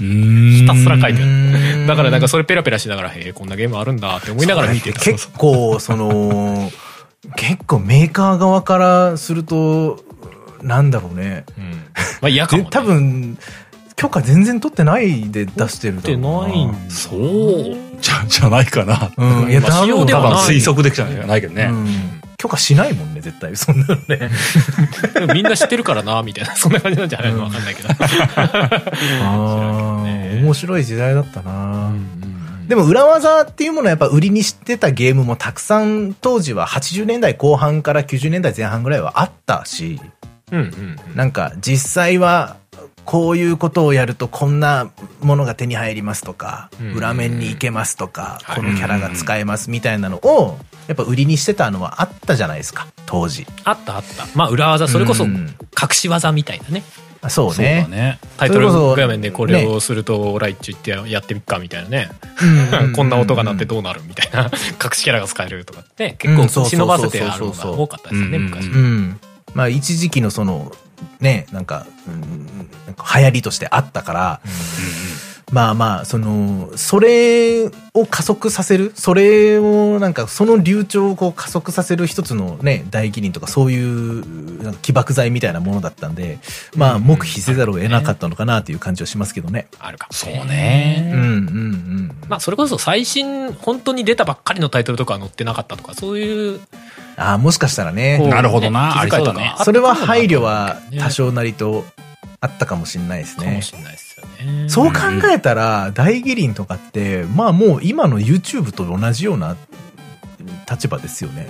[0.00, 0.50] うん。
[0.52, 1.32] ひたすら書いてある。
[1.80, 5.00] うんだからなんかそれペラペラしながら、へえ、こんなゲームあるんだって思いながら見てた。
[5.00, 6.70] 結構、その、
[7.36, 10.04] 結構メーカー側からすると、
[10.62, 11.44] なんだろうね。
[11.56, 11.64] うん。
[12.20, 12.68] まあ嫌かも、ね。
[12.68, 13.38] で多分、
[13.96, 17.93] 許可全然取ってないで出してるだろう取ってないんそう。
[18.04, 19.10] じゃ、 じゃないかな。
[19.16, 19.50] うん。
[19.50, 21.64] いや、まあ多分ただ仕様ではない推測できたんじゃないけどね。
[21.64, 23.56] うん許可しないもんね、絶対。
[23.56, 24.28] そんなのね。
[25.32, 26.52] みんな知ってるからな、みたいな。
[26.56, 27.88] そんな感じなんじゃないのわかんないけど。
[30.42, 32.34] 面白い時代だったな、うん
[32.68, 40.00] でも裏技っていうものはやっぱ売りにしてたゲームもたくさん当時は80年代後半から90年代前半ぐらいはあったし、
[40.50, 41.16] うんうんうん。
[41.16, 42.56] なんか実際は
[43.04, 44.90] こういうことをやるとこんな
[45.20, 53.46] ものが手に入りますとか、うん裏面に行けますとか、はいこのキャラが使えますみたいなのをやっぱ売りにしてたのはあったじゃないですか、当時。
[53.64, 54.26] あったあった。
[54.34, 56.82] まあ裏技、それこそうん隠し技みたいなね。
[57.24, 57.86] あそうそうだね。
[57.88, 58.18] ね。
[58.36, 62.10] タイトル画面でこれをすると、オーライッチ言ってやってみっかみたいなね。
[62.80, 64.44] うん こんな音が鳴ってどうなるみたいな。
[64.44, 68.66] 隠しキャラが使えるとかって、結構忍ばせてあるのが多かったですよね、うん昔。
[68.66, 69.20] うん。
[69.54, 70.70] まあ一時期のその、
[71.20, 72.46] ね、なんか、うん
[72.86, 86.40] なんか流行りとしてあったから、うんまあまあ、その、それを加速させる、それをなんか、その流暢をこう加速させる一つのね、大義林とかそういうなんか起爆剤みたいなものだったんで、
[86.74, 89.68] まあ、黙秘せざるを得なかったのかなという感じはしますけどね。
[89.78, 92.16] あるかもそうねうんうんうん。
[92.28, 96.60] まあそれこそ最新、本当に出たばっかりのタイトルとかは載ってなかったとか、そういう、
[97.16, 98.18] ああ、もしかしたらね。
[98.18, 101.84] なるほどなありそうだねそれは配慮はね多少なりと
[102.44, 103.62] あったかもしれないですねかも。
[103.62, 104.68] しれないですよね。
[104.68, 105.00] そう考
[105.32, 109.56] えたら、大義林とかって、まあもう今の YouTube と同じような
[110.70, 111.48] 立場ですよね。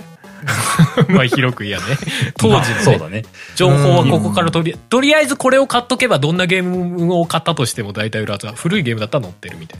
[1.09, 1.97] まあ広く言えばね。
[2.39, 3.23] 当時の、ねそうだね。
[3.55, 9.79] 情報はここからとり、とりあえずこれを買っとけばどんなゲームを買ったとしても大体裏技、古いゲームだったら載ってるみたい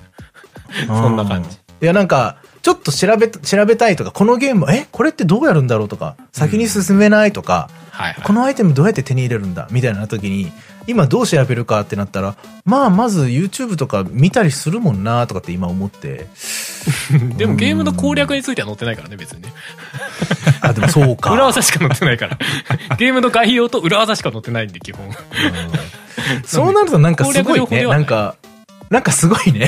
[0.89, 1.01] な。
[1.01, 1.49] そんな感じ。
[1.81, 7.69] いやなんか、ちょっと調べ、調べたいとか、このゲーム、え、これってどうやるんだろうとか、先に進めないとか。
[8.23, 10.51] このアイテムどうやって手に入れるんだみたいな時に、
[10.87, 12.35] 今どう調べるかってなったら、
[12.65, 16.25] まあまず YouTube とか見たりするもんなとかって今思って。
[17.37, 19.53] でもゲームの攻略については載ってないからね、別にね。
[20.61, 21.29] あ、でもそうか。
[21.37, 22.39] 裏技しか載ってないから。
[22.97, 25.07] ゲームの概要と裏技しか載ってないんで、基本。
[26.43, 27.85] そうなるとなんかすごいね。
[27.85, 28.37] なんか、
[28.89, 29.67] なんかすごいね。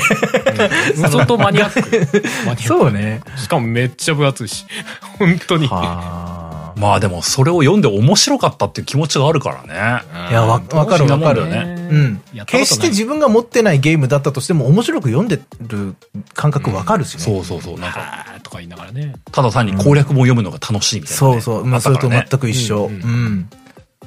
[0.96, 2.62] 相当マニアック。
[2.62, 3.20] そうね。
[3.36, 4.66] しかもめっちゃ分厚いし。
[5.18, 5.66] 本当に。
[5.66, 6.78] はあ。
[6.78, 10.30] まあでも、それを読んで面白かったっていう気持ちがあるからね。
[10.30, 11.48] いや、わ、わかるわかる。
[11.48, 15.96] ねうん決して自分が持ってないゲームだったとしても面白く読んでる
[16.34, 17.20] 感覚わかるしね。
[17.20, 17.80] そうそうそう。
[17.80, 19.14] なんか、とか言いながらね。
[19.32, 21.64] ただ単に攻略も読むのが楽しいみたいなね、そうそう。
[21.64, 22.86] まあ、それと全く一緒。
[22.86, 23.48] うん。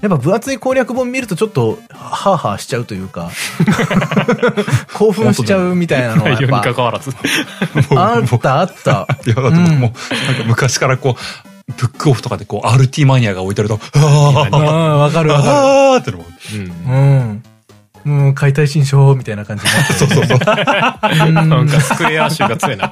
[0.01, 3.29] やっぱ分厚い攻略本見るとちょっと、ハーハーしちゃうというか、
[4.93, 7.11] 興奮しちゃうみたいなのはやっ内容にぱ、関わらず。
[7.95, 9.07] あったあった。
[9.25, 9.93] いや、だっも、なんか
[10.45, 16.71] 昔からこう、ブックオフとかでこう、RT マニアが置いてると、あうん、わかるわかあーってのも、うんる。
[16.87, 17.43] うん。
[18.03, 20.37] うん、解体新書みたいな感じになってそうそうそう。
[21.31, 22.91] なんかスクエア集が強いな。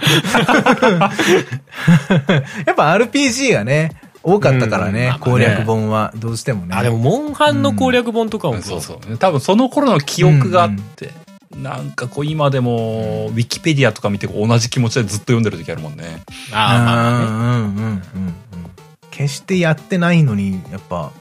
[2.65, 3.91] やっぱ RPG がね、
[4.23, 6.75] 多かったからねうんまあまあね、攻略本は、どうしてもね。
[6.75, 9.17] あ、でも、モンハンの攻略本とかもそうそう。
[9.17, 11.11] 多分その頃の記憶があって、
[11.55, 16.23] なんかこう今でも、ウィキペディアとか見てこう同じ気持ちでずっと読んでる時あるもんね。
[16.51, 17.57] ああ。
[17.57, 18.03] うんうんうん。
[19.11, 21.11] 決してやってないのに、やっぱ、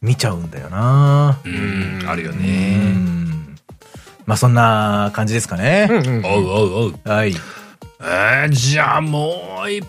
[0.00, 1.40] 見ちゃうんだよな。
[1.44, 2.76] うんあるようね。
[2.76, 3.56] ん。
[4.26, 5.88] まあそんな感じですかね。
[5.90, 6.94] うんうんおうおうおう。
[7.04, 7.34] はい。
[8.00, 9.84] えー、じゃあもう一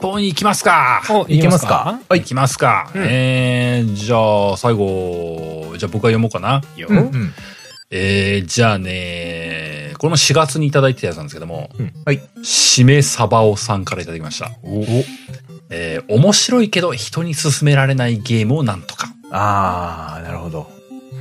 [0.00, 1.02] 本いきますか。
[1.08, 1.98] おいけますか？
[2.14, 2.90] いきますか。
[2.94, 6.62] うんえー、じゃあ最後、じゃあ僕が読もうかな。
[6.76, 6.88] よ。
[6.90, 7.32] うんうん。
[7.90, 11.70] えー、じゃあね、これも4月にいただいてたやつなんですけども、
[12.04, 12.20] はい。
[12.42, 14.50] しめさばおさんからいただきました。
[15.70, 19.08] えー、面白いけど人に勧められないゲームをなんとか。
[19.30, 20.70] あー、なるほど。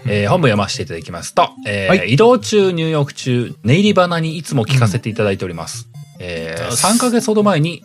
[0.06, 5.88] えー本部読ませていただきますと、えーはい移動中、入浴中、寝入り花にいつも聞かせていただいております。
[6.20, 7.84] えー3ヶ月ほど前に、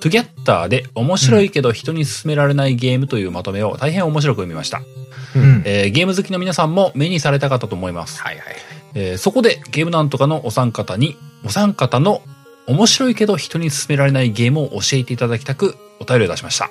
[0.00, 4.82] トゥギャッターで面白いけど人に勧められないゲームというまとめを大変面白く読みました。
[5.34, 5.62] うん。
[5.64, 8.20] えーゲーム好きの皆さんも目にされたかったと思います。
[8.20, 8.44] はいはい。
[8.94, 12.22] えーそこでゲームなんとかのお三方に、お三方の
[12.66, 16.70] 面白いけど人に勧められないゲームを教えていただきたくお便りを出しました。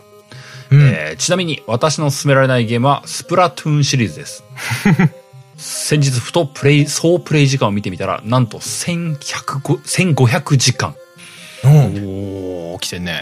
[0.71, 4.43] うんえーちなみに私の勧められないゲームはスプラトゥーンシリーズです。
[5.57, 10.95] 先日ふとプレイ、総プレイ時間を見てみたら、なんと1105 1500時間。
[11.64, 13.22] うんおー、来てんね。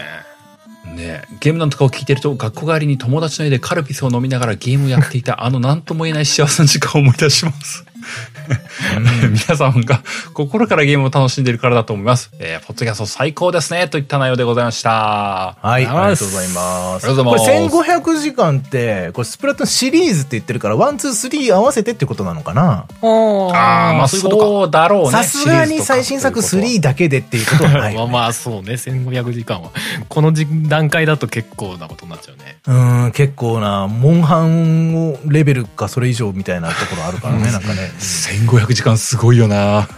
[0.96, 7.84] ねゲームなんとかを聞いてると、学校帰りに友達の家でカルピスを飲みながらゲームをやっていた、あの何とも言えない幸せな時間を思い出します。
[9.30, 10.02] 皆さんが
[10.34, 12.30] 心からゲームを楽しんでいるからだと思います。
[12.38, 14.90] えー、ポッドキャスト最高ですね、といった内容でございました。
[14.90, 17.06] はい、ありがとうございます。
[17.06, 22.86] ありがとうございますこれ1500時間って、これスプラトゥーンシリーズって言ってるから、ワン、ツー、スリー合わせてってことなのかな？
[23.02, 24.44] ああ、まあそういうことか。
[24.44, 25.10] そうだろうね。
[25.10, 28.00] さすがに最新作3だけでっていうことはないね。
[28.00, 29.70] あまあそうね1500時間は
[30.08, 37.90] この時段階だと結構なことになっちゃうねうん、結構な、モンハンをレベルかそれ以上みたいなところあるからね、なんかね。
[37.98, 39.86] 1500時間すごいよな。
[39.86, 39.94] そ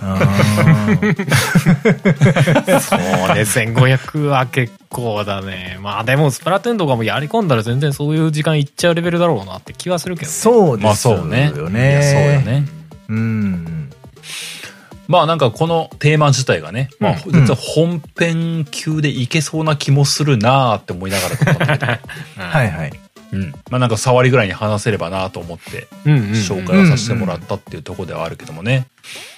[2.97, 3.01] う
[3.35, 11.53] ね1500は結構だねまあでもスプラトゥーンとかもやり込んだら全然そういう時間いっちゃうレベルだろうなって気はするけどねそうまあですよそうね。
[11.71, 11.91] ね。
[11.91, 12.41] いやそうよ。
[12.41, 12.67] ね。
[13.09, 13.91] うん。
[15.07, 21.93] まあなんかこのテーマ自体がね、まあうん実は本編級でいけそうな気もするなーって思いながら撮ったんだけど、
[22.43, 22.93] はいはい。
[23.35, 23.53] うん。
[23.71, 28.87] まあなんか触りぐらいに話せればなと思って紹介をさせてもらったっていうところではあるけどもね。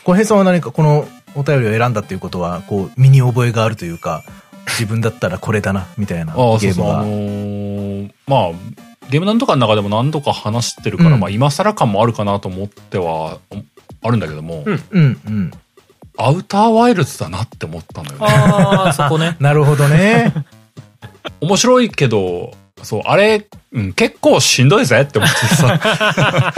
[0.04, 4.24] 小平さんは何かこのお便りを選んだっていうことは、こう、身に覚えがあるというか、
[4.68, 6.66] 自分だったらこれだな、 みたいなああ、そうそう。
[6.68, 6.96] あゲームが。
[6.98, 8.50] のーまあ、
[9.10, 13.38] ゲームなんとかの中でも何度か話してるから、うんまあ今更感もあるかなと思っては、
[14.02, 15.50] あるんだけども、うんうんうん。
[16.18, 18.26] アウターワイルズだなって思ったのよね。
[18.26, 20.32] ああそこね なるほどね。
[21.40, 26.52] 面白いけど、そう、あれ、うん、結構しんどいぜって思ってさ、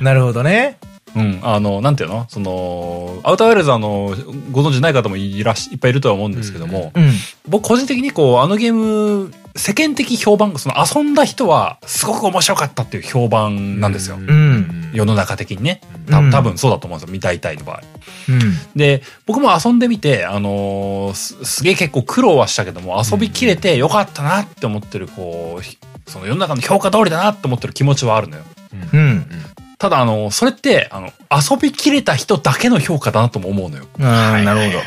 [0.00, 0.78] なるほどね。
[1.16, 2.26] うん、あの、なんていうの？
[2.28, 4.14] その、アウターワイルズあの、
[4.52, 7.10] ご存知ない方もいらっしいっぱいいるとは思うんですけども、うん。
[7.48, 14.18] 僕個人的にこう、あのゲーム、世間的評判、その遊んだ人は、すごく面白かったっていう評判なんですよ。
[14.18, 15.80] ん世の中的にね。
[16.10, 17.12] たうん多分そうだと思うんですよ。
[17.12, 17.82] 見たいたいの場合。
[18.28, 18.40] うん。
[18.76, 28.44] で、僕も遊んでみて、あのーす、すげえ結構苦労はしたけども、遊びきれてよかったなって思ってる、こうひ、その世の中の評価通りだなって思ってる気持ちはあるのよ。
[28.92, 29.26] うん。
[29.78, 33.86] ただ、あの、それって、あの、遊びきれた人だけの評価だなとも思うのよ。
[34.00, 34.78] ああ、なるほど。
[34.78, 34.84] うん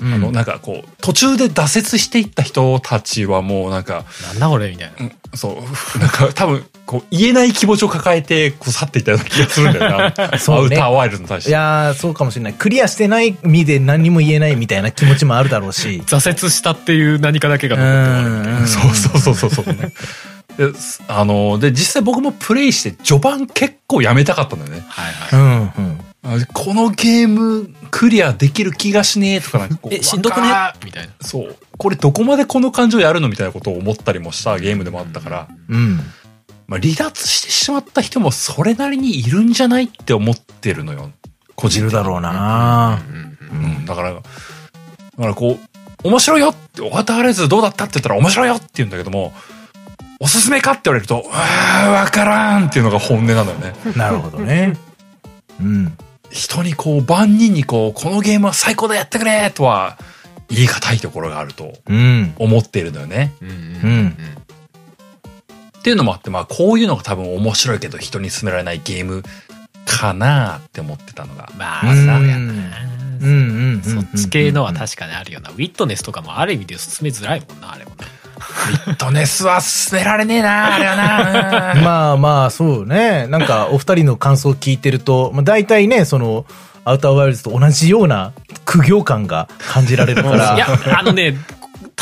[0.00, 5.54] あの、なんかこう、途中で挫折していった人たちはもうなんか、なんだこれみたいなうんそう、
[5.98, 10.38] なんか多分、こう、言えない気持ちを抱えて、こう、去っていったような気がするんだよな。
[10.38, 11.50] そうねアウターワイルドに対して。
[11.50, 12.54] いやー、そうかもしれない。
[12.54, 16.02] クリアしてない身で何にも言えないみたいな気持ちもあるだろうし。
[16.06, 18.66] 挫折したっていう何かだけがう残って。
[18.66, 19.92] そうそうそうそうそう、
[21.06, 24.84] あの、で、実際僕もプレイして序盤結構やめたかったんだよね。
[24.88, 25.72] はいうん、はい。
[25.78, 26.00] うん。
[26.24, 30.48] あこのゲームクリアできる気がしねえとかなんかこうえ、しんどくね？
[30.84, 31.12] みたいな。
[31.20, 31.56] そう。
[31.76, 35.96] これどこまでこの感情やるのみたいなことを思ったりもしたゲームでもあったから、うん。
[36.66, 41.10] まあ離脱してしまった人もそれなりにいるんじゃないって思ってるのよ。
[41.54, 44.22] 個い人的にるだろうなうんうん、だから、だか
[45.16, 45.58] らこ
[46.04, 49.32] う、面白いよって、終わったあれずどうだったって言ったら面白いよって言うんだけども、
[50.20, 53.72] おすすめかって言われると、あーわからんっていうのが本音なんだよね。
[53.96, 54.76] なるほどね。
[55.60, 55.96] うん。
[56.30, 59.96] 人にこう、万人にこう、このゲームは最高だやってくれとは、
[60.48, 62.34] 言い難いところがあるとうん。
[62.38, 63.32] 思っているのよね。
[63.40, 64.16] うんうん
[65.78, 69.22] っていうのもあって、まあ、こういうのが多分面白いけど人に勧められないゲーム
[69.86, 71.48] かなって思ってたのが。
[71.56, 72.18] まあ、うんそうやな。
[72.18, 72.72] うん
[73.20, 73.82] うんうん。
[73.82, 75.50] そっち系のは確かにあるよな。
[75.50, 78.04] ウィットネスとかもある意味で進めづらいもんな、あれもな。
[78.38, 81.82] フィットネスは勧められねえな、あれはな。
[81.82, 83.26] まあまあ、そうね。
[83.28, 86.46] なんか、お二人の感想を聞いてると、まあ大体ね、その、
[86.84, 88.32] アウターワイルズと同じような
[88.64, 90.54] 苦行感が感じられるから。
[90.54, 90.66] いや、
[90.98, 91.36] あのね、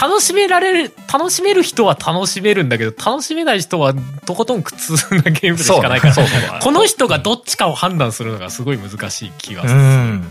[0.00, 3.94] 楽しめられる、楽しめる人は楽しめるんだけど、楽しめない人は
[4.26, 9.82] とことん苦痛なゲームでしかないから、この人がどっちかを判断するのがすごい難しい気がすうる。
[9.82, 10.10] うん。
[10.18, 10.24] ん。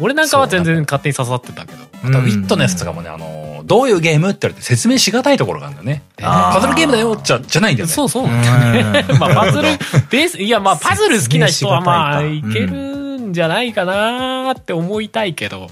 [0.00, 1.92] 俺なんかは全然勝手に刺さってたけど。
[2.04, 6.02] あと、ウィットネスとかもね、あの、どういうゲームって言われて説明しがたいところがあるんだよね。
[6.18, 7.92] パズルゲームだよ、じゃ、じゃないんだよね。
[7.92, 8.26] そうそう。
[9.18, 9.68] まあ、パズル、
[10.10, 15.70] ベース、いや、まあ、パズル好きな人はまあ、いけるんじゃないかなって思いたいけど、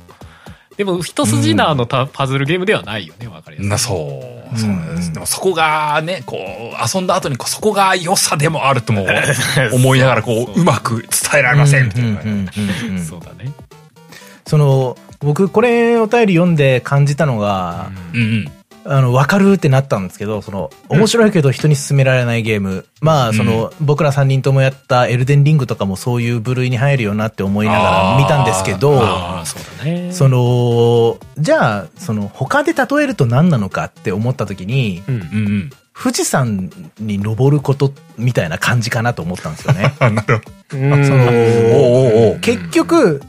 [0.80, 3.68] でも、一筋縄のたパズルゲームではないよね、わかりやすい。
[3.68, 4.58] な、そう。
[4.58, 5.08] そうなんです。
[5.08, 9.04] うんでもそこがね、こう、遊んだ後にこうそこが良さでもあるとも
[9.74, 11.90] 思いながら、こう、そううまく伝えられません
[13.06, 13.52] そうだね。
[14.46, 18.52] その、僕、これお便り読んで感じたのが、うんうん。
[18.84, 22.86] あの、わかるってなったんですけど、その、面白いけど人に勧められないゲーム。
[23.00, 29.00] まあ、その、僕ら3人ともやったエルデンリングとかもそういう部類に入るよなって思いながら見たんですけど、
[29.44, 29.58] そ。
[30.12, 35.70] その、じゃあ、その、他で例えると何なのかって思った時に、うんうんうん。
[36.02, 39.94] 富士山に登ることみたいな感じかなと思ったんですよね。
[42.40, 43.20] 結局、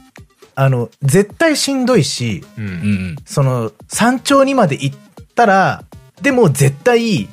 [0.55, 2.61] あの、絶対しんどいし、う。
[2.61, 2.63] ど。
[2.63, 2.69] うん
[3.13, 4.97] んその、山頂にまで行っ
[5.41, 5.83] たら、
[6.21, 7.27] でも絶対、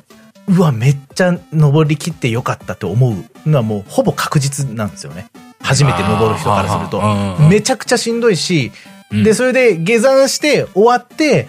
[0.47, 3.09] うわ、めっちゃ登りきってよかったと思
[3.45, 5.29] うのはもうほぼ確実なんですよね。
[5.61, 7.01] 初めて登る人からすると。
[7.49, 8.71] めちゃくちゃしんどいし、
[9.11, 9.23] うん。
[9.23, 11.47] で、それで下山して終わって、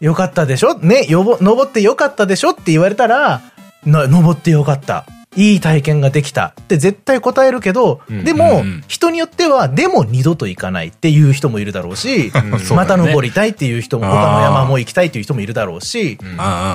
[0.00, 0.78] よかったでしょ？
[0.78, 2.50] ね、よぼ、登ってよかったでしょ？
[2.50, 3.40] って言われたら、
[3.84, 5.06] な、登ってよかった。
[5.36, 6.54] いい体験ができた。
[6.60, 8.24] って絶対答えるけど、うん。
[8.24, 12.32] でも、人によっては、でも二度と行かないっていう人もいるだろうし、
[12.74, 16.18] また登りたいっていう人も、他の山も行きたいっていう人もいるだろうし、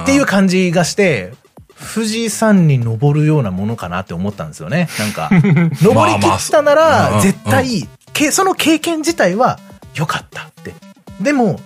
[0.04, 1.34] っていう感じがして、
[1.96, 4.88] 富士山に登るようなものかなって思ったんですよね。
[5.00, 5.30] なんか、
[5.82, 9.60] 登り切ったなら、絶対、けその経験自体は
[9.96, 10.74] 良かったって。
[11.20, 11.60] でも、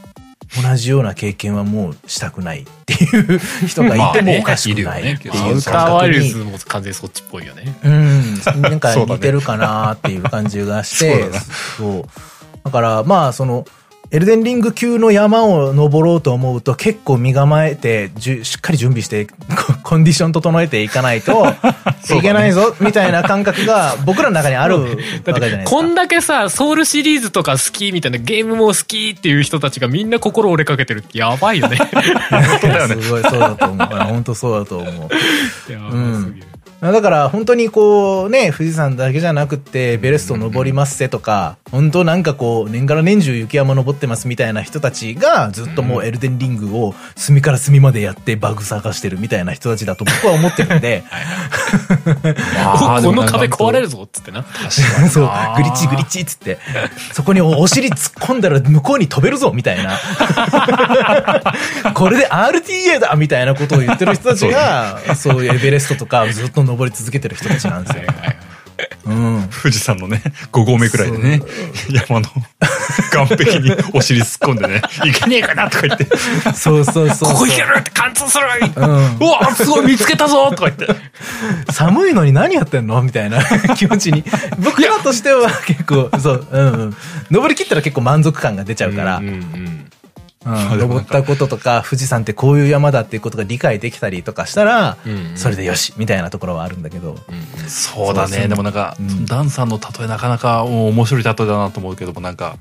[0.62, 7.78] 同じような経験はもうしたくないっていう人がいてもおかしくないっていう感覚に、も完全にそっちっぽいよね。
[7.84, 11.30] うん、なんか似てるかなっていう感じがして。
[11.78, 12.06] そう。
[12.64, 13.66] だから、まあ、その、
[14.12, 19.34] エルデンリング級の山を登ろうと思うと結構身構えて、じゅしっかり準備して、コ
[19.84, 21.48] コンディション整えていかないと
[22.16, 25.70] いけないぞ、みたいな感覚が僕らの中にあるわけじゃないですか。
[25.70, 31.78] こんだけさ、ソウルシリーズとか好きみたいな、ゲームも好きっていう人たちがみんな心折れかけてるってやばいよね。
[32.88, 33.88] すごいそうだと思う。
[33.88, 35.72] 本当そうだと思う。
[35.72, 36.56] やばすぎる。
[36.82, 51.04] だから本当にこうね、富士山だけじゃなくって、ベレスト登りますせとか、本当なんかこう、年がら年中雪山登ってますみたいな人たちが、ずっともうエルデンリングを隅から隅までやってバグ探してるみたいな人たちだと僕は思ってるんで、
[53.04, 54.46] この壁壊れるぞっつってな。
[55.10, 56.60] そう、グリッチグリッチっつって、
[57.12, 60.00] そこにおお尻突っ込んだら向こうに飛べるぞみたいな。
[61.94, 68.04] これで RTA だみたいなことを言ってる人たちが、そういうエベレストとかずっと登り続けてる人たちなんですよ。
[69.06, 69.50] うん。
[69.62, 70.22] 富士山のね、
[70.52, 71.42] 5合目くらいでね、
[72.08, 72.28] 山の
[73.26, 76.08] 岸壁にお尻突っ込んでね、 いけねえかなとか言って、
[76.54, 77.34] そうそうそう。
[77.34, 78.46] ここ行けるって貫通する
[78.76, 79.18] うん。
[79.18, 80.88] うわすごい見つけたぞとか言って。
[81.72, 83.02] 寒いのに何やってんの？
[83.02, 83.44] みたいな
[83.76, 84.24] 気持ちに。
[84.60, 86.96] 僕らとしては結構、そう、うんうん。
[87.32, 89.86] 登り切ったら結構満足感が出ちゃうから、うんうん
[90.46, 90.54] うん。
[90.80, 97.12] 登ったこととか、 富士山ってこういう山だっていうことが理解できたりとかしたらうんうん、それでよしみたいなところはあるんだけど。
[97.12, 98.48] うんそうだね。
[98.48, 99.26] でもなんか、うん。
[99.26, 102.58] ダンさんの例えなかなかうん面白い例えだなと思うけども、なんか、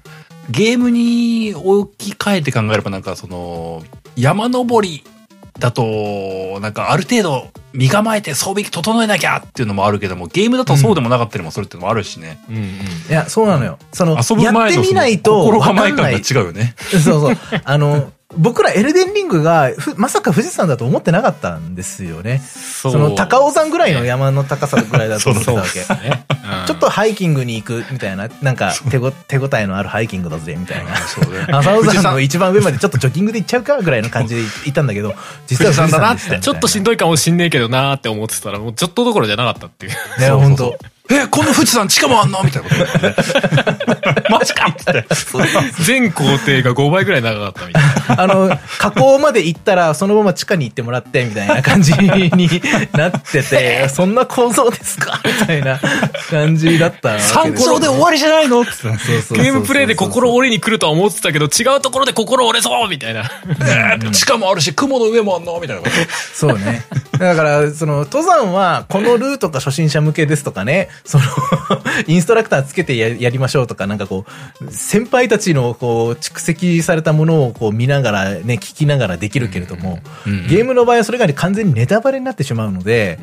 [0.51, 3.83] ゲームに置き換えて考えればなんかその、
[4.17, 5.05] 山登り
[5.59, 12.39] だと、なんかある程度身構えて装備整えなきゃっていうのもあるけども、ゲームだとそうでもなかったりもするっていうのもあるしね。
[12.49, 12.69] うんうんい
[13.11, 13.79] や、そうなのよ。
[13.93, 16.11] その、遊ぶやって前のそのみないと心構え感が。
[16.11, 16.75] 違うよね。
[16.91, 17.37] そうそう。
[17.65, 22.39] あの、僕らエルデンリングがふまさか富士山だと思ってなかったんですよね。
[22.39, 25.81] そその高尾山ぐらいの山の高さぐらいだと思ってたわけ。
[26.09, 26.25] ね。
[26.67, 31.59] ちょっとハイキングに行くみたいな、なんか手ご手応えのあるハイキングだぜみたいな。
[31.59, 35.15] 浅尾山の一番上までちょっとジョギングで行っちゃうかぐらいの感じで行ったんだけど、
[35.47, 39.93] 実は富士山でしたちょっとしんどいかもしんねえけどなーって思ってたら、もうちょっとどころじゃなかったっていう。
[40.21, 40.77] ね、本当
[41.11, 42.43] え、こんな富士山地下もあんの？
[42.43, 44.23] みたいなこと。
[44.33, 45.05] マジかって。
[45.85, 47.83] 全工程が5倍ぐらい長かったみたい
[48.17, 48.23] な。
[48.25, 52.09] あの、河口まで行ったら、そのまま地下に行ってもらって、みたいな感じに
[52.93, 55.21] なってて、 そんな構造ですか？
[55.27, 55.79] みたいな
[56.31, 58.63] 感じだったわけですよサンコロで終わりじゃないの？
[58.63, 58.73] って。
[58.73, 63.31] そうそうそうそうゲームプレイで心折れに来るとは思ってたけど、違うところで心折れそうみたいな。
[64.11, 65.59] 地下もあるし、雲の上もあんの？
[65.61, 65.95] みたいなこと。
[66.33, 66.83] そうね。
[67.19, 71.25] だから、その、登山は、このルートが初心者向けですとかね、その、
[72.07, 74.25] インストラクターつけてややりましょうとか、なんかこ
[74.61, 79.99] う、先輩たちの、こう、蓄積されたものを、こう、見ながら、ね、聞きながらできるけれども、
[80.49, 83.19] ゲームの場合はそれがね、完全にネタバレになってしまうので、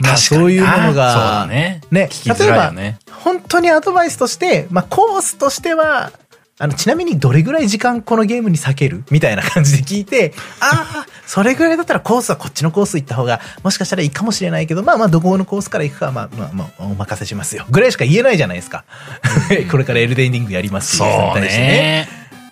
[0.00, 1.80] まあ、そういうものがだ、ね。
[1.90, 2.98] ね、聞きづらいよね。
[3.10, 6.12] 本当にアドバイスとして、まあ、コースとしては、
[6.58, 9.04] あの、ちなみにどれぐらい時間このゲームに避ける？
[9.10, 17.66] みたいな感じで聞いて、ああ、それぐらいだったらコースはこっちのコース行った方が、もしかしたらいいかもしれないけど、まあまあ、どこのコースから行くかは、まあまあ、まあ、お任せしますよ。
[17.70, 18.84] ぐらいしか言えないじゃないですか。
[19.70, 21.48] これからエルデンリングやりますっていう人にそうね。
[21.58, 22.08] ね。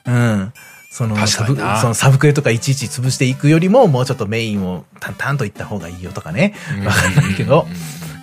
[0.06, 0.52] うん。
[0.90, 6.54] そのサブ、そのサブクエとかいちいち潰していくよりも、もうちょっとメインを淡々といった方がいいよとかね。
[6.84, 7.66] わかんないけど。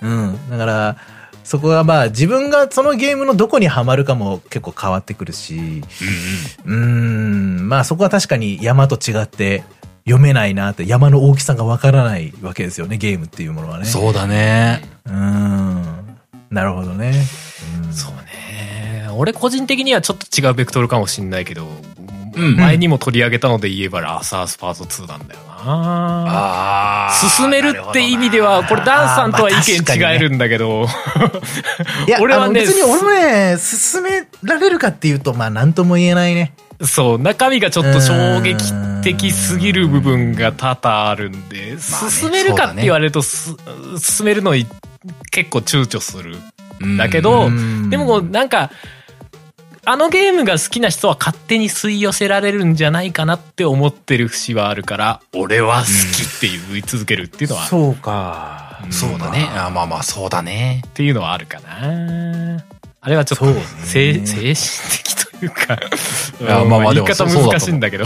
[0.00, 0.48] うん。
[0.48, 0.96] だから、
[1.44, 5.82] そこがまあ自分がそのゲームのどこにはまるかも結構変わってくるし、
[6.64, 9.64] うーん、まあそこは確かに山と違って
[10.04, 13.84] 読めないなって、山の大きさがわからないわけですよね、ゲームっていうものはね。
[13.84, 14.82] そうだね。
[15.06, 15.10] う。
[15.10, 15.82] ーん。
[16.50, 17.12] なるほどね。
[17.86, 19.08] うんそうね。
[19.14, 25.52] 俺個人的にはちょっと違うベクトルかもしんないけど、うん前にも取り上げたので言えばラサースパート2なんだよな。
[25.64, 27.28] ああ。
[27.28, 30.86] 進めるって意味では、これダンさんとは意見違えるんだけど、
[32.06, 36.52] いや、俺はね別に俺もね、進められるかっていうと、まあなんとも言えないね。
[36.80, 38.72] そう、中身がちょっと衝撃
[39.02, 43.54] 的すぎる部分が多々あるんで、進めるかって言われるとす、
[43.98, 44.66] 進めるのに
[45.30, 46.36] 結構躊躇する。
[46.98, 48.70] だけどうん、でもなんか、
[49.84, 55.86] あのゲームが好きな人は勝手に吸い寄せられるんじゃないかなって思ってる節はあるから、俺は好
[56.16, 58.80] きって言い続けるっていうのは、っそうか。
[58.90, 59.48] そうだね。
[59.56, 60.82] あまあまあ、そうだね。
[60.94, 62.64] ていうのはあるかな。
[63.00, 65.74] あれはちょっとね精精神的というか、
[66.48, 68.04] やまあまあでも言い方難しいんだけど。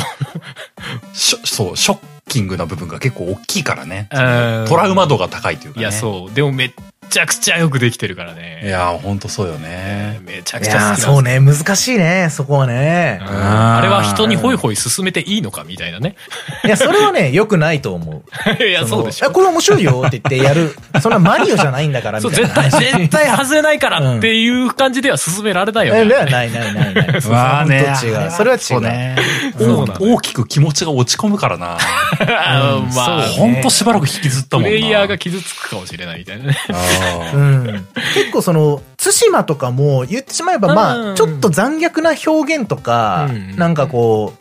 [1.13, 4.09] しょそう、ショッキングな部分が結構大きいからね。
[4.11, 5.83] うんトラウマ度が高いというかね。
[5.83, 6.35] いや、そう。
[6.35, 6.73] でもめっ
[7.09, 8.61] ちゃくちゃよくできてるからいね。
[8.65, 10.21] や、ほんとそうよね。
[10.25, 13.21] めちゃくちゃ好きなんですそうね、難しいね、そこはね。
[13.23, 13.27] うん
[13.77, 16.17] あれは人にホイホイ進めていいのかみたいなね。
[16.65, 18.23] いや、それはね、良くないと思
[18.59, 18.63] う。
[18.65, 19.31] いや、そうでしょ。
[19.31, 20.75] これ面白いよって言ってやる。
[21.01, 26.09] そんなマリオじゃないんだから、そう、みたいな絶対、絶対外れないからっていう感じでは進められないよえね。
[26.09, 27.23] ではないないないない。
[27.23, 27.95] そ うまあね。
[28.31, 29.46] それは違う。
[29.59, 31.79] 大きく気持ちが落ち込むからな。
[32.19, 34.69] あのまあ、ほんとしばらく引きずったもんな。
[34.69, 36.45] プレイヤーが傷つくかもしれないみたいな。
[36.45, 36.57] ね。
[38.15, 41.13] 結構その、対馬とかも言ってしまえば、まうん。
[41.13, 44.35] あ、ちょっと残虐な表現とかうん、なんかこ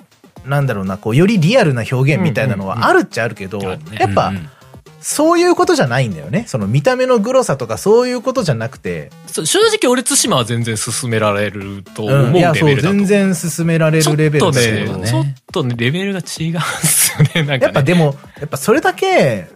[0.46, 3.78] う、なんだろうな、こう、よりリアルな表現みたいなのはあるっちゃあるけど、や
[4.08, 4.50] っぱうんうん、
[5.06, 6.46] そういうことじゃないんだよね。
[6.48, 12.96] その見た目のグロさとかそういうことじゃなくて、そう正直俺対馬は全然進められると思ううん、いや、そう、レベルだと。
[12.96, 17.30] 全然進められちょっるレベルとだけどね、ねちょっとね、レベルが違うんですよね。
[17.36, 17.60] なんかね。
[17.62, 19.48] やっぱでも、やっぱそれだけ、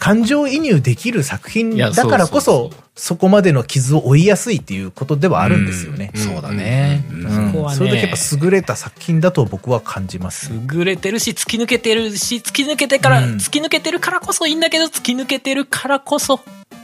[0.00, 6.10] 感情移入できる作品だからこそそこまでの傷を負いやすいっていうことではあるんですよね。
[6.14, 7.04] うんそうだね。
[7.10, 10.52] そこはねそれだけやっぱ優れた作品だと僕は感じます。
[10.72, 16.40] 優れてるし、突き抜けてるし、突き抜けてから、うん突き抜けてるからこそいいんだけど、突き抜けてるからこそ、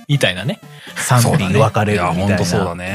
[0.08, 0.60] みたいなね。
[0.94, 2.74] 賛否分かれるみたいいや、ほんとそうだな。
[2.74, 2.94] ね。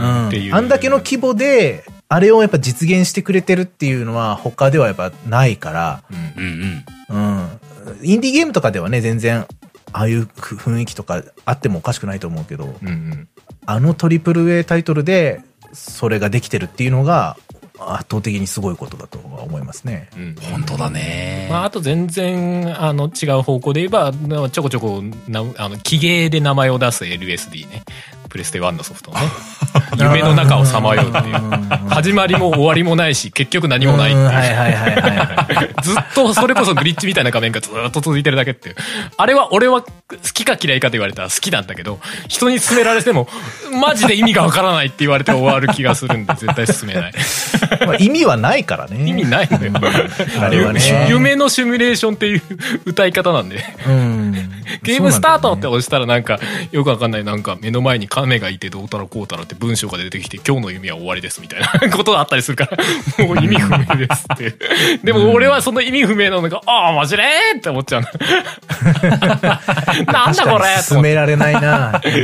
[0.00, 0.54] うんっていう。
[0.54, 7.26] あんだけの規模で、あれをやっぱ実現してくれてるっていうのは他ではやっぱないから、うんうんうん。
[7.38, 7.60] うん。
[8.02, 9.46] インディーゲームとかではね、全然、
[9.92, 13.28] ああいう雰囲気とかあってもおかしくないと思うけど、うんうん。
[13.66, 15.42] あのトリプル A タイトルで、
[15.72, 17.36] それができてるっていうのが、
[17.78, 20.08] 圧倒的にすごいことだとは思いますね。
[20.16, 21.46] うん本当だね。
[21.50, 27.82] まあ、あと全然、あの、違う方向で言えば、なちょこちょこ、なあの、記芸で名前を出す LSD ね。
[28.28, 29.26] プレステ1のソフトのね。
[29.98, 31.34] 夢の中をさまようっていう。
[31.88, 34.26] 始まりも終わりもないし、結局何もないっていう。
[34.26, 35.82] はいはいはいはいはい。
[35.82, 38.76] ずっとそれこそグリッチみたいな画面がずっと続いてるだけっていう。
[39.16, 39.88] あれは俺は好
[40.34, 41.98] きか嫌いかと言われたら好きなんだけど、
[42.28, 43.28] 人に勧められても、
[43.80, 47.12] マジで意味がわからないって言われて終わる気がするんで、絶対勧めない。
[47.86, 49.08] まあ意味はないからね。
[49.08, 49.72] 意味ないんだよ。
[50.40, 52.42] あれはねゆ夢のシミュレーションっていう
[52.84, 53.64] 歌い方なんで。
[53.86, 54.32] うん。
[54.82, 56.38] ゲームスタートって押したらなんか、
[56.72, 62.66] よくわかんないなんか目の前に亀がいてどうたらこうたらって文章が出てきて今日の夢は終わりですみたいな ことがあったりするか
[63.18, 64.54] ら、もう意味不明ですって。
[65.04, 67.22] でも俺はその意味不明なのが、ああ、マジで
[67.58, 68.08] って思っちゃうの。
[70.12, 71.60] なんだこれ進められないな。
[71.60, 72.14] な 確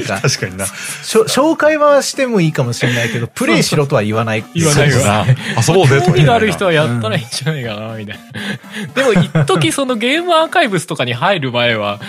[0.41, 0.65] かにな。
[0.65, 4.45] 紹介はしてもいいかもしれないけど、プレイしろとは言わない。
[4.55, 5.35] 言わないわそうだな。
[5.69, 8.23] 遊ぼうぜとは興味がある人はやったらいいんじゃないかな、みたいな。
[8.95, 12.01] でも、一時そのゲームアーカイブスとかに入る前は、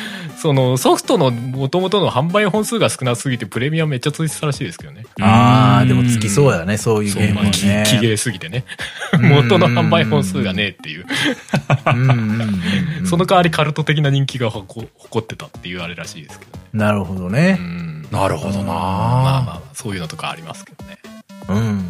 [0.44, 5.06] そのソフトの元々の販売本数が少なすぎてプレミアめっちゃついてたらしいですけどね。
[5.22, 7.86] ああ、でもつきそうだね、そういうゲームまあ、きはね。
[7.88, 8.66] きげすぎてね。
[9.22, 11.06] 元の販売本数がねえっていう。
[13.06, 16.64] その代わりカルト的な人気がほこ誇ってたっていうあれらしいですけどね。
[16.74, 17.64] なるほどねう。
[17.64, 18.08] ん。
[18.12, 20.98] なるほどなまあまあまあ、そういうのとかありますけどね。
[21.48, 21.86] うん。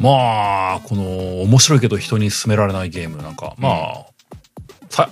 [0.00, 4.07] まあ、この面白いけど人に勧められないゲームなんか、まあ、さ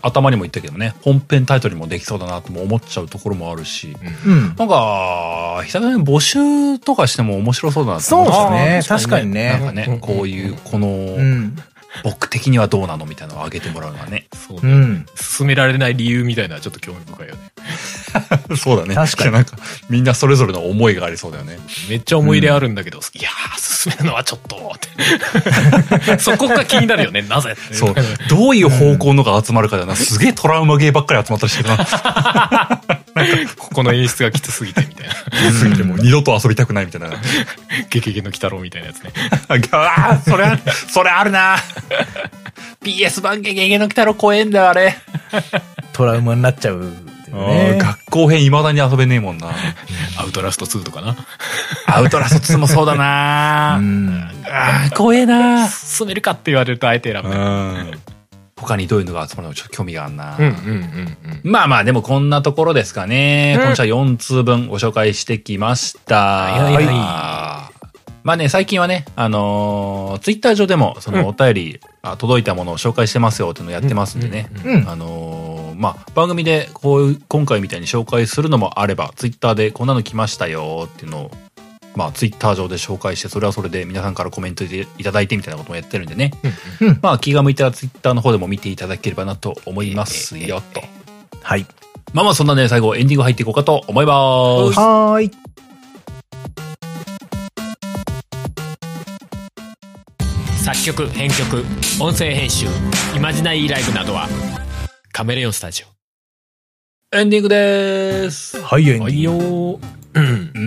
[0.03, 3.97] 頭にも言ったけどね、本編タイトルにもできそうだなとも思っちゃうところもあるし、
[4.27, 4.55] うん。
[4.57, 8.99] なんか、久々に募集とかしても面白そうだなとそう思ですね。
[8.99, 9.61] 確かになんね。
[9.67, 11.57] かね、こういう、この、うん。
[12.05, 14.27] 僕的にはどうなのみたいなのを上げてもらうのはね。
[14.35, 14.61] そうね。
[14.63, 15.07] うん。
[15.15, 17.41] 進められない理由みたいなのはちょっと興味深いよね。
[18.57, 18.95] そうだね。
[18.95, 19.57] 確かになんか、
[19.89, 21.59] みんなそれぞれの思いがありそうだよね。
[21.89, 24.79] めっちゃ思い入れあるんだけど、いやー、進めるのはちょっと、っ
[26.07, 26.19] て。
[26.23, 27.57] そこが気になるよね、なぜ？
[27.73, 27.95] そう。
[28.29, 29.97] どういう方向のが集まるかだよな。
[29.97, 32.81] すげえトラウマゲーばっかり集まったりしてるな。
[33.57, 35.15] ここの演出がきつすぎて、みたいな。
[35.53, 37.09] すぎてもう二度と遊びたくないみたいな。
[37.91, 39.13] ゲゲゲの鬼太郎みたいなやつね。
[39.73, 41.57] ああ、それある、それあるな。
[42.83, 44.97] PS 版ゲゲゲの鬼太郎怖えんだよ、あれ。
[45.93, 46.93] トラウマになっちゃう
[47.37, 47.79] ね。
[47.81, 49.49] 学校編未だに遊べねえもんな。
[50.19, 51.17] アウトラスト2とかな。
[51.87, 53.83] アウトラスト2もそうだな う。
[53.83, 54.31] ん。
[54.45, 55.69] ああ、怖えな。
[55.69, 57.39] 進めるかって言われるとあえて選ぶうね。
[57.39, 57.99] ん。
[58.59, 60.37] 他にどういうのが集まるのかちょっと興味があるな。
[60.39, 60.55] うんうんうん
[61.45, 61.51] うん。
[61.51, 63.59] まあまあ、でもこんなところですかね。
[63.63, 66.17] 今週は4通分ご紹介してきました。
[66.17, 67.77] はいはいはい
[68.27, 74.51] まあね、最近はね、あのーツイッター上でも、そのお便り、あ届いたものを紹介してますよっていうのをやってますんでね。
[74.65, 75.46] うんうんあのー
[75.77, 81.31] まあ、番組でこういう、今回みたいに紹介するのもあれば、ツイッターでこんなの来ましたよっていうのを、
[81.95, 86.33] まあ、ツイッター上で紹介して、それはそれで皆さんからコメントいただいてみたいなこともやってるんでね。
[86.81, 90.83] うんまあ、気が向いたらツイッターの方でも見ていただければなと思いますよ、と。
[91.43, 91.67] はい。
[92.13, 94.13] まあまあそんなね、最後エンディング入っていこうかと思いま
[94.73, 94.79] す。
[94.79, 95.31] はーい。
[100.63, 101.65] 作曲、編曲、
[102.01, 102.67] 音声編集、
[103.15, 104.29] イマジナイーライブなどは、
[105.17, 105.87] カメレオンスタジオ。
[107.17, 108.61] エンディングです。
[108.61, 109.81] はい、エンディングはいよー。
[110.15, 110.61] う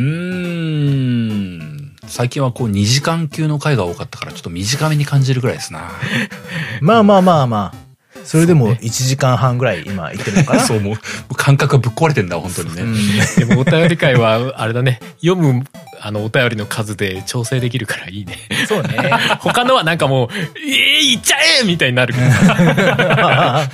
[1.83, 1.95] ん。
[2.07, 5.91] 最近はこう2時間級の回が多かったからちょっと短めに感じるぐらいですな。
[6.81, 7.88] まあまあまあまあ。
[8.23, 10.59] それでも1時間半ぐらい今言ってるのかな？
[10.65, 10.99] そうもう、も
[11.31, 12.81] う感覚がぶっ壊れてんだ、本当にね。
[12.81, 15.63] うんでもお便り会は、あれだね、読む、
[16.01, 18.37] あの、お便りの数で調整できるからいいね。
[18.67, 19.11] そうね。
[19.39, 20.29] 他のはなんかもう、
[20.65, 23.69] ええー、行っちゃえみたいになる から。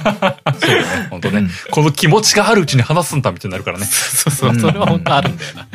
[1.10, 3.86] 本当ね、この気持ちがあるうちに話すんだみたいになるからね。
[3.86, 5.68] そうそう、それは本当あるんだよな。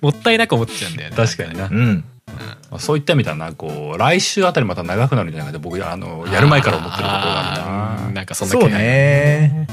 [0.00, 1.16] もったいなく思っちゃうんだよね。
[1.16, 1.66] 確かにな。
[1.66, 2.04] うん。
[2.70, 8.12] まあそういった意味ではな、こう、来週あたりまた長くなるんじゃないかって僕、あの、やる前から思ってることがあるな。
[8.12, 9.66] なんかそんな気配ね。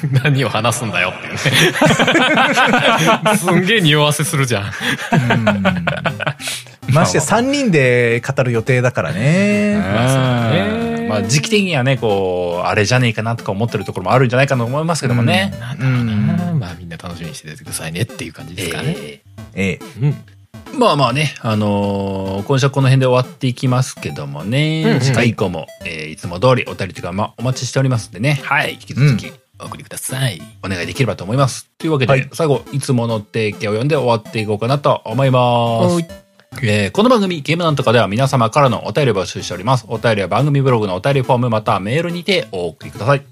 [0.24, 1.38] 何を話すんだよっていうね。
[3.36, 4.72] すんげえ匂わせするじゃん。
[6.92, 9.76] まして3人で語る予定だからね。
[9.76, 15.52] まあねまあ時期的にはね、こう、あれじゃねえかなとか思ってるところもあるんじゃないかと思いますけどもね。
[15.78, 16.58] うん。
[16.58, 18.94] まあみんな楽しみにしててくださいねっていう感じですかね。
[18.98, 19.20] え
[19.54, 19.80] ええ。
[20.00, 20.16] うん。
[20.72, 30.40] ーまあまあね、あのー今週はこの辺で終わっていきますけどもね、うんうん次回以降も、えーいつも通りお便りとか、まあ、お待ちしておりますんでね、はい、引き続きお送りください。
[30.64, 31.70] お願いできればと思います。
[31.78, 35.94] というわけで、はい最後、いつもの提携を読んで終わっていこうかなと思います。
[35.94, 36.08] はい
[36.62, 39.86] えーこの番組、ゲームなんとかでは皆様からのお便りを募集しております。
[39.88, 43.24] お便りは番組ブログのお便りフォームまたはメールにてお送りください。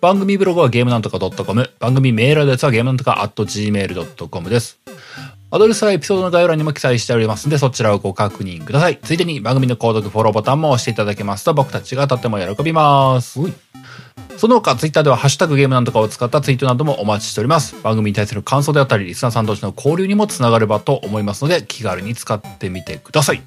[0.00, 4.78] 番組ブログはゲームなんとか .com、番組メールアドレスはゲームなんとか .gmail.com です。
[5.48, 8.98] アドレスはエピソードの概要欄にも記載しておりますので、そちらをご確認ください。
[9.00, 13.38] ついでに番組の購読、フォローボタンも押していただけますと僕たちがとっても喜びます。
[14.38, 17.80] その他、ツイッターではハッシュタグゲームなんとかを使ったツイートなどもお待ちしております。
[17.82, 23.42] 番組に対する感想であったり、リスナーさん同士の交流にもつながればと思いますので、気軽に使ってみてください。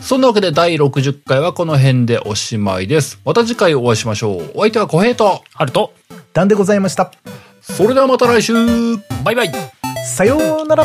[0.00, 3.20] そんなわけで第60回はこの辺でおしまいです。
[3.24, 4.50] また次回お会いしましょう。
[4.54, 5.92] お相手は小平と、ハルト
[6.34, 7.12] なんでございました。
[7.62, 8.54] それではまた来週
[9.24, 10.84] バイバイさようなら。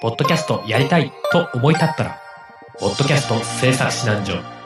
[0.00, 2.20] ポッドキャストやりたいと思い立ったら、
[2.80, 4.61] ポッドキャスト制作指南所